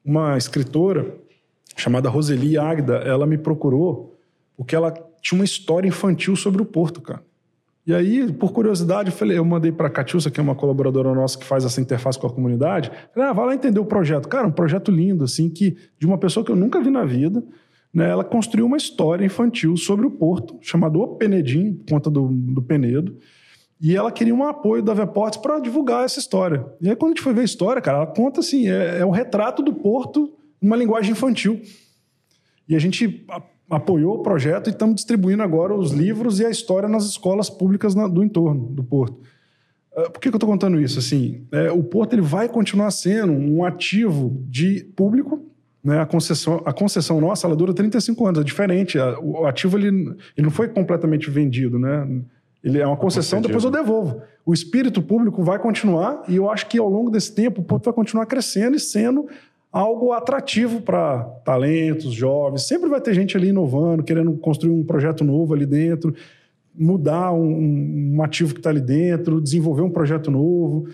uma 0.04 0.38
escritora 0.38 1.12
chamada 1.76 2.08
Roseli 2.08 2.56
Agda, 2.56 2.98
ela 2.98 3.26
me 3.26 3.36
procurou 3.36 4.16
porque 4.56 4.76
ela 4.76 4.92
tinha 5.20 5.38
uma 5.38 5.44
história 5.44 5.88
infantil 5.88 6.36
sobre 6.36 6.62
o 6.62 6.64
Porto, 6.64 7.00
cara. 7.00 7.22
E 7.90 7.94
aí, 7.94 8.32
por 8.32 8.52
curiosidade, 8.52 9.10
eu, 9.10 9.16
falei, 9.16 9.36
eu 9.36 9.44
mandei 9.44 9.72
para 9.72 9.88
a 9.88 9.90
Catiúcia, 9.90 10.30
que 10.30 10.38
é 10.38 10.42
uma 10.42 10.54
colaboradora 10.54 11.12
nossa 11.12 11.36
que 11.36 11.44
faz 11.44 11.64
essa 11.64 11.80
interface 11.80 12.16
com 12.16 12.28
a 12.28 12.32
comunidade. 12.32 12.88
Falei, 13.12 13.28
ah, 13.28 13.32
vai 13.32 13.46
lá 13.46 13.54
entender 13.56 13.80
o 13.80 13.84
projeto. 13.84 14.28
Cara, 14.28 14.46
um 14.46 14.52
projeto 14.52 14.92
lindo, 14.92 15.24
assim, 15.24 15.50
que 15.50 15.76
de 15.98 16.06
uma 16.06 16.16
pessoa 16.16 16.46
que 16.46 16.52
eu 16.52 16.56
nunca 16.56 16.80
vi 16.80 16.88
na 16.88 17.04
vida, 17.04 17.42
né, 17.92 18.08
ela 18.08 18.22
construiu 18.22 18.64
uma 18.66 18.76
história 18.76 19.24
infantil 19.24 19.76
sobre 19.76 20.06
o 20.06 20.10
Porto, 20.12 20.56
chamado 20.60 21.00
O 21.00 21.16
Penedim, 21.16 21.72
por 21.72 21.94
conta 21.94 22.08
do, 22.08 22.28
do 22.28 22.62
Penedo. 22.62 23.16
E 23.80 23.96
ela 23.96 24.12
queria 24.12 24.36
um 24.36 24.44
apoio 24.44 24.84
da 24.84 24.94
Veportes 24.94 25.40
para 25.40 25.58
divulgar 25.58 26.04
essa 26.04 26.20
história. 26.20 26.64
E 26.80 26.88
aí, 26.88 26.94
quando 26.94 27.10
a 27.10 27.14
gente 27.16 27.24
foi 27.24 27.34
ver 27.34 27.40
a 27.40 27.44
história, 27.44 27.82
cara, 27.82 27.98
ela 27.98 28.06
conta 28.06 28.38
assim: 28.38 28.68
é, 28.68 29.00
é 29.00 29.04
um 29.04 29.10
retrato 29.10 29.64
do 29.64 29.74
Porto 29.74 30.32
numa 30.62 30.76
linguagem 30.76 31.10
infantil. 31.10 31.60
E 32.68 32.76
a 32.76 32.78
gente 32.78 33.26
apoiou 33.70 34.16
o 34.16 34.22
projeto 34.22 34.66
e 34.66 34.70
estamos 34.70 34.96
distribuindo 34.96 35.42
agora 35.42 35.74
os 35.74 35.92
livros 35.92 36.40
e 36.40 36.44
a 36.44 36.50
história 36.50 36.88
nas 36.88 37.04
escolas 37.04 37.48
públicas 37.48 37.94
do 37.94 38.24
entorno 38.24 38.66
do 38.66 38.82
Porto. 38.82 39.20
Ah, 39.96 40.10
por 40.10 40.20
que, 40.20 40.28
que 40.28 40.34
eu 40.34 40.38
estou 40.38 40.50
contando 40.50 40.80
isso? 40.80 40.98
Assim, 40.98 41.46
é, 41.52 41.70
o 41.70 41.82
Porto 41.82 42.14
ele 42.14 42.22
vai 42.22 42.48
continuar 42.48 42.90
sendo 42.90 43.32
um 43.32 43.64
ativo 43.64 44.42
de 44.48 44.84
público. 44.96 45.46
Né? 45.82 46.00
A, 46.00 46.06
concessão, 46.06 46.62
a 46.66 46.72
concessão 46.72 47.20
nossa 47.20 47.46
ela 47.46 47.56
dura 47.56 47.72
35 47.72 48.26
anos, 48.26 48.40
é 48.40 48.44
diferente. 48.44 48.98
O 49.22 49.46
ativo 49.46 49.78
ele, 49.78 49.88
ele 49.88 50.16
não 50.42 50.50
foi 50.50 50.68
completamente 50.68 51.30
vendido. 51.30 51.78
Né? 51.78 52.22
Ele 52.62 52.78
é 52.78 52.86
uma 52.86 52.96
concessão, 52.96 53.40
depois 53.40 53.64
eu 53.64 53.70
devolvo. 53.70 54.20
O 54.44 54.52
espírito 54.52 55.00
público 55.00 55.42
vai 55.42 55.58
continuar 55.58 56.22
e 56.28 56.36
eu 56.36 56.50
acho 56.50 56.66
que 56.66 56.78
ao 56.78 56.88
longo 56.88 57.10
desse 57.10 57.34
tempo 57.34 57.60
o 57.60 57.64
Porto 57.64 57.84
vai 57.84 57.94
continuar 57.94 58.26
crescendo 58.26 58.76
e 58.76 58.80
sendo 58.80 59.26
algo 59.72 60.12
atrativo 60.12 60.80
para 60.80 61.22
talentos, 61.44 62.12
jovens. 62.12 62.62
Sempre 62.62 62.88
vai 62.88 63.00
ter 63.00 63.14
gente 63.14 63.36
ali 63.36 63.48
inovando, 63.48 64.02
querendo 64.02 64.32
construir 64.34 64.72
um 64.72 64.84
projeto 64.84 65.24
novo 65.24 65.54
ali 65.54 65.66
dentro, 65.66 66.14
mudar 66.74 67.32
um, 67.32 68.14
um 68.16 68.22
ativo 68.22 68.54
que 68.54 68.60
está 68.60 68.70
ali 68.70 68.80
dentro, 68.80 69.40
desenvolver 69.40 69.82
um 69.82 69.90
projeto 69.90 70.30
novo. 70.30 70.88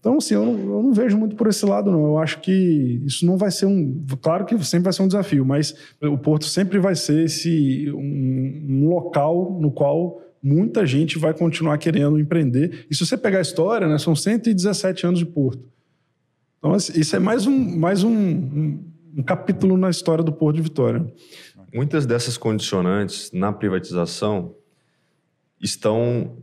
Então, 0.00 0.18
assim, 0.18 0.34
eu 0.34 0.44
não, 0.44 0.52
eu 0.52 0.82
não, 0.82 0.92
vejo 0.92 1.16
muito 1.16 1.34
por 1.34 1.46
esse 1.46 1.64
lado, 1.64 1.90
não. 1.90 2.04
Eu 2.04 2.18
acho 2.18 2.40
que 2.40 3.00
isso 3.06 3.24
não 3.24 3.38
vai 3.38 3.50
ser 3.50 3.66
um. 3.66 4.04
Claro 4.20 4.44
que 4.44 4.62
sempre 4.62 4.84
vai 4.84 4.92
ser 4.92 5.02
um 5.02 5.06
desafio, 5.06 5.46
mas 5.46 5.74
o 6.02 6.18
Porto 6.18 6.44
sempre 6.44 6.78
vai 6.78 6.94
ser 6.94 7.24
esse 7.24 7.90
um, 7.90 8.66
um 8.68 8.88
local 8.88 9.58
no 9.58 9.70
qual 9.70 10.20
muita 10.42 10.84
gente 10.84 11.18
vai 11.18 11.32
continuar 11.32 11.78
querendo 11.78 12.18
empreender. 12.18 12.86
E 12.90 12.94
se 12.94 13.04
você 13.06 13.16
pegar 13.16 13.38
a 13.38 13.42
história, 13.42 13.88
né, 13.88 13.96
são 13.96 14.14
117 14.14 15.06
anos 15.06 15.18
de 15.18 15.24
Porto. 15.24 15.73
Então, 16.64 16.74
isso 16.76 17.14
é 17.14 17.18
mais 17.18 17.46
um, 17.46 17.78
mais 17.78 18.02
um, 18.02 18.10
um, 18.10 18.92
um 19.18 19.22
capítulo 19.22 19.76
na 19.76 19.90
história 19.90 20.24
do 20.24 20.32
Porto 20.32 20.56
de 20.56 20.62
Vitória. 20.62 21.04
Muitas 21.74 22.06
dessas 22.06 22.38
condicionantes 22.38 23.30
na 23.32 23.52
privatização 23.52 24.54
estão 25.60 26.38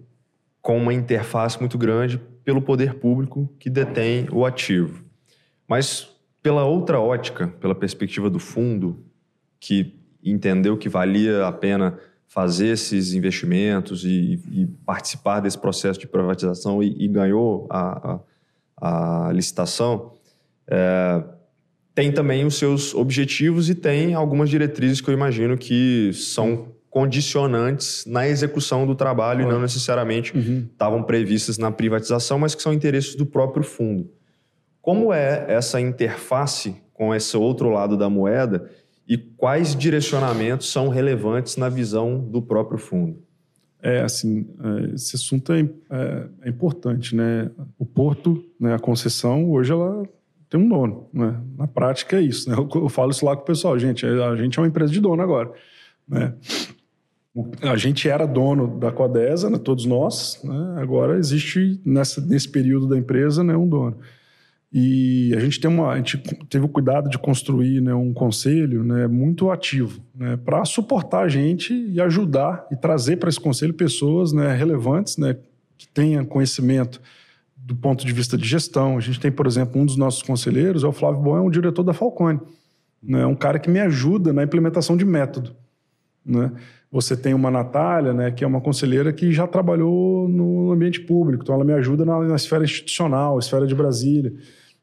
com 0.62 0.78
uma 0.78 0.94
interface 0.94 1.60
muito 1.60 1.76
grande 1.76 2.22
pelo 2.44 2.62
poder 2.62 3.00
público 3.00 3.52
que 3.58 3.68
detém 3.68 4.28
o 4.32 4.46
ativo. 4.46 5.04
Mas 5.68 6.08
pela 6.44 6.66
outra 6.66 7.00
ótica, 7.00 7.48
pela 7.60 7.74
perspectiva 7.74 8.30
do 8.30 8.38
fundo, 8.38 9.04
que 9.60 10.00
entendeu 10.24 10.78
que 10.78 10.88
valia 10.88 11.48
a 11.48 11.52
pena 11.52 11.98
fazer 12.28 12.68
esses 12.68 13.16
investimentos 13.16 14.06
e, 14.06 14.40
e 14.52 14.68
participar 14.86 15.40
desse 15.40 15.58
processo 15.58 16.00
de 16.00 16.08
privatização 16.08 16.84
e, 16.84 17.06
e 17.06 17.08
ganhou 17.08 17.66
a, 17.72 18.12
a, 18.12 18.20
a 18.82 19.30
licitação, 19.32 20.14
é, 20.68 21.24
tem 21.94 22.12
também 22.12 22.46
os 22.46 22.56
seus 22.56 22.96
objetivos 22.96 23.70
e 23.70 23.76
tem 23.76 24.14
algumas 24.16 24.50
diretrizes 24.50 25.00
que 25.00 25.10
eu 25.10 25.14
imagino 25.14 25.58
que 25.58 26.12
são 26.14 26.70
condicionantes 26.90 28.06
na 28.06 28.28
execução 28.28 28.86
do 28.86 28.96
trabalho 28.96 29.44
e 29.44 29.46
não 29.46 29.62
necessariamente 29.62 30.36
uhum. 30.36 30.68
estavam 30.72 31.04
previstas 31.04 31.58
na 31.58 31.72
privatização, 31.72 32.40
mas 32.40 32.54
que 32.54 32.62
são 32.62 32.74
interesses 32.74 33.16
do 33.16 33.26
próprio 33.26 33.64
fundo. 33.64 34.12
Como 34.82 35.14
é 35.14 35.46
essa 35.48 35.80
interface 35.80 36.76
com 36.94 37.14
esse 37.16 37.38
outro 37.38 37.70
lado 37.70 37.96
da 37.96 38.10
moeda 38.10 38.70
e 39.08 39.18
quais 39.18 39.76
direcionamentos 39.76 40.72
são 40.72 40.90
relevantes 40.90 41.56
na 41.56 41.70
visão 41.70 42.20
do 42.20 42.42
próprio 42.42 42.78
fundo? 42.78 43.22
É, 43.82 44.02
assim, 44.02 44.48
é, 44.64 44.96
esse 44.96 45.16
assunto 45.16 45.52
é, 45.52 45.62
é, 45.62 46.28
é, 46.44 46.50
importante, 46.50 47.16
né? 47.16 47.50
O 47.80 47.86
porto, 47.86 48.44
né, 48.60 48.76
a 48.76 48.80
concessão, 48.80 49.50
hoje 49.50 49.72
ela 49.72 50.04
tem 50.50 50.60
um 50.60 50.70
dono, 50.70 51.08
né? 51.12 51.40
Na 51.58 51.68
prática 51.68 52.18
é 52.18 52.22
isso, 52.22 52.50
né? 52.50 52.56
Eu, 52.56 52.70
eu 52.76 52.90
falo 52.90 53.12
isso 53.12 53.26
lá 53.26 53.36
com 53.36 53.42
o 53.42 53.46
pessoal, 53.46 53.78
gente, 53.80 54.06
a 54.06 54.36
gente 54.36 54.60
é 54.60 54.62
uma 54.62 54.68
empresa 54.68 54.92
de 54.92 55.00
dono 55.00 55.22
agora, 55.22 55.52
né? 56.08 56.34
A 57.62 57.78
gente 57.78 58.10
era 58.10 58.26
dono 58.26 58.78
da 58.78 58.92
Codesa, 58.92 59.50
né, 59.50 59.58
todos 59.58 59.86
nós, 59.86 60.42
né? 60.44 60.76
agora 60.82 61.18
existe 61.18 61.80
nessa, 61.86 62.20
nesse 62.20 62.50
período 62.50 62.88
da 62.88 62.98
empresa 62.98 63.42
né, 63.42 63.56
um 63.56 63.68
dono. 63.68 63.98
E 64.74 65.34
a 65.36 65.40
gente, 65.42 65.60
tem 65.60 65.70
uma, 65.70 65.92
a 65.92 65.98
gente 65.98 66.18
teve 66.50 66.64
o 66.64 66.70
cuidado 66.70 67.10
de 67.10 67.18
construir 67.18 67.82
né, 67.82 67.94
um 67.94 68.14
conselho 68.14 68.86
né, 68.86 69.06
muito 69.06 69.52
ativo 69.52 70.02
né, 70.16 70.38
para 70.38 70.64
suportar 70.64 71.26
a 71.26 71.28
gente 71.28 71.74
e 71.74 72.00
ajudar 72.00 72.66
e 72.72 72.76
trazer 72.78 73.18
para 73.18 73.28
esse 73.28 73.40
conselho 73.40 73.74
pessoas 73.74 74.32
né, 74.32 74.56
relevantes 74.56 75.18
né, 75.18 75.36
que 75.78 75.88
tenham 75.90 76.24
conhecimento 76.24 77.02
do 77.58 77.76
ponto 77.76 78.06
de 78.06 78.14
vista 78.14 78.38
de 78.38 78.48
gestão. 78.48 78.98
A 78.98 79.02
gente 79.02 79.20
tem, 79.20 79.30
por 79.30 79.46
exemplo, 79.46 79.82
um 79.82 79.86
dos 79.86 79.98
nossos 79.98 80.24
conselheiros, 80.24 80.86
é 80.86 80.88
o 80.88 80.94
Flávio 80.94 81.22
Bom, 81.22 81.36
é 81.36 81.42
um 81.42 81.50
diretor 81.50 81.84
da 81.84 81.94
Falcone. 81.94 82.40
Né, 83.04 83.26
um 83.26 83.36
cara 83.36 83.60
que 83.60 83.70
me 83.70 83.80
ajuda 83.80 84.32
na 84.32 84.42
implementação 84.42 84.96
de 84.96 85.04
método. 85.04 85.54
Né? 86.26 86.50
Você 86.90 87.18
tem 87.18 87.34
uma 87.34 87.52
Natália, 87.52 88.14
né, 88.14 88.32
que 88.32 88.44
é 88.44 88.48
uma 88.48 88.62
conselheira 88.62 89.12
que 89.12 89.34
já 89.34 89.46
trabalhou 89.48 90.30
no 90.30 90.72
ambiente 90.72 91.02
público, 91.02 91.44
então 91.44 91.56
ela 91.56 91.66
me 91.66 91.74
ajuda 91.74 92.06
na, 92.06 92.20
na 92.20 92.36
esfera 92.36 92.64
institucional, 92.64 93.38
esfera 93.38 93.68
de 93.68 93.76
Brasília. 93.76 94.34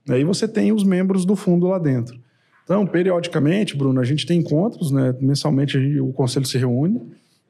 Aí 0.09 0.25
você 0.25 0.49
tem 0.49 0.73
os 0.73 0.85
membros 0.85 1.25
do 1.25 1.37
fundo 1.37 1.67
lá 1.67 1.79
dentro. 1.79 2.19
Então, 2.65 2.87
periodicamente, 2.87 3.77
Bruno, 3.77 4.01
a 4.01 4.05
gente 4.05 4.27
tem 4.27 4.41
encontros, 4.41 4.91
né? 4.91 5.15
Mensalmente 5.21 5.81
gente, 5.81 6.01
o 6.01 6.13
conselho 6.13 6.45
se 6.45 6.59
reúne, 6.59 7.01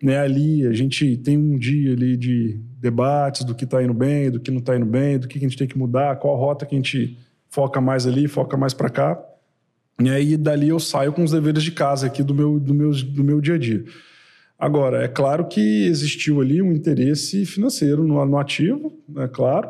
né? 0.03 0.19
Ali 0.19 0.67
a 0.67 0.73
gente 0.73 1.17
tem 1.17 1.37
um 1.37 1.59
dia 1.59 1.93
ali 1.93 2.17
de 2.17 2.61
debates 2.81 3.45
do 3.45 3.55
que 3.55 3.65
está 3.65 3.83
indo 3.83 3.95
bem, 3.95 4.31
do 4.31 4.39
que 4.39 4.51
não 4.51 4.59
está 4.59 4.77
indo 4.77 4.87
bem, 4.87 5.19
do 5.19 5.27
que 5.27 5.39
a 5.39 5.41
gente 5.41 5.57
tem 5.57 5.67
que 5.67 5.77
mudar, 5.77 6.17
qual 6.17 6.37
rota 6.37 6.65
que 6.65 6.75
a 6.75 6.79
gente 6.79 7.19
foca 7.51 7.81
mais 7.81 8.07
ali, 8.07 8.29
foca 8.29 8.57
mais 8.57 8.73
para 8.73 8.89
cá. 8.89 9.21
E 10.01 10.09
aí 10.09 10.37
dali 10.37 10.69
eu 10.69 10.79
saio 10.79 11.13
com 11.13 11.25
os 11.25 11.33
deveres 11.33 11.65
de 11.65 11.73
casa 11.73 12.07
aqui 12.07 12.23
do 12.23 12.33
meu, 12.33 12.61
do 12.61 12.73
meu, 12.73 12.93
do 12.93 13.25
meu 13.25 13.41
dia 13.41 13.55
a 13.55 13.59
dia. 13.59 13.85
Agora, 14.57 15.03
é 15.03 15.09
claro 15.09 15.47
que 15.47 15.87
existiu 15.87 16.41
ali 16.41 16.63
um 16.63 16.73
interesse 16.73 17.45
financeiro 17.45 18.05
no, 18.05 18.25
no 18.25 18.39
ativo, 18.39 18.93
é 19.17 19.27
claro, 19.29 19.69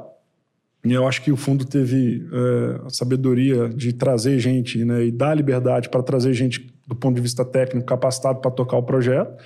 e 0.88 0.94
eu 0.94 1.06
acho 1.06 1.22
que 1.22 1.30
o 1.30 1.36
fundo 1.36 1.64
teve 1.64 2.26
é, 2.32 2.86
a 2.86 2.90
sabedoria 2.90 3.68
de 3.68 3.92
trazer 3.92 4.38
gente 4.38 4.84
né, 4.84 5.06
e 5.06 5.10
dar 5.10 5.34
liberdade 5.34 5.88
para 5.88 6.02
trazer 6.02 6.32
gente 6.32 6.72
do 6.86 6.94
ponto 6.94 7.16
de 7.16 7.22
vista 7.22 7.44
técnico 7.44 7.86
capacitado 7.86 8.40
para 8.40 8.50
tocar 8.50 8.76
o 8.78 8.82
projeto. 8.82 9.36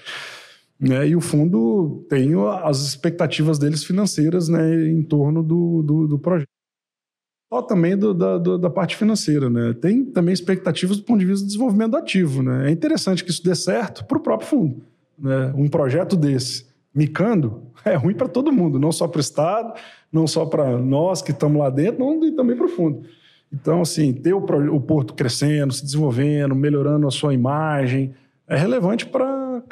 Né, 0.78 1.08
e 1.08 1.16
o 1.16 1.20
fundo 1.20 2.04
tem 2.08 2.32
as 2.64 2.80
expectativas 2.80 3.58
deles 3.58 3.84
financeiras 3.84 4.48
né, 4.48 4.88
em 4.88 5.02
torno 5.02 5.42
do, 5.42 5.82
do, 5.82 6.08
do 6.08 6.18
projeto. 6.18 6.48
Só 7.52 7.60
também 7.60 7.96
do, 7.96 8.14
da, 8.14 8.38
do, 8.38 8.56
da 8.56 8.70
parte 8.70 8.96
financeira. 8.96 9.50
Né? 9.50 9.74
Tem 9.74 10.04
também 10.04 10.32
expectativas 10.32 10.96
do 10.96 11.02
ponto 11.02 11.20
de 11.20 11.26
vista 11.26 11.44
do 11.44 11.48
desenvolvimento 11.48 11.96
ativo. 11.96 12.42
Né? 12.42 12.68
É 12.68 12.70
interessante 12.70 13.22
que 13.22 13.30
isso 13.30 13.44
dê 13.44 13.54
certo 13.54 14.04
para 14.06 14.16
o 14.16 14.20
próprio 14.20 14.48
fundo. 14.48 14.82
Né? 15.18 15.52
Um 15.54 15.68
projeto 15.68 16.16
desse, 16.16 16.66
micando, 16.94 17.62
é 17.84 17.94
ruim 17.94 18.14
para 18.14 18.26
todo 18.26 18.50
mundo, 18.50 18.78
não 18.78 18.90
só 18.90 19.06
para 19.06 19.18
o 19.18 19.20
Estado, 19.20 19.74
não 20.12 20.26
só 20.26 20.44
para 20.44 20.76
nós 20.78 21.22
que 21.22 21.30
estamos 21.30 21.58
lá 21.58 21.70
dentro, 21.70 22.24
e 22.24 22.32
também 22.32 22.56
para 22.56 22.66
o 22.66 22.68
fundo. 22.68 23.02
Então, 23.52 23.82
assim, 23.82 24.12
ter 24.12 24.32
o, 24.32 24.38
o, 24.38 24.80
porto 24.80 25.14
crescendo, 25.14 25.72
se 25.72 25.84
desenvolvendo, 25.84 26.54
melhorando 26.54 27.06
a 27.06 27.10
sua 27.10 27.34
imagem, 27.34 28.14
é 28.46 28.56
relevante 28.56 29.06
para 29.06 29.62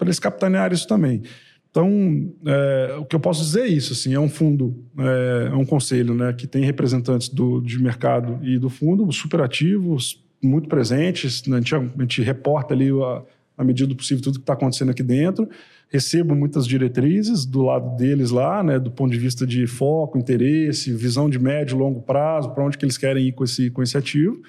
eles 0.00 0.18
capitanear 0.18 0.72
isso 0.72 0.86
também. 0.86 1.22
Então, 1.70 2.32
é, 2.46 2.96
o 2.98 3.04
que 3.04 3.14
eu 3.14 3.20
posso 3.20 3.42
dizer 3.42 3.62
é 3.62 3.68
isso, 3.68 3.92
assim, 3.92 4.12
é 4.12 4.18
um 4.18 4.28
fundo, 4.28 4.84
é, 4.98 5.50
é 5.52 5.54
um 5.54 5.64
conselho 5.64 6.14
né, 6.14 6.32
que 6.32 6.46
tem 6.46 6.64
representantes 6.64 7.28
do, 7.28 7.60
de 7.60 7.80
mercado 7.80 8.40
e 8.42 8.58
do 8.58 8.68
fundo 8.68 9.10
super 9.12 9.40
ativos, 9.40 10.22
muito 10.42 10.68
presentes, 10.68 11.46
né, 11.46 11.58
a, 11.58 11.60
gente, 11.60 11.74
a 11.74 12.00
gente 12.00 12.22
reporta 12.22 12.74
ali 12.74 12.90
a, 12.90 13.22
na 13.56 13.64
medida 13.64 13.86
do 13.86 13.94
possível, 13.94 14.22
tudo 14.22 14.38
que 14.38 14.42
está 14.42 14.54
acontecendo 14.54 14.90
aqui 14.90 15.02
dentro. 15.02 15.48
Recebo 15.90 16.36
muitas 16.36 16.66
diretrizes 16.66 17.44
do 17.44 17.62
lado 17.62 17.96
deles 17.96 18.30
lá, 18.30 18.62
né, 18.62 18.78
do 18.78 18.90
ponto 18.90 19.10
de 19.10 19.18
vista 19.18 19.44
de 19.44 19.66
foco, 19.66 20.16
interesse, 20.16 20.94
visão 20.94 21.28
de 21.28 21.38
médio 21.38 21.76
e 21.76 21.78
longo 21.78 22.00
prazo, 22.00 22.50
para 22.50 22.64
onde 22.64 22.78
que 22.78 22.84
eles 22.84 22.96
querem 22.96 23.26
ir 23.26 23.32
com 23.32 23.42
esse, 23.42 23.70
com 23.70 23.82
esse 23.82 23.98
ativo. 23.98 24.40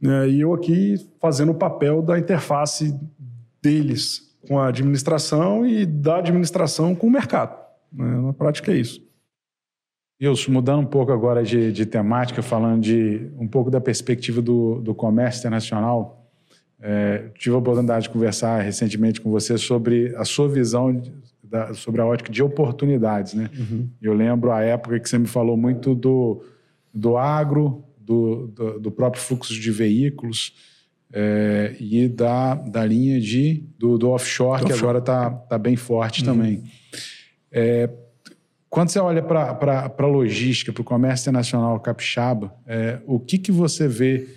Né, 0.00 0.28
e 0.28 0.40
eu 0.40 0.52
aqui 0.52 0.96
fazendo 1.18 1.52
o 1.52 1.54
papel 1.54 2.02
da 2.02 2.18
interface 2.18 2.94
deles 3.62 4.26
com 4.46 4.58
a 4.58 4.68
administração 4.68 5.66
e 5.66 5.86
da 5.86 6.18
administração 6.18 6.94
com 6.94 7.06
o 7.06 7.10
mercado. 7.10 7.58
Né? 7.92 8.20
Na 8.20 8.32
prática 8.32 8.70
é 8.70 8.76
isso. 8.76 9.04
Wilson, 10.20 10.52
mudando 10.52 10.80
um 10.80 10.86
pouco 10.86 11.12
agora 11.12 11.42
de, 11.42 11.70
de, 11.72 11.84
temática, 11.84 12.42
falando 12.42 12.80
de 12.80 13.30
um 13.38 13.46
pouco 13.46 13.70
da 13.70 13.80
perspectiva 13.80 14.40
do, 14.40 14.80
do 14.80 14.94
comércio 14.94 15.40
internacional, 15.40 16.25
é, 16.80 17.30
tive 17.38 17.54
a 17.54 17.58
oportunidade 17.58 18.04
de 18.04 18.10
conversar 18.10 18.60
recentemente 18.60 19.20
com 19.20 19.30
você 19.30 19.56
sobre 19.56 20.14
a 20.16 20.24
sua 20.24 20.48
visão 20.48 21.02
da, 21.42 21.72
sobre 21.74 22.00
a 22.00 22.06
ótica 22.06 22.30
de 22.30 22.42
oportunidades, 22.42 23.34
né? 23.34 23.48
Uhum. 23.56 23.88
Eu 24.02 24.12
lembro 24.12 24.52
a 24.52 24.62
época 24.62 24.98
que 25.00 25.08
você 25.08 25.18
me 25.18 25.26
falou 25.26 25.56
muito 25.56 25.94
do, 25.94 26.42
do 26.92 27.16
agro, 27.16 27.84
do, 27.98 28.48
do, 28.48 28.80
do 28.80 28.90
próprio 28.90 29.22
fluxo 29.22 29.52
de 29.52 29.70
veículos 29.70 30.54
é, 31.12 31.74
e 31.80 32.08
da, 32.08 32.54
da 32.54 32.84
linha 32.84 33.20
de, 33.20 33.64
do, 33.78 33.96
do 33.96 34.10
offshore, 34.10 34.64
que 34.64 34.72
agora 34.72 34.98
está 34.98 35.30
tá 35.30 35.58
bem 35.58 35.76
forte 35.76 36.20
uhum. 36.20 36.26
também. 36.26 36.64
É, 37.50 37.88
quando 38.68 38.90
você 38.90 38.98
olha 38.98 39.22
para 39.22 39.90
a 39.96 40.06
logística, 40.06 40.72
para 40.72 40.82
o 40.82 40.84
comércio 40.84 41.24
internacional 41.24 41.80
capixaba, 41.80 42.54
é, 42.66 42.98
o 43.06 43.18
que, 43.18 43.38
que 43.38 43.50
você 43.50 43.88
vê 43.88 44.28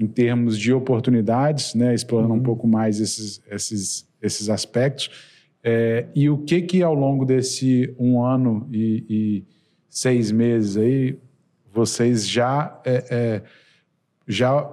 em 0.00 0.06
termos 0.06 0.58
de 0.58 0.72
oportunidades, 0.72 1.74
né, 1.74 1.94
explorando 1.94 2.32
uhum. 2.32 2.40
um 2.40 2.42
pouco 2.42 2.66
mais 2.66 2.98
esses, 2.98 3.42
esses, 3.50 4.08
esses 4.22 4.48
aspectos, 4.48 5.10
é, 5.62 6.06
e 6.14 6.30
o 6.30 6.38
que 6.38 6.62
que 6.62 6.82
ao 6.82 6.94
longo 6.94 7.26
desse 7.26 7.94
um 7.98 8.24
ano 8.24 8.66
e, 8.72 9.04
e 9.10 9.44
seis 9.90 10.32
meses 10.32 10.78
aí 10.78 11.18
vocês 11.70 12.26
já 12.26 12.80
é, 12.84 13.04
é 13.10 13.42
já 14.26 14.72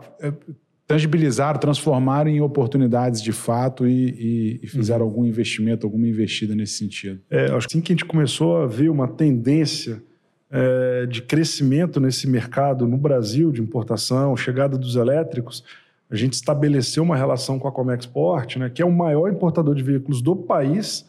tangibilizaram, 0.87 1.59
transformaram 1.59 2.29
em 2.29 2.39
oportunidades 2.39 3.21
de 3.21 3.33
fato 3.33 3.85
e, 3.85 4.09
e, 4.09 4.59
e 4.63 4.67
fizeram 4.67 5.01
uhum. 5.01 5.11
algum 5.11 5.25
investimento, 5.25 5.85
alguma 5.85 6.07
investida 6.07 6.55
nesse 6.55 6.77
sentido? 6.77 7.19
É, 7.29 7.47
acho 7.47 7.67
que 7.67 7.73
assim 7.73 7.81
que 7.81 7.91
a 7.91 7.95
gente 7.95 8.05
começou 8.05 8.57
a 8.57 8.65
ver 8.65 8.89
uma 8.89 9.07
tendência 9.07 10.01
é, 10.49 11.05
de 11.05 11.21
crescimento 11.21 11.99
nesse 11.99 12.27
mercado 12.27 12.87
no 12.87 12.97
Brasil 12.97 13.51
de 13.51 13.61
importação, 13.61 14.35
chegada 14.37 14.77
dos 14.77 14.95
elétricos, 14.95 15.63
a 16.09 16.15
gente 16.15 16.33
estabeleceu 16.33 17.03
uma 17.03 17.17
relação 17.17 17.59
com 17.59 17.67
a 17.67 17.71
Comexport, 17.71 18.55
né, 18.55 18.69
que 18.69 18.81
é 18.81 18.85
o 18.85 18.91
maior 18.91 19.29
importador 19.29 19.75
de 19.75 19.83
veículos 19.83 20.21
do 20.21 20.35
país, 20.35 21.05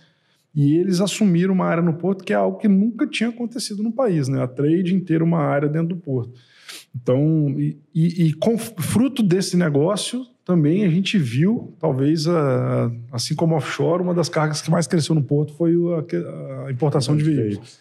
e 0.55 0.77
eles 0.77 1.01
assumiram 1.01 1.55
uma 1.55 1.67
área 1.67 1.83
no 1.83 1.95
porto 1.95 2.25
que 2.25 2.33
é 2.33 2.37
algo 2.37 2.59
que 2.59 2.67
nunca 2.67 3.07
tinha 3.07 3.29
acontecido 3.29 3.83
no 3.83 3.93
país, 3.93 4.27
né? 4.27 4.43
A 4.43 4.49
trade 4.49 4.95
inteira 4.95 5.23
uma 5.23 5.39
área 5.39 5.69
dentro 5.69 5.89
do 5.89 5.97
porto. 5.97 6.33
Então, 6.95 7.55
e, 7.59 7.79
e, 7.95 8.33
com 8.33 8.59
fruto 8.59 9.23
desse 9.23 9.57
negócio, 9.57 10.27
também 10.45 10.85
a 10.85 10.89
gente 10.89 11.17
viu, 11.17 11.75
talvez, 11.79 12.27
a, 12.27 12.91
assim 13.13 13.37
como 13.37 13.55
offshore, 13.55 14.03
uma 14.03 14.15
das 14.15 14.29
cargas 14.29 14.61
que 14.61 14.71
mais 14.71 14.87
cresceu 14.87 15.15
no 15.15 15.23
porto 15.23 15.53
foi 15.53 15.75
a, 15.95 16.67
a 16.67 16.73
importação 16.73 17.17
de 17.17 17.23
veículos. 17.23 17.79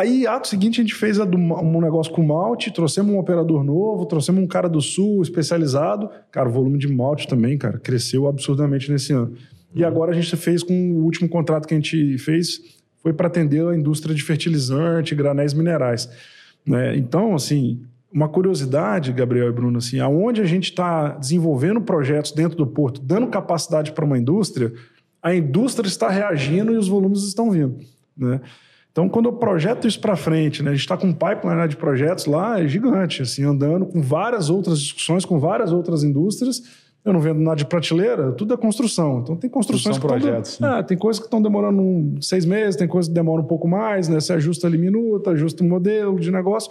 Aí, 0.00 0.26
ato 0.26 0.48
seguinte, 0.48 0.80
a 0.80 0.82
gente 0.82 0.94
fez 0.94 1.18
do, 1.18 1.36
um 1.36 1.78
negócio 1.78 2.10
com 2.10 2.22
malte, 2.22 2.72
trouxemos 2.72 3.12
um 3.12 3.18
operador 3.18 3.62
novo, 3.62 4.06
trouxemos 4.06 4.42
um 4.42 4.46
cara 4.46 4.66
do 4.66 4.80
sul 4.80 5.20
especializado. 5.20 6.08
Cara, 6.32 6.48
o 6.48 6.52
volume 6.52 6.78
de 6.78 6.88
malte 6.88 7.28
também, 7.28 7.58
cara, 7.58 7.78
cresceu 7.78 8.26
absurdamente 8.26 8.90
nesse 8.90 9.12
ano. 9.12 9.34
E 9.74 9.84
agora 9.84 10.12
a 10.12 10.14
gente 10.14 10.34
fez 10.38 10.62
com 10.62 10.72
o 10.92 11.04
último 11.04 11.28
contrato 11.28 11.68
que 11.68 11.74
a 11.74 11.76
gente 11.76 12.16
fez, 12.16 12.80
foi 13.02 13.12
para 13.12 13.26
atender 13.26 13.62
a 13.66 13.76
indústria 13.76 14.14
de 14.14 14.22
fertilizante, 14.22 15.14
granéis 15.14 15.52
minerais. 15.52 16.08
Né? 16.66 16.96
Então, 16.96 17.34
assim, 17.34 17.82
uma 18.10 18.26
curiosidade, 18.26 19.12
Gabriel 19.12 19.50
e 19.50 19.52
Bruno, 19.52 19.76
assim, 19.76 20.00
aonde 20.00 20.40
a 20.40 20.46
gente 20.46 20.70
está 20.70 21.10
desenvolvendo 21.10 21.78
projetos 21.78 22.32
dentro 22.32 22.56
do 22.56 22.66
porto, 22.66 23.02
dando 23.02 23.26
capacidade 23.26 23.92
para 23.92 24.06
uma 24.06 24.16
indústria, 24.16 24.72
a 25.22 25.34
indústria 25.34 25.86
está 25.86 26.08
reagindo 26.08 26.72
e 26.72 26.78
os 26.78 26.88
volumes 26.88 27.22
estão 27.24 27.50
vindo, 27.50 27.76
né? 28.16 28.40
Então, 28.92 29.08
quando 29.08 29.26
eu 29.26 29.32
projeto 29.34 29.86
isso 29.86 30.00
para 30.00 30.16
frente, 30.16 30.62
né, 30.62 30.70
a 30.70 30.74
gente 30.74 30.82
está 30.82 30.96
com 30.96 31.06
um 31.06 31.12
pipeline 31.12 31.68
de 31.68 31.76
projetos 31.76 32.26
lá 32.26 32.60
é 32.60 32.66
gigante, 32.66 33.22
assim, 33.22 33.44
andando 33.44 33.86
com 33.86 34.02
várias 34.02 34.50
outras 34.50 34.80
discussões, 34.80 35.24
com 35.24 35.38
várias 35.38 35.72
outras 35.72 36.02
indústrias. 36.02 36.62
Eu 37.02 37.14
não 37.14 37.20
vendo 37.20 37.40
nada 37.40 37.56
de 37.56 37.64
prateleira, 37.64 38.32
tudo 38.32 38.52
é 38.52 38.56
construção. 38.56 39.20
Então, 39.20 39.36
tem 39.36 39.48
construções 39.48 39.96
São 39.96 40.02
que 40.02 40.06
projetos, 40.06 40.60
né? 40.60 40.80
é, 40.80 40.82
tem 40.82 40.98
coisas 40.98 41.18
que 41.18 41.26
estão 41.26 41.40
demorando 41.40 41.80
um, 41.80 42.20
seis 42.20 42.44
meses, 42.44 42.76
tem 42.76 42.86
coisas 42.86 43.08
que 43.08 43.14
demoram 43.14 43.42
um 43.42 43.46
pouco 43.46 43.66
mais, 43.66 44.06
né? 44.06 44.20
Você 44.20 44.34
ajusta 44.34 44.66
ali 44.66 44.76
minuta, 44.76 45.30
ajusta 45.30 45.64
o 45.64 45.66
modelo 45.66 46.20
de 46.20 46.30
negócio. 46.30 46.70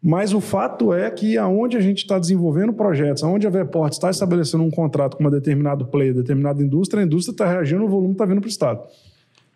Mas 0.00 0.32
o 0.32 0.40
fato 0.40 0.92
é 0.94 1.10
que 1.10 1.36
aonde 1.36 1.76
a 1.76 1.80
gente 1.80 1.98
está 1.98 2.20
desenvolvendo 2.20 2.72
projetos, 2.72 3.24
aonde 3.24 3.48
a 3.48 3.50
Veport 3.50 3.92
está 3.92 4.10
estabelecendo 4.10 4.62
um 4.62 4.70
contrato 4.70 5.16
com 5.16 5.24
uma 5.24 5.30
determinado 5.30 5.86
player, 5.86 6.14
determinada 6.14 6.62
indústria, 6.62 7.02
a 7.02 7.06
indústria 7.06 7.32
está 7.32 7.46
reagindo, 7.46 7.84
o 7.84 7.88
volume 7.88 8.12
está 8.12 8.24
vindo 8.24 8.40
para 8.40 8.46
o 8.46 8.50
Estado. 8.50 8.80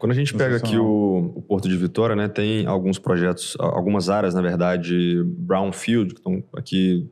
Quando 0.03 0.11
a 0.11 0.17
gente 0.17 0.35
pega 0.35 0.57
aqui 0.57 0.77
o, 0.77 1.33
o, 1.37 1.41
Porto 1.41 1.69
de 1.69 1.77
Vitória, 1.77 2.17
né, 2.17 2.27
tem 2.27 2.67
alguns 2.67 2.99
projetos, 2.99 3.57
algumas 3.57 4.11
áreas, 4.11 4.35
na 4.35 4.43
verdade, 4.43 5.23
brownfield, 5.25 6.15
que 6.15 6.19
estão 6.19 6.43
aqui 6.57 7.09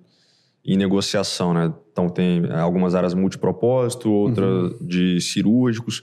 em 0.64 0.76
negociação. 0.76 1.54
Né? 1.54 1.72
Então, 1.92 2.08
tem 2.08 2.50
algumas 2.50 2.96
áreas 2.96 3.14
multipropósito, 3.14 4.10
outras 4.10 4.72
uhum. 4.72 4.78
de 4.80 5.20
cirúrgicos, 5.20 6.02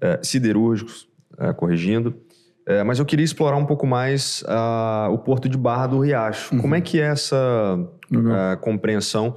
é, 0.00 0.20
siderúrgicos, 0.22 1.08
é, 1.36 1.52
corrigindo. 1.52 2.14
É, 2.64 2.84
mas 2.84 3.00
eu 3.00 3.04
queria 3.04 3.24
explorar 3.24 3.56
um 3.56 3.66
pouco 3.66 3.84
mais 3.84 4.42
uh, 4.42 5.10
o 5.12 5.18
Porto 5.18 5.48
de 5.48 5.58
Barra 5.58 5.88
do 5.88 5.98
Riacho. 5.98 6.54
Uhum. 6.54 6.60
Como 6.60 6.76
é 6.76 6.80
que 6.80 7.00
é 7.00 7.06
essa 7.06 7.76
uh, 7.76 8.60
compreensão 8.60 9.34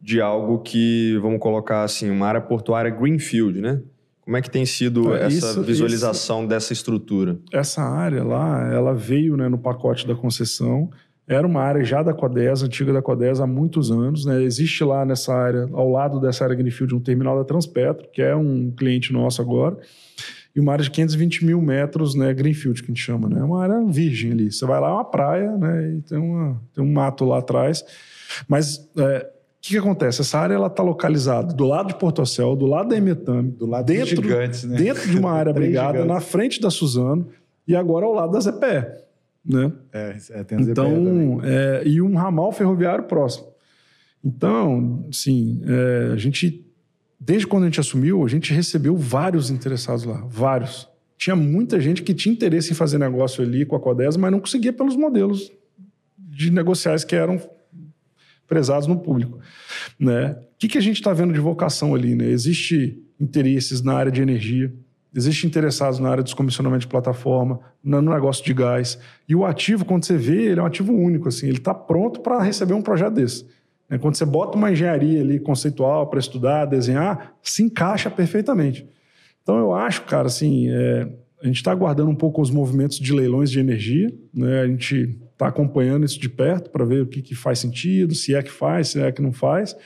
de 0.00 0.20
algo 0.20 0.58
que, 0.58 1.16
vamos 1.22 1.38
colocar 1.38 1.84
assim, 1.84 2.10
uma 2.10 2.26
área 2.26 2.40
portuária 2.40 2.90
greenfield, 2.90 3.60
né? 3.60 3.80
Como 4.26 4.36
é 4.36 4.42
que 4.42 4.50
tem 4.50 4.66
sido 4.66 5.14
é, 5.14 5.26
essa 5.26 5.50
isso, 5.50 5.62
visualização 5.62 6.40
isso, 6.40 6.48
dessa 6.48 6.72
estrutura? 6.72 7.38
Essa 7.52 7.80
área 7.80 8.24
lá, 8.24 8.68
ela 8.72 8.92
veio 8.92 9.36
né, 9.36 9.48
no 9.48 9.56
pacote 9.56 10.04
da 10.04 10.16
concessão. 10.16 10.90
Era 11.28 11.46
uma 11.46 11.62
área 11.62 11.84
já 11.84 12.02
da 12.02 12.12
Codesa, 12.12 12.66
antiga 12.66 12.92
da 12.92 13.00
Codesa, 13.00 13.44
há 13.44 13.46
muitos 13.46 13.88
anos. 13.88 14.24
Né? 14.24 14.42
Existe 14.42 14.82
lá 14.82 15.04
nessa 15.04 15.32
área, 15.32 15.68
ao 15.72 15.88
lado 15.88 16.18
dessa 16.18 16.42
área 16.42 16.56
Greenfield, 16.56 16.92
um 16.96 17.00
terminal 17.00 17.38
da 17.38 17.44
Transpetro, 17.44 18.08
que 18.12 18.20
é 18.20 18.34
um 18.34 18.72
cliente 18.76 19.12
nosso 19.12 19.40
agora 19.40 19.78
e 20.56 20.60
uma 20.60 20.72
área 20.72 20.82
de 20.82 20.90
520 20.90 21.44
mil 21.44 21.60
metros, 21.60 22.14
né, 22.14 22.32
Greenfield, 22.32 22.82
que 22.82 22.90
a 22.90 22.94
gente 22.94 23.02
chama, 23.02 23.28
né? 23.28 23.40
É 23.40 23.44
uma 23.44 23.62
área 23.62 23.84
virgem 23.84 24.32
ali. 24.32 24.50
Você 24.50 24.64
vai 24.64 24.80
lá, 24.80 24.88
é 24.88 24.92
uma 24.92 25.04
praia, 25.04 25.54
né? 25.54 25.96
E 25.98 26.00
tem, 26.00 26.16
uma, 26.16 26.62
tem 26.74 26.82
um 26.82 26.90
mato 26.90 27.26
lá 27.26 27.38
atrás. 27.40 27.84
Mas 28.48 28.88
é, 28.96 29.30
que, 29.66 29.74
que, 29.74 29.78
acontece? 29.78 30.20
Essa 30.20 30.38
área 30.38 30.54
ela 30.54 30.68
está 30.68 30.82
localizada 30.82 31.52
do 31.52 31.64
lado 31.64 31.88
de 31.88 31.96
Porto 31.96 32.24
Céu, 32.24 32.54
do 32.54 32.66
lado 32.66 32.88
da 32.88 32.96
Emetame, 32.96 33.50
do 33.50 33.66
lado 33.66 33.86
dentro, 33.86 34.16
de 34.16 34.28
gigantes, 34.28 34.64
né? 34.64 34.76
dentro 34.76 35.08
de 35.08 35.18
uma 35.18 35.32
área 35.32 35.52
brigada, 35.54 36.04
na 36.04 36.20
frente 36.20 36.60
da 36.60 36.70
Suzano 36.70 37.28
e 37.66 37.74
agora 37.74 38.06
ao 38.06 38.12
lado 38.12 38.32
da 38.32 38.40
ZPE. 38.40 39.06
Né? 39.44 39.72
É, 39.92 40.16
é 40.30 40.44
tem 40.44 40.58
a 40.58 40.62
ZPE 40.62 40.70
então, 40.70 41.40
é, 41.42 41.82
e 41.86 42.00
um 42.00 42.14
ramal 42.14 42.52
ferroviário 42.52 43.04
próximo. 43.04 43.48
Então, 44.24 45.06
sim, 45.12 45.62
é, 45.66 46.12
a 46.12 46.16
gente 46.16 46.66
desde 47.18 47.46
quando 47.46 47.64
a 47.64 47.66
gente 47.66 47.80
assumiu, 47.80 48.24
a 48.24 48.28
gente 48.28 48.52
recebeu 48.52 48.96
vários 48.96 49.50
interessados 49.50 50.04
lá, 50.04 50.22
vários. 50.28 50.88
Tinha 51.16 51.34
muita 51.34 51.80
gente 51.80 52.02
que 52.02 52.14
tinha 52.14 52.32
interesse 52.32 52.72
em 52.72 52.74
fazer 52.74 52.98
negócio 52.98 53.42
ali 53.42 53.64
com 53.64 53.74
a 53.74 53.80
Codesa, 53.80 54.18
mas 54.18 54.30
não 54.30 54.38
conseguia 54.38 54.72
pelos 54.72 54.96
modelos 54.96 55.50
de 56.18 56.50
negociais 56.50 57.04
que 57.04 57.16
eram 57.16 57.40
prezados 58.46 58.86
no 58.86 58.98
público. 58.98 59.38
Né? 59.98 60.32
O 60.32 60.58
que, 60.58 60.68
que 60.68 60.78
a 60.78 60.82
gente 60.82 60.96
está 60.96 61.12
vendo 61.12 61.32
de 61.32 61.40
vocação 61.40 61.94
ali? 61.94 62.14
Né? 62.14 62.26
Existe 62.26 63.02
interesses 63.20 63.82
na 63.82 63.94
área 63.94 64.12
de 64.12 64.22
energia, 64.22 64.72
existe 65.14 65.46
interessados 65.46 65.98
na 65.98 66.10
área 66.10 66.22
de 66.22 66.28
descomissionamento 66.28 66.82
de 66.82 66.88
plataforma, 66.88 67.60
no 67.82 68.02
negócio 68.02 68.44
de 68.44 68.52
gás. 68.52 68.98
E 69.28 69.34
o 69.34 69.44
ativo, 69.44 69.84
quando 69.84 70.04
você 70.04 70.16
vê, 70.16 70.50
ele 70.50 70.60
é 70.60 70.62
um 70.62 70.66
ativo 70.66 70.92
único. 70.92 71.28
Assim, 71.28 71.46
ele 71.48 71.58
está 71.58 71.72
pronto 71.72 72.20
para 72.20 72.42
receber 72.42 72.74
um 72.74 72.82
projeto 72.82 73.14
desse. 73.14 73.46
Né? 73.88 73.98
Quando 73.98 74.16
você 74.16 74.24
bota 74.24 74.56
uma 74.56 74.70
engenharia 74.70 75.20
ali 75.20 75.38
conceitual 75.40 76.08
para 76.08 76.20
estudar, 76.20 76.66
desenhar, 76.66 77.34
se 77.42 77.62
encaixa 77.62 78.10
perfeitamente. 78.10 78.86
Então 79.42 79.58
eu 79.58 79.72
acho, 79.72 80.02
cara, 80.02 80.26
assim, 80.26 80.68
é, 80.68 81.08
a 81.42 81.46
gente 81.46 81.56
está 81.56 81.70
aguardando 81.70 82.10
um 82.10 82.14
pouco 82.14 82.42
os 82.42 82.50
movimentos 82.50 82.98
de 82.98 83.12
leilões 83.12 83.50
de 83.50 83.60
energia, 83.60 84.12
né? 84.34 84.60
A 84.60 84.66
gente 84.66 85.18
está 85.36 85.48
acompanhando 85.48 86.06
isso 86.06 86.18
de 86.18 86.30
perto 86.30 86.70
para 86.70 86.84
ver 86.84 87.02
o 87.02 87.06
que, 87.06 87.20
que 87.20 87.34
faz 87.34 87.58
sentido, 87.58 88.14
se 88.14 88.34
é 88.34 88.42
que 88.42 88.50
faz, 88.50 88.88
se 88.88 89.00
é 89.00 89.12
que 89.12 89.20
não 89.20 89.32
faz. 89.32 89.76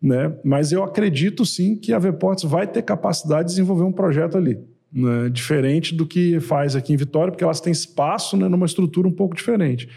Né? 0.00 0.34
Mas 0.44 0.70
eu 0.70 0.84
acredito 0.84 1.46
sim 1.46 1.76
que 1.76 1.92
a 1.92 1.98
Vports 1.98 2.44
vai 2.44 2.66
ter 2.66 2.82
capacidade 2.82 3.48
de 3.48 3.54
desenvolver 3.54 3.84
um 3.84 3.92
projeto 3.92 4.36
ali. 4.36 4.58
Né? 4.92 5.30
Diferente 5.30 5.94
do 5.94 6.06
que 6.06 6.38
faz 6.40 6.76
aqui 6.76 6.92
em 6.92 6.96
Vitória, 6.96 7.32
porque 7.32 7.42
elas 7.42 7.60
têm 7.60 7.72
espaço 7.72 8.36
né, 8.36 8.48
numa 8.48 8.66
estrutura 8.66 9.08
um 9.08 9.12
pouco 9.12 9.34
diferente. 9.34 9.88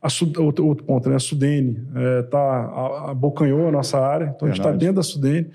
A 0.00 0.08
Sud, 0.08 0.38
outro, 0.38 0.66
outro, 0.66 0.84
ponto, 0.84 1.08
né? 1.08 1.16
A 1.16 1.18
Sudene 1.18 1.82
é, 1.94 2.22
tá, 2.24 3.10
abocanhou 3.10 3.66
a 3.66 3.72
nossa 3.72 3.98
área, 3.98 4.26
então 4.26 4.46
Verdade. 4.46 4.50
a 4.50 4.54
gente 4.54 4.58
está 4.58 4.70
dentro 4.72 4.96
da 4.96 5.02
Sudene. 5.02 5.50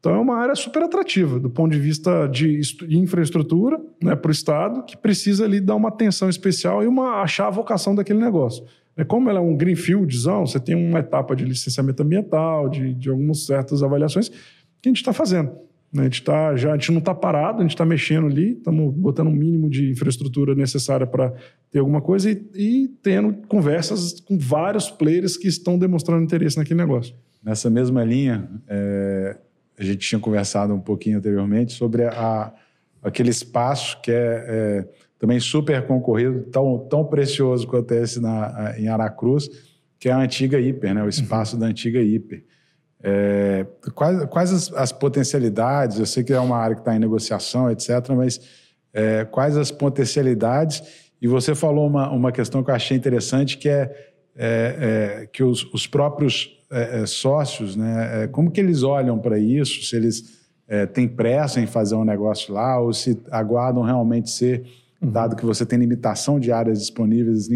Então 0.00 0.14
é 0.14 0.18
uma 0.18 0.36
área 0.36 0.54
super 0.54 0.82
atrativa 0.82 1.38
do 1.38 1.50
ponto 1.50 1.72
de 1.72 1.78
vista 1.78 2.26
de 2.26 2.58
infraestrutura 2.90 3.78
né, 4.02 4.16
para 4.16 4.30
o 4.30 4.32
Estado, 4.32 4.82
que 4.82 4.96
precisa 4.96 5.44
ali 5.44 5.60
dar 5.60 5.76
uma 5.76 5.90
atenção 5.90 6.28
especial 6.28 6.82
e 6.82 6.86
uma, 6.86 7.20
achar 7.20 7.48
a 7.48 7.50
vocação 7.50 7.94
daquele 7.94 8.18
negócio. 8.18 8.64
É, 8.96 9.04
como 9.04 9.28
ela 9.28 9.38
é 9.38 9.42
um 9.42 9.54
greenfieldzão, 9.54 10.46
você 10.46 10.58
tem 10.58 10.74
uma 10.74 11.00
etapa 11.00 11.36
de 11.36 11.44
licenciamento 11.44 12.02
ambiental, 12.02 12.68
de, 12.68 12.94
de 12.94 13.10
algumas 13.10 13.44
certas 13.44 13.82
avaliações 13.82 14.30
que 14.30 14.88
a 14.88 14.88
gente 14.88 14.96
está 14.96 15.12
fazendo. 15.12 15.52
Né? 15.92 16.02
A 16.02 16.04
gente, 16.04 16.22
tá, 16.22 16.56
já, 16.56 16.72
a 16.72 16.76
gente 16.76 16.92
não 16.92 16.98
está 16.98 17.14
parado, 17.14 17.58
a 17.58 17.62
gente 17.62 17.72
está 17.72 17.84
mexendo 17.84 18.26
ali, 18.26 18.52
estamos 18.52 18.94
botando 18.94 19.28
um 19.28 19.34
mínimo 19.34 19.68
de 19.68 19.90
infraestrutura 19.90 20.54
necessária 20.54 21.06
para 21.06 21.34
ter 21.70 21.78
alguma 21.78 22.00
coisa 22.00 22.30
e, 22.30 22.42
e 22.54 22.88
tendo 23.02 23.34
conversas 23.48 24.18
com 24.20 24.38
vários 24.38 24.90
players 24.90 25.36
que 25.36 25.46
estão 25.46 25.78
demonstrando 25.78 26.24
interesse 26.24 26.56
naquele 26.56 26.80
negócio. 26.80 27.14
Nessa 27.42 27.68
mesma 27.68 28.04
linha, 28.04 28.48
é, 28.68 29.36
a 29.80 29.84
gente 29.84 30.06
tinha 30.06 30.20
conversado 30.20 30.74
um 30.74 30.80
pouquinho 30.80 31.16
anteriormente 31.16 31.72
sobre 31.72 32.04
a, 32.04 32.52
aquele 33.02 33.30
espaço 33.30 33.98
que 34.02 34.12
é, 34.12 34.44
é, 34.46 34.88
também 35.18 35.40
super 35.40 35.86
concorrido, 35.86 36.42
tão, 36.50 36.86
tão 36.86 37.02
precioso 37.02 37.66
quanto 37.66 37.92
esse 37.94 38.20
na, 38.20 38.74
em 38.78 38.88
Aracruz, 38.88 39.48
que 39.98 40.10
é 40.10 40.12
a 40.12 40.18
antiga 40.18 40.60
Hiper, 40.60 40.94
né? 40.94 41.02
o 41.02 41.08
espaço 41.08 41.56
da 41.56 41.64
antiga 41.64 41.98
Hiper. 41.98 42.44
É, 43.02 43.66
quais 43.94 44.22
quais 44.26 44.52
as, 44.52 44.72
as, 44.74 44.92
potencialidades? 44.92 45.98
Eu 45.98 46.04
sei 46.04 46.22
que 46.22 46.34
é 46.34 46.40
uma 46.40 46.58
área 46.58 46.76
que 46.76 46.82
está 46.82 46.94
em 46.94 46.98
negociação, 46.98 47.70
etc., 47.70 48.10
mas 48.10 48.38
é, 48.92 49.24
quais 49.24 49.56
as 49.56 49.70
potencialidades? 49.70 50.82
E 51.22 51.26
você 51.26 51.54
falou 51.54 51.86
uma, 51.86 52.10
uma 52.10 52.30
questão 52.30 52.62
que 52.62 52.70
eu 52.70 52.74
achei 52.74 52.94
interessante, 52.94 53.56
que 53.56 53.70
é, 53.70 54.12
é, 54.36 55.20
é 55.22 55.26
que 55.32 55.42
os, 55.42 55.64
os 55.72 55.86
próprios 55.86 56.59
é, 56.70 57.02
é, 57.02 57.06
sócios, 57.06 57.74
né, 57.74 58.24
é, 58.24 58.26
como 58.28 58.50
que 58.50 58.60
eles 58.60 58.82
olham 58.82 59.18
para 59.18 59.38
isso? 59.38 59.82
Se 59.82 59.96
eles 59.96 60.40
é, 60.68 60.86
têm 60.86 61.08
pressa 61.08 61.60
em 61.60 61.66
fazer 61.66 61.96
um 61.96 62.04
negócio 62.04 62.54
lá 62.54 62.80
ou 62.80 62.92
se 62.92 63.18
aguardam 63.30 63.82
realmente 63.82 64.30
ser, 64.30 64.64
uhum. 65.02 65.10
dado 65.10 65.34
que 65.34 65.44
você 65.44 65.66
tem 65.66 65.78
limitação 65.78 66.38
de 66.38 66.52
áreas 66.52 66.78
disponíveis, 66.78 67.48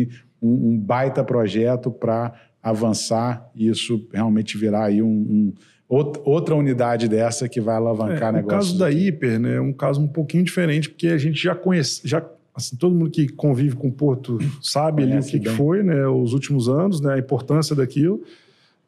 um, 0.42 0.70
um 0.70 0.78
baita 0.78 1.22
projeto 1.22 1.90
para 1.92 2.32
avançar 2.60 3.48
e 3.54 3.68
isso 3.68 4.04
realmente 4.12 4.58
virar 4.58 4.86
aí 4.86 5.00
um, 5.00 5.06
um 5.06 5.54
outra 5.86 6.56
unidade 6.56 7.08
dessa 7.08 7.48
que 7.48 7.60
vai 7.60 7.76
alavancar 7.76 8.30
é, 8.30 8.38
negócios. 8.38 8.74
O 8.74 8.78
caso 8.78 8.78
da 8.78 8.90
Hiper 8.90 9.38
né, 9.38 9.56
é 9.56 9.60
um 9.60 9.72
caso 9.72 10.00
um 10.00 10.08
pouquinho 10.08 10.42
diferente, 10.42 10.88
porque 10.88 11.08
a 11.08 11.18
gente 11.18 11.40
já 11.40 11.54
conhece, 11.54 12.00
já, 12.02 12.24
assim, 12.52 12.74
todo 12.74 12.96
mundo 12.96 13.10
que 13.10 13.28
convive 13.28 13.76
com 13.76 13.88
o 13.88 13.92
Porto 13.92 14.38
sabe 14.60 15.04
ali 15.04 15.18
o 15.18 15.22
que, 15.22 15.38
que, 15.38 15.50
foi, 15.50 15.84
né, 15.84 16.04
os 16.08 16.32
últimos 16.32 16.68
anos, 16.68 17.00
né, 17.00 17.14
a 17.14 17.18
importância 17.18 17.76
daquilo 17.76 18.24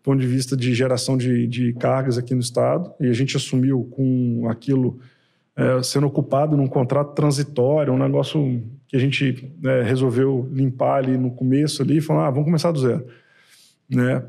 ponto 0.07 0.21
de 0.21 0.27
vista 0.29 0.57
de 0.57 0.73
geração 0.73 1.17
de, 1.17 1.49
de 1.49 1.73
cargas 1.73 2.17
aqui 2.17 2.33
no 2.33 2.41
estado, 2.41 2.93
e 3.01 3.09
a 3.09 3.13
gente 3.13 3.37
assumiu 3.37 3.89
com 3.91 4.47
aquilo 4.49 5.01
é, 5.57 5.83
sendo 5.83 6.07
ocupado 6.07 6.57
num 6.57 6.69
contrato 6.69 7.13
transitório, 7.13 7.93
um 7.93 7.99
negócio 7.99 8.63
que 8.87 8.97
a 8.97 9.01
gente 9.01 9.53
é, 9.65 9.83
resolveu 9.83 10.49
limpar 10.53 10.99
ali 10.99 11.19
no 11.19 11.33
começo 11.33 11.83
ali, 11.83 12.01
falando, 12.01 12.25
ah, 12.25 12.31
vamos 12.31 12.45
começar 12.45 12.71
do 12.71 12.79
zero, 12.79 13.05
né? 13.91 14.23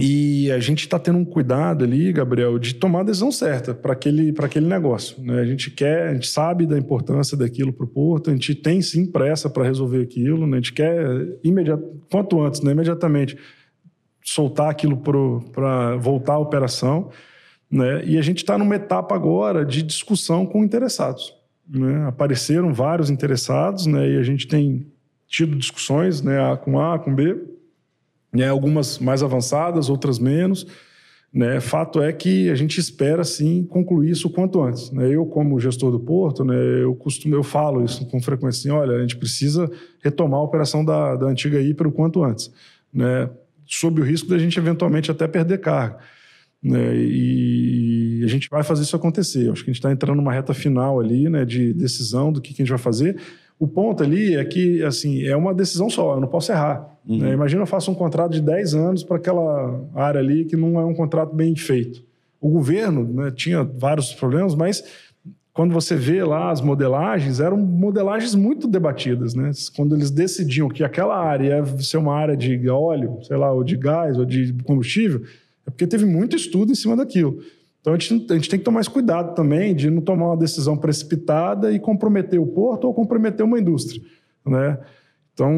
E 0.00 0.50
a 0.50 0.58
gente 0.58 0.80
está 0.80 0.98
tendo 0.98 1.18
um 1.18 1.24
cuidado 1.24 1.84
ali, 1.84 2.12
Gabriel, 2.12 2.58
de 2.58 2.74
tomar 2.74 3.00
a 3.00 3.04
decisão 3.04 3.30
certa 3.32 3.74
para 3.74 3.92
aquele, 3.92 4.32
aquele 4.38 4.66
negócio. 4.66 5.20
Né? 5.20 5.40
A 5.40 5.44
gente 5.44 5.72
quer, 5.72 6.08
a 6.08 6.14
gente 6.14 6.28
sabe 6.28 6.66
da 6.66 6.78
importância 6.78 7.36
daquilo 7.36 7.72
para 7.72 7.84
o 7.84 7.88
Porto, 7.88 8.30
a 8.30 8.32
gente 8.32 8.54
tem 8.54 8.80
sim 8.80 9.10
pressa 9.10 9.50
para 9.50 9.64
resolver 9.64 10.00
aquilo, 10.00 10.46
né? 10.46 10.56
a 10.56 10.60
gente 10.60 10.72
quer 10.72 11.38
imediat, 11.42 11.82
quanto 12.10 12.40
antes, 12.40 12.60
né? 12.62 12.70
imediatamente, 12.70 13.36
soltar 14.28 14.70
aquilo 14.70 14.96
para 14.96 15.96
voltar 15.96 16.34
à 16.34 16.38
operação. 16.38 17.10
Né? 17.70 18.04
E 18.04 18.18
a 18.18 18.22
gente 18.22 18.38
está 18.38 18.58
numa 18.58 18.76
etapa 18.76 19.14
agora 19.14 19.64
de 19.64 19.82
discussão 19.82 20.44
com 20.44 20.62
interessados. 20.62 21.34
Né? 21.68 22.06
Apareceram 22.06 22.72
vários 22.72 23.10
interessados 23.10 23.86
né? 23.86 24.10
e 24.10 24.16
a 24.18 24.22
gente 24.22 24.46
tem 24.46 24.86
tido 25.26 25.56
discussões 25.56 26.22
né? 26.22 26.40
A 26.40 26.56
com 26.56 26.80
A, 26.80 26.98
com 26.98 27.14
B, 27.14 27.36
né? 28.32 28.48
algumas 28.48 28.98
mais 28.98 29.22
avançadas, 29.22 29.88
outras 29.88 30.18
menos. 30.18 30.66
Né? 31.32 31.60
Fato 31.60 32.02
é 32.02 32.10
que 32.12 32.50
a 32.50 32.54
gente 32.54 32.78
espera 32.78 33.24
sim 33.24 33.64
concluir 33.64 34.10
isso 34.10 34.28
o 34.28 34.30
quanto 34.30 34.62
antes. 34.62 34.90
Né? 34.90 35.14
Eu, 35.14 35.26
como 35.26 35.60
gestor 35.60 35.90
do 35.90 36.00
porto, 36.00 36.44
né, 36.44 36.54
eu 36.82 36.94
costumo, 36.94 37.34
eu 37.34 37.42
falo 37.42 37.84
isso 37.84 38.06
com 38.06 38.20
frequência 38.20 38.60
assim, 38.60 38.70
olha, 38.70 38.96
a 38.96 39.00
gente 39.00 39.16
precisa 39.16 39.70
retomar 40.02 40.40
a 40.40 40.42
operação 40.42 40.82
da, 40.82 41.16
da 41.16 41.26
antiga 41.26 41.60
Hiper 41.60 41.86
o 41.86 41.92
quanto 41.92 42.22
antes. 42.22 42.50
Né? 42.92 43.28
Sob 43.68 44.00
o 44.00 44.04
risco 44.04 44.28
da 44.28 44.38
gente 44.38 44.58
eventualmente 44.58 45.10
até 45.10 45.26
perder 45.26 45.58
carga. 45.58 45.98
Né? 46.62 46.96
E 46.96 48.22
a 48.24 48.28
gente 48.28 48.48
vai 48.50 48.62
fazer 48.62 48.82
isso 48.82 48.96
acontecer. 48.96 49.50
Acho 49.50 49.64
que 49.64 49.70
a 49.70 49.72
gente 49.72 49.80
está 49.80 49.92
entrando 49.92 50.16
numa 50.16 50.32
reta 50.32 50.52
final 50.52 51.00
ali, 51.00 51.28
né, 51.28 51.44
de 51.44 51.72
decisão 51.72 52.32
do 52.32 52.40
que, 52.40 52.52
que, 52.52 52.62
a 52.62 52.64
gente 52.64 52.70
vai 52.70 52.78
fazer. 52.78 53.16
O 53.58 53.66
ponto 53.66 54.02
ali 54.02 54.36
é 54.36 54.44
que, 54.44 54.82
assim, 54.82 55.24
é 55.24 55.36
uma 55.36 55.54
decisão 55.54 55.90
só, 55.90 56.14
eu 56.14 56.20
não 56.20 56.28
posso 56.28 56.52
errar. 56.52 56.96
Uhum. 57.06 57.18
Né? 57.18 57.32
Imagina 57.32 57.62
eu 57.62 57.66
faço 57.66 57.90
um 57.90 57.94
contrato 57.94 58.32
de 58.32 58.40
10 58.40 58.74
anos 58.74 59.04
para 59.04 59.16
aquela 59.16 59.84
área 59.94 60.20
ali 60.20 60.44
que 60.44 60.56
não 60.56 60.78
é 60.78 60.84
um 60.84 60.94
contrato 60.94 61.34
bem 61.34 61.54
feito. 61.56 62.02
O 62.40 62.50
governo 62.50 63.04
né, 63.12 63.32
tinha 63.34 63.64
vários 63.64 64.14
problemas, 64.14 64.54
mas 64.54 64.84
quando 65.58 65.74
você 65.74 65.96
vê 65.96 66.22
lá 66.22 66.52
as 66.52 66.60
modelagens, 66.60 67.40
eram 67.40 67.56
modelagens 67.56 68.32
muito 68.32 68.68
debatidas, 68.68 69.34
né? 69.34 69.50
Quando 69.74 69.96
eles 69.96 70.08
decidiam 70.08 70.68
que 70.68 70.84
aquela 70.84 71.18
área 71.18 71.48
ia 71.48 71.66
ser 71.82 71.96
uma 71.96 72.14
área 72.14 72.36
de 72.36 72.68
óleo, 72.68 73.18
sei 73.24 73.36
lá, 73.36 73.50
ou 73.50 73.64
de 73.64 73.76
gás, 73.76 74.16
ou 74.16 74.24
de 74.24 74.52
combustível, 74.62 75.20
é 75.66 75.70
porque 75.70 75.84
teve 75.84 76.04
muito 76.04 76.36
estudo 76.36 76.70
em 76.70 76.76
cima 76.76 76.94
daquilo. 76.94 77.40
Então 77.80 77.92
a 77.92 77.98
gente, 77.98 78.32
a 78.32 78.36
gente 78.36 78.48
tem 78.48 78.60
que 78.60 78.64
tomar 78.64 78.76
mais 78.76 78.86
cuidado 78.86 79.34
também 79.34 79.74
de 79.74 79.90
não 79.90 80.00
tomar 80.00 80.26
uma 80.26 80.36
decisão 80.36 80.76
precipitada 80.76 81.72
e 81.72 81.80
comprometer 81.80 82.38
o 82.38 82.46
porto 82.46 82.84
ou 82.84 82.94
comprometer 82.94 83.44
uma 83.44 83.58
indústria, 83.58 84.00
né? 84.46 84.78
Então, 85.34 85.52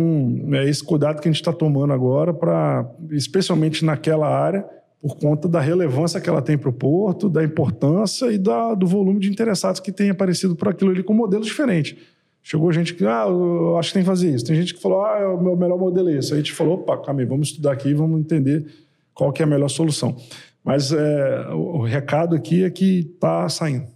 é 0.54 0.66
esse 0.66 0.82
cuidado 0.82 1.20
que 1.20 1.28
a 1.28 1.30
gente 1.30 1.42
está 1.42 1.52
tomando 1.52 1.92
agora, 1.92 2.32
para, 2.32 2.90
especialmente 3.10 3.84
naquela 3.84 4.26
área, 4.26 4.64
por 5.00 5.16
conta 5.16 5.48
da 5.48 5.60
relevância 5.60 6.20
que 6.20 6.28
ela 6.28 6.42
tem 6.42 6.58
para 6.58 6.68
o 6.68 6.72
porto, 6.72 7.28
da 7.28 7.42
importância 7.42 8.30
e 8.30 8.36
da, 8.36 8.74
do 8.74 8.86
volume 8.86 9.18
de 9.18 9.30
interessados 9.30 9.80
que 9.80 9.90
tem 9.90 10.10
aparecido 10.10 10.54
por 10.54 10.68
aquilo 10.68 10.90
ali 10.90 11.02
com 11.02 11.14
modelos 11.14 11.46
diferentes. 11.46 11.96
Chegou 12.42 12.72
gente 12.72 12.94
que, 12.94 13.04
ah, 13.06 13.24
eu 13.26 13.76
acho 13.78 13.90
que 13.90 13.94
tem 13.94 14.02
que 14.02 14.08
fazer 14.08 14.34
isso. 14.34 14.44
Tem 14.44 14.56
gente 14.56 14.74
que 14.74 14.80
falou, 14.80 15.02
ah, 15.02 15.34
o 15.34 15.42
meu 15.42 15.56
melhor 15.56 15.78
modelo 15.78 16.08
é 16.10 16.14
esse. 16.14 16.32
Aí 16.32 16.40
a 16.40 16.42
gente 16.42 16.52
falou, 16.52 16.74
opa, 16.74 16.98
calma 16.98 17.20
aí, 17.20 17.26
vamos 17.26 17.48
estudar 17.48 17.72
aqui, 17.72 17.94
vamos 17.94 18.20
entender 18.20 18.66
qual 19.14 19.32
que 19.32 19.42
é 19.42 19.44
a 19.44 19.48
melhor 19.48 19.68
solução. 19.68 20.16
Mas 20.62 20.92
é, 20.92 21.48
o 21.50 21.82
recado 21.82 22.36
aqui 22.36 22.64
é 22.64 22.70
que 22.70 23.10
está 23.14 23.48
saindo. 23.48 23.86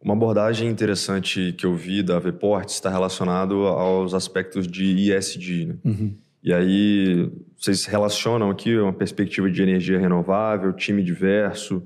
Uma 0.00 0.14
abordagem 0.14 0.70
interessante 0.70 1.52
que 1.52 1.66
eu 1.66 1.74
vi 1.74 2.02
da 2.02 2.18
Vport 2.18 2.68
está 2.68 2.88
relacionado 2.88 3.66
aos 3.66 4.14
aspectos 4.14 4.66
de 4.66 5.10
ESG. 5.12 5.66
Né? 5.66 5.74
Uhum. 5.84 6.14
E 6.48 6.52
aí 6.54 7.30
vocês 7.58 7.84
relacionam 7.84 8.48
aqui 8.48 8.74
uma 8.74 8.94
perspectiva 8.94 9.50
de 9.50 9.62
energia 9.62 9.98
renovável, 9.98 10.72
time 10.72 11.02
diverso, 11.02 11.82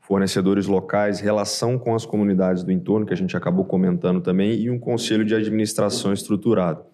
fornecedores 0.00 0.66
locais, 0.66 1.18
relação 1.18 1.78
com 1.78 1.94
as 1.94 2.04
comunidades 2.04 2.62
do 2.62 2.70
entorno, 2.70 3.06
que 3.06 3.14
a 3.14 3.16
gente 3.16 3.34
acabou 3.34 3.64
comentando 3.64 4.20
também, 4.20 4.60
e 4.60 4.68
um 4.68 4.78
conselho 4.78 5.24
de 5.24 5.34
administração 5.34 6.12
estruturado. 6.12 6.84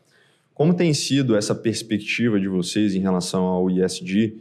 Como 0.54 0.72
tem 0.72 0.94
sido 0.94 1.34
essa 1.34 1.56
perspectiva 1.56 2.38
de 2.38 2.46
vocês 2.46 2.94
em 2.94 3.00
relação 3.00 3.46
ao 3.46 3.68
ISD 3.68 4.36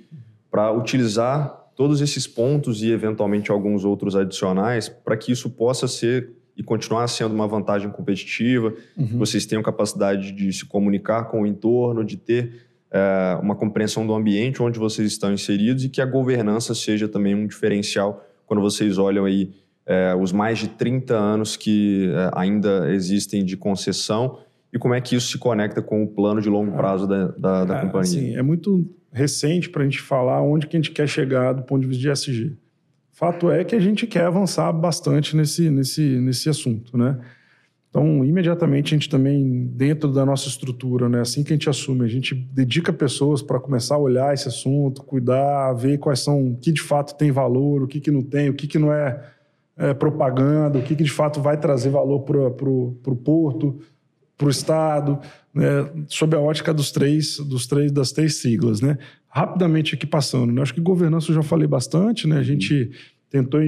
para 0.52 0.72
utilizar 0.72 1.72
todos 1.76 2.00
esses 2.00 2.28
pontos 2.28 2.84
e 2.84 2.92
eventualmente 2.92 3.50
alguns 3.50 3.86
outros 3.86 4.16
adicionais 4.16 4.88
para 4.88 5.18
que 5.18 5.32
isso 5.32 5.50
possa 5.50 5.88
ser 5.88 6.32
e 6.56 6.62
continuar 6.62 7.08
sendo 7.08 7.34
uma 7.34 7.48
vantagem 7.48 7.90
competitiva, 7.90 8.74
uhum. 8.96 9.18
vocês 9.18 9.48
tenham 9.48 9.64
capacidade 9.64 10.32
de 10.32 10.54
se 10.54 10.66
comunicar 10.66 11.26
com 11.26 11.42
o 11.42 11.48
entorno, 11.48 12.04
de 12.04 12.18
ter 12.18 12.67
é, 12.92 13.38
uma 13.42 13.56
compreensão 13.56 14.06
do 14.06 14.14
ambiente 14.14 14.62
onde 14.62 14.80
vocês 14.80 15.12
estão 15.12 15.34
inseridos 15.34 15.84
e 15.84 15.90
que 15.90 16.02
a 16.02 16.06
governança 16.06 16.74
seja 16.74 17.08
também 17.08 17.36
um 17.36 17.46
diferencial 17.46 18.26
quando 18.46 18.62
vocês 18.62 18.98
olham 18.98 19.26
aí 19.26 19.54
é, 19.86 20.16
os 20.16 20.32
mais 20.32 20.60
de 20.60 20.70
30 20.70 21.14
anos 21.16 21.56
que 21.56 22.10
é, 22.14 22.32
ainda 22.34 22.92
existem 22.92 23.44
de 23.44 23.56
concessão 23.56 24.40
e 24.72 24.78
como 24.78 24.94
é 24.94 25.02
que 25.02 25.16
isso 25.16 25.32
se 25.32 25.38
conecta 25.38 25.82
com 25.82 26.04
o 26.04 26.08
plano 26.08 26.42
de 26.42 26.50
longo 26.50 26.72
prazo 26.76 27.08
da, 27.08 27.28
da, 27.30 27.66
da 27.66 27.82
companhia. 27.82 28.02
Assim, 28.02 28.36
é 28.36 28.42
muito 28.42 28.86
recente 29.12 29.70
para 29.70 29.82
a 29.82 29.86
gente 29.86 30.02
falar 30.02 30.42
onde 30.42 30.68
que 30.68 30.76
a 30.76 30.80
gente 30.80 30.92
quer 30.92 31.08
chegar 31.08 31.54
do 31.54 31.64
ponto 31.64 31.82
de 31.82 31.88
vista 31.88 32.02
de 32.02 32.10
SG. 32.10 32.58
Fato 33.12 33.50
é 33.50 33.64
que 33.64 33.76
a 33.76 33.80
gente 33.80 34.06
quer 34.06 34.26
avançar 34.26 34.72
bastante 34.72 35.36
nesse, 35.36 35.70
nesse, 35.70 36.02
nesse 36.20 36.50
assunto, 36.50 36.98
né? 36.98 37.18
Então, 37.98 38.24
imediatamente 38.24 38.94
a 38.94 38.96
gente 38.96 39.10
também, 39.10 39.66
dentro 39.74 40.12
da 40.12 40.24
nossa 40.24 40.48
estrutura, 40.48 41.10
né, 41.10 41.22
assim 41.22 41.44
que 41.44 41.52
a 41.52 41.56
gente 41.56 41.68
assume, 41.68 42.06
a 42.06 42.08
gente 42.08 42.36
dedica 42.36 42.94
pessoas 42.94 43.42
para 43.42 43.60
começar 43.60 43.96
a 43.96 43.98
olhar 43.98 44.36
esse 44.36 44.48
assunto, 44.48 45.02
cuidar, 45.02 45.74
ver 45.74 45.98
quais 45.98 46.20
são, 46.20 46.52
o 46.52 46.58
que 46.58 46.72
de 46.72 46.82
fato 46.82 47.18
tem 47.18 47.32
valor, 47.32 47.82
o 47.82 47.88
que, 47.88 48.00
que 48.00 48.12
não 48.12 48.22
tem, 48.22 48.50
o 48.50 48.54
que, 48.54 48.68
que 48.68 48.78
não 48.78 48.94
é, 48.94 49.20
é 49.76 49.96
propaganda, 49.96 50.78
o 50.78 50.84
que, 50.84 50.96
que 50.96 51.04
de 51.04 51.12
fato 51.12 51.42
vai 51.42 51.60
trazer 51.60 51.90
valor 51.90 52.20
para 52.20 52.70
o 52.70 53.16
porto, 53.16 53.80
para 54.38 54.46
o 54.46 54.52
Estado, 54.52 55.20
né, 55.52 55.90
sob 56.08 56.36
a 56.36 56.40
ótica 56.40 56.72
dos 56.72 56.92
três, 56.92 57.40
dos 57.40 57.66
três, 57.66 57.92
das 57.92 58.12
três 58.12 58.36
siglas. 58.36 58.80
Né? 58.80 59.00
Rapidamente 59.28 59.96
aqui 59.96 60.06
passando, 60.06 60.54
né? 60.54 60.62
acho 60.62 60.76
que 60.76 60.82
governança 60.82 61.32
eu 61.32 61.36
já 61.36 61.42
falei 61.42 61.68
bastante, 61.68 62.28
né? 62.28 62.38
a 62.38 62.44
gente 62.44 62.92
tentou 63.28 63.60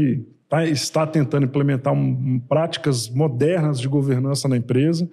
tá, 0.49 0.65
está 0.65 1.05
tentando 1.05 1.45
implementar 1.45 1.93
um, 1.93 2.39
práticas 2.39 3.07
modernas 3.07 3.79
de 3.79 3.87
governança 3.87 4.47
na 4.47 4.57
empresa, 4.57 5.07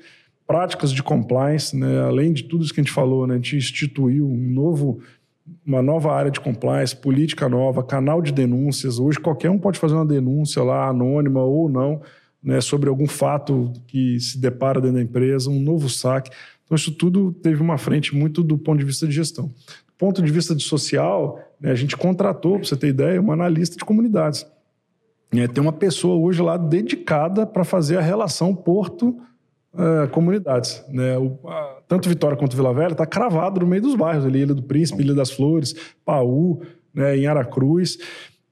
práticas 0.46 0.90
de 0.90 1.02
compliance, 1.02 1.76
né? 1.76 2.00
além 2.00 2.32
de 2.32 2.44
tudo 2.44 2.64
isso 2.64 2.72
que 2.72 2.80
a 2.80 2.82
gente 2.82 2.92
falou, 2.92 3.26
né? 3.26 3.34
a 3.34 3.36
gente 3.36 3.56
instituiu 3.56 4.26
um 4.26 4.50
novo, 4.50 5.00
uma 5.64 5.82
nova 5.82 6.12
área 6.12 6.30
de 6.30 6.40
compliance, 6.40 6.96
política 6.96 7.48
nova, 7.48 7.84
canal 7.84 8.22
de 8.22 8.32
denúncias. 8.32 8.98
Hoje 8.98 9.18
qualquer 9.18 9.50
um 9.50 9.58
pode 9.58 9.78
fazer 9.78 9.94
uma 9.94 10.06
denúncia 10.06 10.62
lá, 10.62 10.88
anônima 10.88 11.42
ou 11.42 11.68
não, 11.68 12.00
né? 12.42 12.60
sobre 12.60 12.88
algum 12.88 13.06
fato 13.06 13.72
que 13.86 14.18
se 14.18 14.38
depara 14.38 14.80
dentro 14.80 14.96
da 14.96 15.02
empresa, 15.02 15.50
um 15.50 15.60
novo 15.60 15.90
saque. 15.90 16.30
Então, 16.64 16.74
isso 16.74 16.92
tudo 16.92 17.32
teve 17.32 17.60
uma 17.60 17.78
frente 17.78 18.14
muito 18.14 18.42
do 18.42 18.56
ponto 18.56 18.78
de 18.78 18.84
vista 18.84 19.06
de 19.06 19.14
gestão. 19.14 19.46
Do 19.46 19.94
ponto 19.98 20.22
de 20.22 20.32
vista 20.32 20.54
de 20.54 20.62
social, 20.62 21.40
né, 21.60 21.70
a 21.70 21.74
gente 21.74 21.96
contratou, 21.96 22.58
para 22.58 22.66
você 22.66 22.76
ter 22.76 22.88
ideia, 22.88 23.20
uma 23.20 23.34
analista 23.34 23.76
de 23.76 23.84
comunidades. 23.84 24.44
É, 25.32 25.48
tem 25.48 25.62
uma 25.62 25.72
pessoa 25.72 26.16
hoje 26.16 26.42
lá 26.42 26.56
dedicada 26.56 27.46
para 27.46 27.64
fazer 27.64 27.98
a 27.98 28.00
relação 28.00 28.54
porto-comunidades. 28.54 30.84
Uh, 30.88 30.94
né? 30.94 31.14
tanto 31.88 32.08
Vitória 32.08 32.36
quanto 32.36 32.56
Vila 32.56 32.72
Velha 32.72 32.92
está 32.92 33.04
cravado 33.04 33.60
no 33.60 33.66
meio 33.66 33.82
dos 33.82 33.94
bairros 33.94 34.24
ali, 34.24 34.40
Ilha 34.40 34.54
do 34.54 34.62
Príncipe, 34.62 35.02
Ilha 35.02 35.14
das 35.14 35.30
Flores, 35.30 35.74
Paú, 36.04 36.62
né, 36.94 37.16
em 37.16 37.26
Aracruz. 37.26 37.98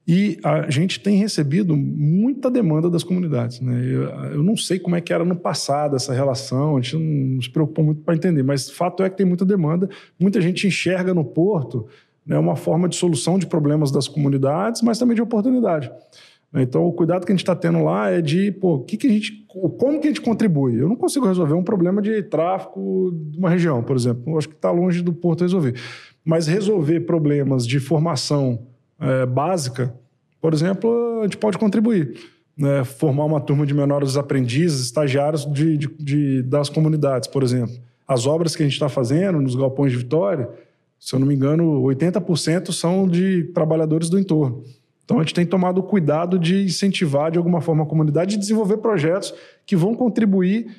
E 0.07 0.37
a 0.43 0.69
gente 0.69 0.99
tem 0.99 1.17
recebido 1.17 1.75
muita 1.75 2.51
demanda 2.51 2.91
das 2.91 3.03
comunidades. 3.03 3.59
Né? 3.59 3.73
Eu, 3.83 4.03
eu, 4.33 4.43
não 4.43 4.55
sei 4.55 4.77
como 4.77 4.95
é 4.95 5.01
que 5.01 5.11
era 5.11 5.25
no 5.25 5.35
passado 5.35 5.95
essa 5.95 6.13
relação, 6.13 6.77
a 6.77 6.81
gente 6.81 6.97
não 6.97 7.41
se 7.41 7.49
preocupou 7.49 7.83
muito 7.83 8.01
para 8.01 8.13
entender, 8.13 8.43
mas 8.43 8.69
fato 8.69 9.01
é 9.01 9.09
que 9.09 9.17
tem 9.17 9.25
muita 9.25 9.43
demanda. 9.43 9.89
Muita 10.19 10.39
gente 10.39 10.67
enxerga 10.67 11.11
no 11.11 11.25
porto 11.25 11.87
né, 12.23 12.37
uma 12.37 12.55
forma 12.55 12.87
de 12.87 12.95
solução 12.95 13.39
de 13.39 13.47
problemas 13.47 13.91
das 13.91 14.07
comunidades, 14.07 14.83
mas 14.83 14.99
também 14.99 15.15
de 15.15 15.23
oportunidade. 15.23 15.91
Então, 16.61 16.85
o 16.85 16.93
cuidado 16.93 17.25
que 17.25 17.31
a 17.31 17.35
gente 17.35 17.43
está 17.43 17.55
tendo 17.55 17.83
lá 17.83 18.09
é 18.09 18.21
de, 18.21 18.51
pô, 18.51 18.79
que 18.79 18.95
que 18.95 19.07
a 19.07 19.09
gente, 19.09 19.45
como 19.77 19.99
que 19.99 20.07
a 20.07 20.09
gente 20.09 20.21
contribui? 20.21 20.79
Eu 20.79 20.87
não 20.87 20.95
consigo 20.95 21.25
resolver 21.25 21.53
um 21.53 21.63
problema 21.63 22.01
de 22.01 22.23
tráfico 22.23 23.11
de 23.29 23.37
uma 23.37 23.49
região, 23.49 23.83
por 23.83 23.95
exemplo. 23.95 24.23
Eu 24.27 24.37
acho 24.37 24.47
que 24.47 24.55
está 24.55 24.71
longe 24.71 25.01
do 25.01 25.11
porto 25.11 25.41
resolver. 25.41 25.75
Mas 26.23 26.47
resolver 26.47 27.01
problemas 27.01 27.67
de 27.67 27.79
formação 27.79 28.67
é, 28.99 29.25
básica, 29.25 29.93
por 30.39 30.53
exemplo, 30.53 31.19
a 31.19 31.23
gente 31.23 31.37
pode 31.37 31.57
contribuir. 31.57 32.17
Né? 32.57 32.85
Formar 32.85 33.25
uma 33.25 33.41
turma 33.41 33.65
de 33.65 33.73
menores 33.73 34.15
aprendizes, 34.15 34.85
estagiários 34.85 35.45
de, 35.45 35.77
de, 35.77 35.87
de, 35.99 36.41
das 36.43 36.69
comunidades, 36.69 37.27
por 37.27 37.43
exemplo. 37.43 37.75
As 38.07 38.25
obras 38.25 38.55
que 38.55 38.63
a 38.63 38.65
gente 38.65 38.73
está 38.73 38.87
fazendo 38.87 39.41
nos 39.41 39.55
galpões 39.55 39.91
de 39.91 39.97
Vitória, 39.97 40.47
se 40.99 41.13
eu 41.13 41.19
não 41.19 41.27
me 41.27 41.35
engano, 41.35 41.81
80% 41.81 42.71
são 42.71 43.07
de 43.07 43.45
trabalhadores 43.45 44.09
do 44.09 44.17
entorno. 44.17 44.63
Então 45.05 45.19
a 45.19 45.21
gente 45.21 45.35
tem 45.35 45.45
tomado 45.45 45.81
cuidado 45.83 46.37
de 46.37 46.63
incentivar 46.63 47.31
de 47.31 47.37
alguma 47.37 47.61
forma 47.61 47.83
a 47.83 47.87
comunidade 47.87 48.35
e 48.35 48.39
desenvolver 48.39 48.77
projetos 48.77 49.33
que 49.65 49.75
vão 49.75 49.95
contribuir 49.95 50.75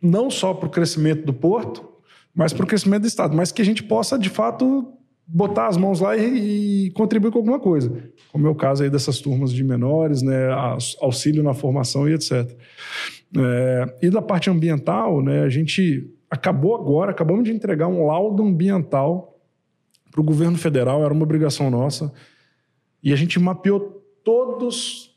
não 0.00 0.30
só 0.30 0.54
para 0.54 0.66
o 0.66 0.70
crescimento 0.70 1.24
do 1.24 1.32
porto, 1.32 1.86
mas 2.34 2.52
para 2.52 2.64
o 2.64 2.66
crescimento 2.66 3.02
do 3.02 3.08
Estado, 3.08 3.36
mas 3.36 3.52
que 3.52 3.62
a 3.62 3.64
gente 3.64 3.82
possa, 3.82 4.18
de 4.18 4.28
fato, 4.28 4.92
botar 5.26 5.66
as 5.66 5.76
mãos 5.76 6.00
lá 6.00 6.16
e, 6.16 6.86
e, 6.86 6.90
contribuir 6.92 7.32
com 7.32 7.38
alguma 7.38 7.58
coisa. 7.58 7.92
Como 8.30 8.46
é 8.46 8.50
o 8.50 8.54
caso 8.54 8.82
aí 8.82 8.90
dessas 8.90 9.20
turmas 9.20 9.52
de 9.52 9.64
menores, 9.64 10.22
né, 10.22 10.50
auxílio 11.00 11.42
na 11.42 11.54
formação 11.54 12.08
e 12.08 12.14
etc. 12.14 12.50
É, 13.36 13.96
e 14.02 14.10
da 14.10 14.22
parte 14.22 14.48
ambiental, 14.48 15.22
né, 15.22 15.42
a 15.42 15.48
gente 15.48 16.08
acabou 16.30 16.74
agora, 16.74 17.10
acabamos 17.10 17.44
de 17.44 17.52
entregar 17.52 17.88
um 17.88 18.06
laudo 18.06 18.42
ambiental 18.42 19.38
para 20.10 20.20
o 20.20 20.24
governo 20.24 20.56
federal, 20.56 21.04
era 21.04 21.12
uma 21.12 21.24
obrigação 21.24 21.70
nossa, 21.70 22.12
e 23.06 23.12
a 23.12 23.16
gente 23.16 23.38
mapeou 23.38 24.04
todos, 24.24 25.16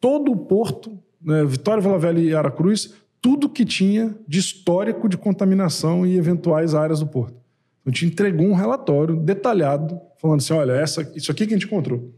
todo 0.00 0.32
o 0.32 0.36
porto, 0.38 0.98
né, 1.20 1.44
Vitória, 1.44 1.82
Vila 1.82 1.98
Velha 1.98 2.18
e 2.18 2.34
Aracruz, 2.34 2.94
tudo 3.20 3.46
que 3.46 3.62
tinha 3.62 4.16
de 4.26 4.38
histórico 4.38 5.06
de 5.06 5.18
contaminação 5.18 6.06
e 6.06 6.16
eventuais 6.16 6.74
áreas 6.74 7.00
do 7.00 7.06
porto. 7.06 7.36
A 7.84 7.90
gente 7.90 8.06
entregou 8.06 8.46
um 8.46 8.54
relatório 8.54 9.16
detalhado, 9.16 10.00
falando 10.16 10.38
assim: 10.38 10.54
olha, 10.54 10.72
essa, 10.72 11.02
isso 11.14 11.30
aqui 11.30 11.46
que 11.46 11.52
a 11.52 11.58
gente 11.58 11.66
encontrou. 11.66 12.10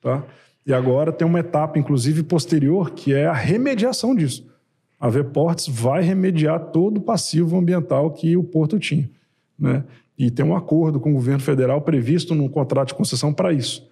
Tá? 0.00 0.24
E 0.66 0.74
agora 0.74 1.12
tem 1.12 1.24
uma 1.24 1.38
etapa, 1.38 1.78
inclusive, 1.78 2.24
posterior, 2.24 2.90
que 2.90 3.14
é 3.14 3.26
a 3.26 3.32
remediação 3.32 4.16
disso. 4.16 4.52
A 4.98 5.08
Vports 5.08 5.68
vai 5.68 6.02
remediar 6.02 6.72
todo 6.72 6.98
o 6.98 7.02
passivo 7.02 7.56
ambiental 7.56 8.10
que 8.10 8.36
o 8.36 8.42
porto 8.42 8.80
tinha. 8.80 9.08
Né? 9.56 9.84
E 10.18 10.28
tem 10.28 10.44
um 10.44 10.56
acordo 10.56 10.98
com 10.98 11.12
o 11.12 11.14
governo 11.14 11.40
federal 11.40 11.80
previsto 11.82 12.34
no 12.34 12.50
contrato 12.50 12.88
de 12.88 12.94
concessão 12.94 13.32
para 13.32 13.52
isso. 13.52 13.86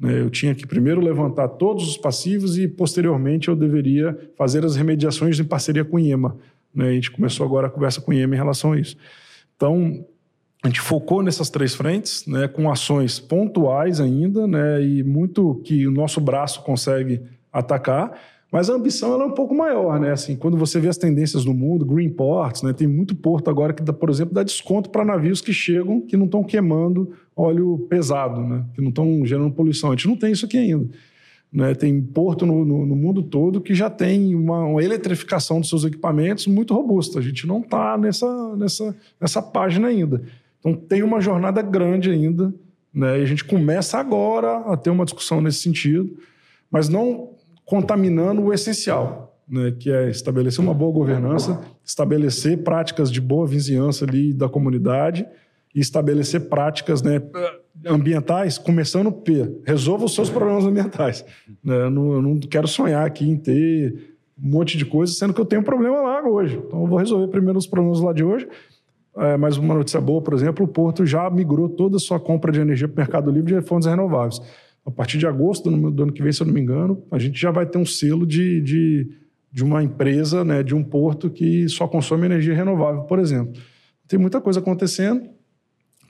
Né? 0.00 0.20
Eu 0.20 0.30
tinha 0.30 0.54
que 0.54 0.66
primeiro 0.66 1.00
levantar 1.00 1.46
todos 1.48 1.86
os 1.86 1.96
passivos 1.98 2.56
e, 2.56 2.66
posteriormente, 2.66 3.48
eu 3.48 3.54
deveria 3.54 4.18
fazer 4.36 4.64
as 4.64 4.74
remediações 4.74 5.38
em 5.38 5.44
parceria 5.44 5.84
com 5.84 5.96
o 5.96 6.00
IEMA. 6.00 6.36
Né? 6.74 6.88
A 6.88 6.92
gente 6.92 7.10
começou 7.10 7.44
agora 7.44 7.66
a 7.66 7.70
conversa 7.70 8.00
com 8.00 8.10
o 8.10 8.14
IEMA 8.14 8.34
em 8.34 8.38
relação 8.38 8.72
a 8.72 8.80
isso. 8.80 8.96
Então, 9.54 10.04
a 10.62 10.68
gente 10.68 10.80
focou 10.80 11.22
nessas 11.22 11.50
três 11.50 11.74
frentes, 11.74 12.26
né, 12.26 12.46
com 12.46 12.70
ações 12.70 13.18
pontuais 13.18 13.98
ainda, 13.98 14.46
né, 14.46 14.82
e 14.82 15.02
muito 15.02 15.54
que 15.64 15.86
o 15.86 15.90
nosso 15.90 16.20
braço 16.20 16.62
consegue 16.62 17.22
atacar, 17.50 18.12
mas 18.50 18.68
a 18.68 18.74
ambição 18.74 19.14
ela 19.14 19.22
é 19.22 19.26
um 19.26 19.32
pouco 19.32 19.54
maior, 19.54 20.00
né? 20.00 20.10
Assim, 20.10 20.34
quando 20.34 20.56
você 20.56 20.80
vê 20.80 20.88
as 20.88 20.98
tendências 20.98 21.44
no 21.44 21.54
mundo, 21.54 21.84
green 21.84 22.10
ports, 22.10 22.62
né, 22.62 22.72
tem 22.72 22.88
muito 22.88 23.14
porto 23.14 23.48
agora 23.48 23.72
que, 23.72 23.82
por 23.92 24.10
exemplo, 24.10 24.34
dá 24.34 24.42
desconto 24.42 24.90
para 24.90 25.04
navios 25.04 25.40
que 25.40 25.52
chegam 25.52 26.00
que 26.00 26.16
não 26.16 26.24
estão 26.24 26.42
queimando 26.42 27.12
óleo 27.36 27.86
pesado, 27.88 28.40
né, 28.40 28.64
que 28.74 28.80
não 28.80 28.88
estão 28.88 29.24
gerando 29.24 29.54
poluição. 29.54 29.90
A 29.90 29.94
gente 29.94 30.08
não 30.08 30.16
tem 30.16 30.32
isso 30.32 30.46
aqui 30.46 30.58
ainda. 30.58 30.88
Né, 31.52 31.74
tem 31.74 32.00
porto 32.00 32.44
no, 32.44 32.64
no, 32.64 32.86
no, 32.86 32.94
mundo 32.94 33.24
todo 33.24 33.60
que 33.60 33.74
já 33.74 33.90
tem 33.90 34.36
uma, 34.36 34.64
uma, 34.64 34.84
eletrificação 34.84 35.58
dos 35.60 35.68
seus 35.68 35.84
equipamentos 35.84 36.46
muito 36.46 36.74
robusta. 36.74 37.18
A 37.18 37.22
gente 37.22 37.46
não 37.46 37.60
está 37.60 37.98
nessa, 37.98 38.56
nessa, 38.56 38.96
nessa 39.20 39.42
página 39.42 39.88
ainda. 39.88 40.22
Então 40.60 40.74
tem 40.74 41.02
uma 41.02 41.20
jornada 41.20 41.60
grande 41.60 42.10
ainda, 42.10 42.54
né? 42.94 43.18
E 43.18 43.22
a 43.22 43.26
gente 43.26 43.44
começa 43.44 43.98
agora 43.98 44.58
a 44.58 44.76
ter 44.76 44.90
uma 44.90 45.04
discussão 45.04 45.40
nesse 45.40 45.60
sentido, 45.60 46.16
mas 46.70 46.88
não 46.88 47.30
contaminando 47.70 48.42
o 48.42 48.52
essencial, 48.52 49.38
né? 49.48 49.70
Que 49.78 49.92
é 49.92 50.10
estabelecer 50.10 50.58
uma 50.58 50.74
boa 50.74 50.92
governança, 50.92 51.60
estabelecer 51.84 52.64
práticas 52.64 53.12
de 53.12 53.20
boa 53.20 53.46
vizinhança 53.46 54.04
ali 54.04 54.34
da 54.34 54.48
comunidade 54.48 55.24
e 55.72 55.78
estabelecer 55.78 56.48
práticas, 56.48 57.00
né? 57.00 57.22
ambientais, 57.86 58.58
começando 58.58 59.12
P, 59.12 59.60
resolva 59.64 60.04
os 60.04 60.14
seus 60.16 60.28
problemas 60.28 60.64
ambientais. 60.64 61.24
Né? 61.64 61.84
Eu, 61.84 61.90
não, 61.90 62.12
eu 62.14 62.20
não 62.20 62.40
quero 62.40 62.66
sonhar 62.66 63.06
aqui 63.06 63.30
em 63.30 63.36
ter 63.36 64.16
um 64.36 64.50
monte 64.50 64.76
de 64.76 64.84
coisa, 64.84 65.12
sendo 65.12 65.32
que 65.32 65.40
eu 65.40 65.46
tenho 65.46 65.62
um 65.62 65.64
problema 65.64 66.02
lá 66.02 66.28
hoje. 66.28 66.60
Então 66.66 66.80
eu 66.80 66.86
vou 66.88 66.98
resolver 66.98 67.28
primeiro 67.28 67.56
os 67.56 67.68
problemas 67.68 68.00
lá 68.00 68.12
de 68.12 68.24
hoje 68.24 68.48
é, 69.16 69.36
mas 69.36 69.56
uma 69.56 69.74
notícia 69.74 70.00
boa, 70.00 70.22
por 70.22 70.34
exemplo, 70.34 70.64
o 70.64 70.68
Porto 70.68 71.04
já 71.04 71.28
migrou 71.28 71.68
toda 71.68 71.96
a 71.96 72.00
sua 72.00 72.20
compra 72.20 72.52
de 72.52 72.60
energia 72.60 72.86
para 72.88 72.94
o 72.94 72.98
Mercado 72.98 73.30
Livre 73.30 73.54
de 73.54 73.62
fontes 73.62 73.88
renováveis. 73.88 74.40
A 74.84 74.90
partir 74.90 75.18
de 75.18 75.26
agosto 75.26 75.70
do 75.70 76.02
ano 76.02 76.12
que 76.12 76.22
vem, 76.22 76.32
se 76.32 76.42
eu 76.42 76.46
não 76.46 76.54
me 76.54 76.60
engano, 76.60 77.04
a 77.10 77.18
gente 77.18 77.38
já 77.40 77.50
vai 77.50 77.66
ter 77.66 77.78
um 77.78 77.86
selo 77.86 78.26
de, 78.26 78.60
de, 78.60 79.10
de 79.52 79.62
uma 79.62 79.82
empresa, 79.82 80.44
né, 80.44 80.62
de 80.62 80.74
um 80.74 80.82
porto 80.82 81.30
que 81.30 81.68
só 81.68 81.86
consome 81.86 82.26
energia 82.26 82.54
renovável, 82.54 83.02
por 83.02 83.18
exemplo. 83.18 83.60
Tem 84.08 84.18
muita 84.18 84.40
coisa 84.40 84.58
acontecendo, 84.58 85.28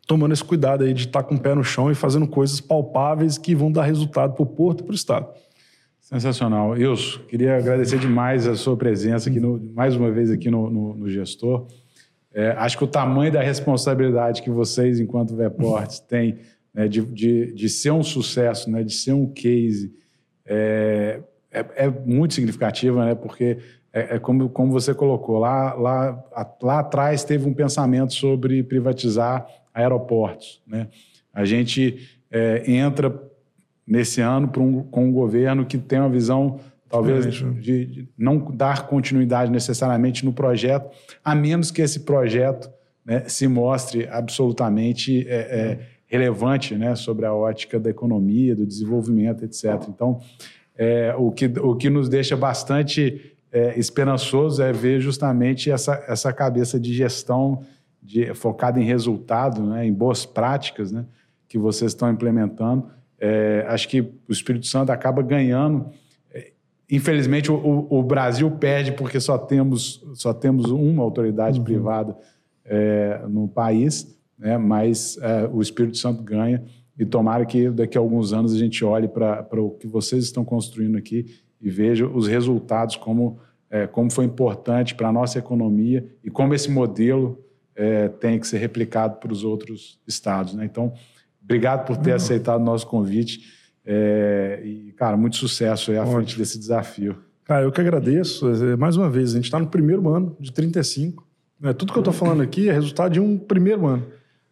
tomando 0.07 0.33
esse 0.33 0.45
cuidado 0.45 0.85
aí 0.85 0.95
de 0.95 1.07
estar 1.07 1.23
com 1.23 1.35
o 1.35 1.41
pé 1.41 1.55
no 1.55 1.63
chão 1.63 1.91
e 1.91 1.95
fazendo 1.95 2.27
coisas 2.27 2.61
palpáveis 2.61 3.37
que 3.37 3.55
vão 3.55 3.71
dar 3.71 3.85
resultado 3.85 4.35
para 4.35 4.43
o 4.43 4.47
porto 4.47 4.81
e 4.81 4.85
para 4.85 4.93
o 4.93 4.95
Estado. 4.95 5.29
Sensacional. 6.01 6.77
Ilso, 6.77 7.21
queria 7.29 7.57
agradecer 7.57 7.99
demais 7.99 8.47
a 8.47 8.57
sua 8.57 8.77
presença 8.77 9.29
aqui, 9.29 9.39
no, 9.39 9.61
mais 9.75 9.95
uma 9.95 10.11
vez 10.11 10.31
aqui 10.31 10.51
no, 10.51 10.71
no, 10.71 10.95
no 10.95 11.09
Gestor. 11.09 11.67
É, 12.33 12.53
acho 12.53 12.79
que 12.79 12.85
o 12.85 12.87
tamanho 12.87 13.33
da 13.33 13.43
responsabilidade 13.43 14.43
que 14.43 14.51
vocês, 14.51 14.99
enquanto 14.99 15.37
Veportes, 15.37 16.01
têm 16.01 16.39
né, 16.73 16.89
de, 16.89 17.01
de, 17.03 17.53
de, 17.53 17.69
ser 17.69 17.91
um 17.91 18.03
sucesso, 18.03 18.71
né, 18.71 18.83
de 18.83 18.93
ser 18.93 19.13
um 19.13 19.27
case, 19.27 19.93
é, 20.47 21.21
é, 21.51 21.67
é 21.77 21.91
muito 21.91 22.35
significativa, 22.35 23.05
né, 23.05 23.15
porque 23.15 23.59
é, 23.93 24.17
é, 24.17 24.19
como, 24.19 24.49
como 24.49 24.73
você 24.73 24.95
colocou, 24.95 25.39
lá, 25.39 25.75
lá, 25.75 26.25
lá 26.63 26.79
atrás 26.79 27.25
teve 27.25 27.49
um 27.49 27.55
pensamento 27.55 28.15
sobre 28.15 28.63
privatizar 28.63 29.47
aeroportos. 29.75 30.63
Né? 30.67 30.89
A 31.35 31.45
gente 31.45 32.09
é, 32.31 32.71
entra 32.71 33.21
nesse 33.87 34.21
ano 34.21 34.51
um, 34.59 34.83
com 34.85 35.07
um 35.07 35.13
governo 35.13 35.67
que 35.67 35.77
tem 35.77 35.99
uma 35.99 36.09
visão 36.09 36.61
talvez 36.89 37.33
de, 37.35 37.87
de, 37.87 38.09
não 38.19 38.39
dar 38.39 38.89
continuidade 38.89 39.51
necessariamente 39.51 40.25
no 40.25 40.33
projeto, 40.33 40.91
a 41.25 41.35
menos 41.35 41.71
que 41.71 41.81
esse 41.81 42.01
projeto 42.01 42.69
né, 43.05 43.25
se 43.29 43.47
mostre 43.47 44.09
absolutamente 44.09 45.27
é, 45.29 45.35
é, 45.35 45.81
relevante 46.11 46.75
né, 46.75 46.97
sobre 46.97 47.25
a 47.25 47.33
ótica 47.33 47.79
da 47.79 47.89
economia, 47.89 48.57
do 48.57 48.67
desenvolvimento, 48.67 49.45
etc. 49.45 49.89
Então, 49.89 50.21
é, 50.77 51.15
o, 51.17 51.31
que, 51.31 51.47
o 51.47 51.77
que 51.77 51.89
nos 51.89 52.09
deixa 52.09 52.37
bastante 52.37 53.37
é, 53.53 53.79
esperançoso 53.79 54.61
é 54.61 54.73
ver 54.73 55.01
justamente 55.01 55.71
essa, 55.71 56.05
essa 56.09 56.33
cabeça 56.33 56.81
de 56.81 56.93
gestão 56.93 57.63
de, 58.03 58.35
focada 58.35 58.81
em 58.81 58.85
resultado, 58.85 59.63
né, 59.63 59.87
em 59.87 59.93
boas 59.93 60.27
práticas 60.27 60.91
né, 60.91 61.07
que 61.49 61.57
vocês 61.57 61.93
estão 61.93 62.11
implementando 62.11 62.89
É, 63.21 63.65
acho 63.69 63.89
que 63.89 64.01
o 64.01 64.33
Espírito 64.33 64.67
Santo 64.67 64.91
acaba 64.91 65.23
ganhando. 65.23 65.91
É, 66.33 66.51
infelizmente, 66.91 67.53
o, 67.53 67.87
o, 67.89 68.03
Brasil 68.03 68.51
perde 68.51 68.93
porque 68.93 69.21
só 69.21 69.39
temos, 69.39 70.03
só 70.15 70.33
temos 70.33 70.71
uma 70.71 71.05
autoridade 71.05 71.59
uhum. 71.59 71.65
privada 71.65 72.17
é, 72.65 73.21
no 73.29 73.47
país, 73.47 74.19
né? 74.41 74.57
mas 74.57 75.19
é, 75.21 75.49
o 75.53 75.61
Espírito 75.61 75.99
Santo 75.99 76.23
ganha. 76.23 76.65
E 76.99 77.05
tomara 77.05 77.47
que 77.47 77.71
daqui 77.71 77.97
a 77.97 78.01
alguns 78.01 78.33
anos 78.33 78.53
a 78.53 78.59
gente 78.59 78.85
olhe 78.85 79.07
para 79.07 79.47
o 79.61 79.71
que 79.71 79.87
vocês 79.87 80.25
estão 80.25 80.45
construindo 80.45 80.99
aqui 80.99 81.27
e 81.61 81.71
veja 81.71 82.07
os 82.07 82.27
resultados, 82.27 82.97
como, 82.97 83.39
é, 83.71 83.87
como 83.87 84.11
foi 84.11 84.25
importante 84.25 84.95
para 84.95 85.09
a 85.09 85.13
nossa 85.13 85.39
economia 85.39 86.07
e 86.25 86.31
como 86.31 86.55
esse 86.55 86.71
modelo 86.71 87.39
é, 87.75 88.09
tem 88.09 88.39
que 88.39 88.47
ser 88.47 88.59
replicado 88.59 89.17
para 89.17 89.33
os 89.33 89.45
outros 89.45 89.99
estados. 90.07 90.55
Né? 90.55 90.65
Então, 90.65 90.93
obrigado 91.43 91.87
por 91.87 91.97
ter 91.97 92.11
uhum. 92.11 92.17
aceitado 92.17 92.61
o 92.61 92.65
nosso 92.65 92.87
convite. 92.87 93.41
É, 93.85 94.61
e, 94.63 94.93
cara, 94.93 95.17
muito 95.17 95.37
sucesso 95.37 95.91
aí 95.91 95.97
à 95.97 96.03
Ótimo. 96.03 96.17
frente 96.17 96.37
desse 96.37 96.59
desafio. 96.59 97.17
Cara, 97.45 97.65
eu 97.65 97.73
que 97.73 97.81
agradeço. 97.81 98.47
É, 98.49 98.77
mais 98.77 98.97
uma 98.97 99.09
vez, 99.09 99.33
a 99.33 99.37
gente 99.37 99.45
está 99.45 99.59
no 99.59 99.67
primeiro 99.67 100.09
ano 100.09 100.37
de 100.39 100.53
35. 100.53 101.27
Né? 101.59 101.73
Tudo 101.73 101.93
que 101.93 101.99
eu 101.99 102.03
estou 102.03 102.15
falando 102.15 102.43
aqui 102.43 102.69
é 102.69 102.73
resultado 102.73 103.13
de 103.13 103.21
um 103.21 103.39
primeiro 103.39 103.87
ano. 103.87 104.07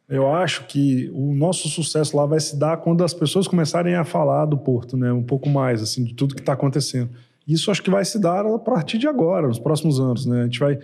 Eu 0.08 0.32
acho 0.32 0.66
que 0.66 1.10
o 1.12 1.34
nosso 1.34 1.68
sucesso 1.68 2.16
lá 2.16 2.24
vai 2.24 2.40
se 2.40 2.58
dar 2.58 2.78
quando 2.78 3.04
as 3.04 3.12
pessoas 3.12 3.46
começarem 3.46 3.94
a 3.94 4.04
falar 4.04 4.46
do 4.46 4.56
Porto, 4.56 4.96
né? 4.96 5.12
Um 5.12 5.22
pouco 5.22 5.50
mais, 5.50 5.82
assim, 5.82 6.02
de 6.02 6.14
tudo 6.14 6.34
que 6.34 6.40
está 6.40 6.54
acontecendo. 6.54 7.10
Isso 7.46 7.70
acho 7.70 7.82
que 7.82 7.90
vai 7.90 8.04
se 8.04 8.18
dar 8.18 8.46
a 8.46 8.58
partir 8.58 8.96
de 8.96 9.06
agora, 9.06 9.46
nos 9.46 9.58
próximos 9.58 10.00
anos, 10.00 10.24
né? 10.24 10.40
A 10.40 10.44
gente 10.44 10.58
vai... 10.58 10.78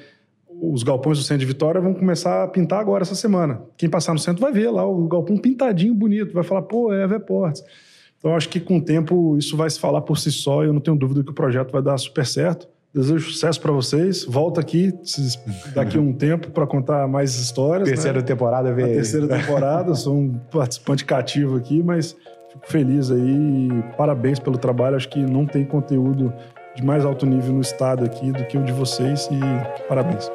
Os 0.61 0.83
galpões 0.83 1.19
do 1.19 1.25
centro 1.25 1.41
de 1.41 1.47
Vitória 1.47 1.81
vão 1.81 1.95
começar 1.95 2.45
a 2.45 2.49
pintar 2.49 2.81
agora, 2.81 3.03
essa 3.03 3.15
semana. 3.15 3.63
Quem 3.77 3.89
passar 3.89 4.13
no 4.13 4.19
centro 4.19 4.41
vai 4.41 4.53
ver 4.53 4.71
lá 4.71 4.87
o 4.87 5.09
galpão 5.09 5.37
pintadinho, 5.37 5.95
bonito. 5.95 6.33
Vai 6.33 6.45
falar, 6.45 6.63
pô, 6.63 6.93
é 6.93 7.03
a 7.03 7.07
Veportes. 7.07 7.63
Então, 8.19 8.35
acho 8.37 8.49
que 8.49 8.61
com 8.61 8.79
o 8.79 8.81
tempo 8.81 9.37
isso 9.37 9.57
vai 9.57 9.69
se 9.69 9.81
falar 9.81 10.01
por 10.03 10.19
si 10.19 10.31
só 10.31 10.63
e 10.63 10.67
eu 10.67 10.73
não 10.73 10.81
tenho 10.81 10.97
dúvida 10.97 11.25
que 11.25 11.31
o 11.31 11.35
projeto 11.35 11.73
vai 11.73 11.83
dar 11.83 11.99
super 11.99 12.25
certo. 12.25 12.69
Desejo 12.95 13.29
sucesso 13.29 13.61
para 13.61 13.73
vocês. 13.73 14.25
Volto 14.25 14.61
aqui 14.61 14.95
daqui 15.75 15.99
a 15.99 16.01
um 16.01 16.13
tempo 16.13 16.53
para 16.53 16.65
contar 16.65 17.09
mais 17.09 17.35
histórias. 17.35 17.89
Terceira 17.89 18.21
né? 18.21 18.25
temporada 18.25 18.73
veio. 18.73 18.87
A 18.87 18.95
terceira 18.95 19.27
temporada. 19.27 19.95
Sou 19.97 20.15
um 20.15 20.39
participante 20.53 21.05
cativo 21.05 21.57
aqui, 21.57 21.83
mas 21.83 22.17
fico 22.53 22.71
feliz 22.71 23.11
aí. 23.11 23.69
Parabéns 23.99 24.39
pelo 24.39 24.57
trabalho. 24.57 24.95
Acho 24.95 25.09
que 25.09 25.19
não 25.19 25.45
tem 25.45 25.65
conteúdo 25.65 26.33
de 26.77 26.85
mais 26.85 27.05
alto 27.05 27.27
nível 27.27 27.55
no 27.55 27.61
estado 27.61 28.05
aqui 28.05 28.31
do 28.31 28.45
que 28.45 28.57
o 28.57 28.63
de 28.63 28.73
vocês 28.73 29.29
e 29.29 29.89
parabéns. 29.89 30.31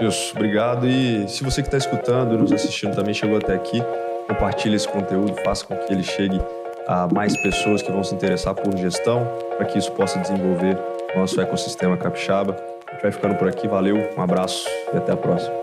Isso, 0.00 0.32
obrigado. 0.34 0.88
E 0.88 1.28
se 1.28 1.44
você 1.44 1.62
que 1.62 1.68
está 1.68 1.78
escutando 1.78 2.34
e 2.34 2.38
nos 2.38 2.50
assistindo 2.52 2.96
também 2.96 3.14
chegou 3.14 3.36
até 3.36 3.54
aqui, 3.54 3.80
compartilhe 4.26 4.74
esse 4.74 4.88
conteúdo, 4.88 5.36
faça 5.44 5.64
com 5.64 5.76
que 5.76 5.92
ele 5.92 6.02
chegue 6.02 6.40
a 6.88 7.06
mais 7.06 7.40
pessoas 7.40 7.82
que 7.82 7.92
vão 7.92 8.02
se 8.02 8.12
interessar 8.16 8.52
por 8.52 8.76
gestão, 8.76 9.24
para 9.56 9.66
que 9.66 9.78
isso 9.78 9.92
possa 9.92 10.18
desenvolver 10.18 10.76
nosso 11.16 11.40
ecossistema 11.40 11.96
capixaba. 11.96 12.56
A 12.88 12.92
gente 12.92 13.02
vai 13.02 13.12
ficando 13.12 13.34
por 13.36 13.48
aqui, 13.48 13.68
valeu, 13.68 13.96
um 14.16 14.22
abraço 14.22 14.68
e 14.92 14.96
até 14.96 15.12
a 15.12 15.16
próxima. 15.16 15.59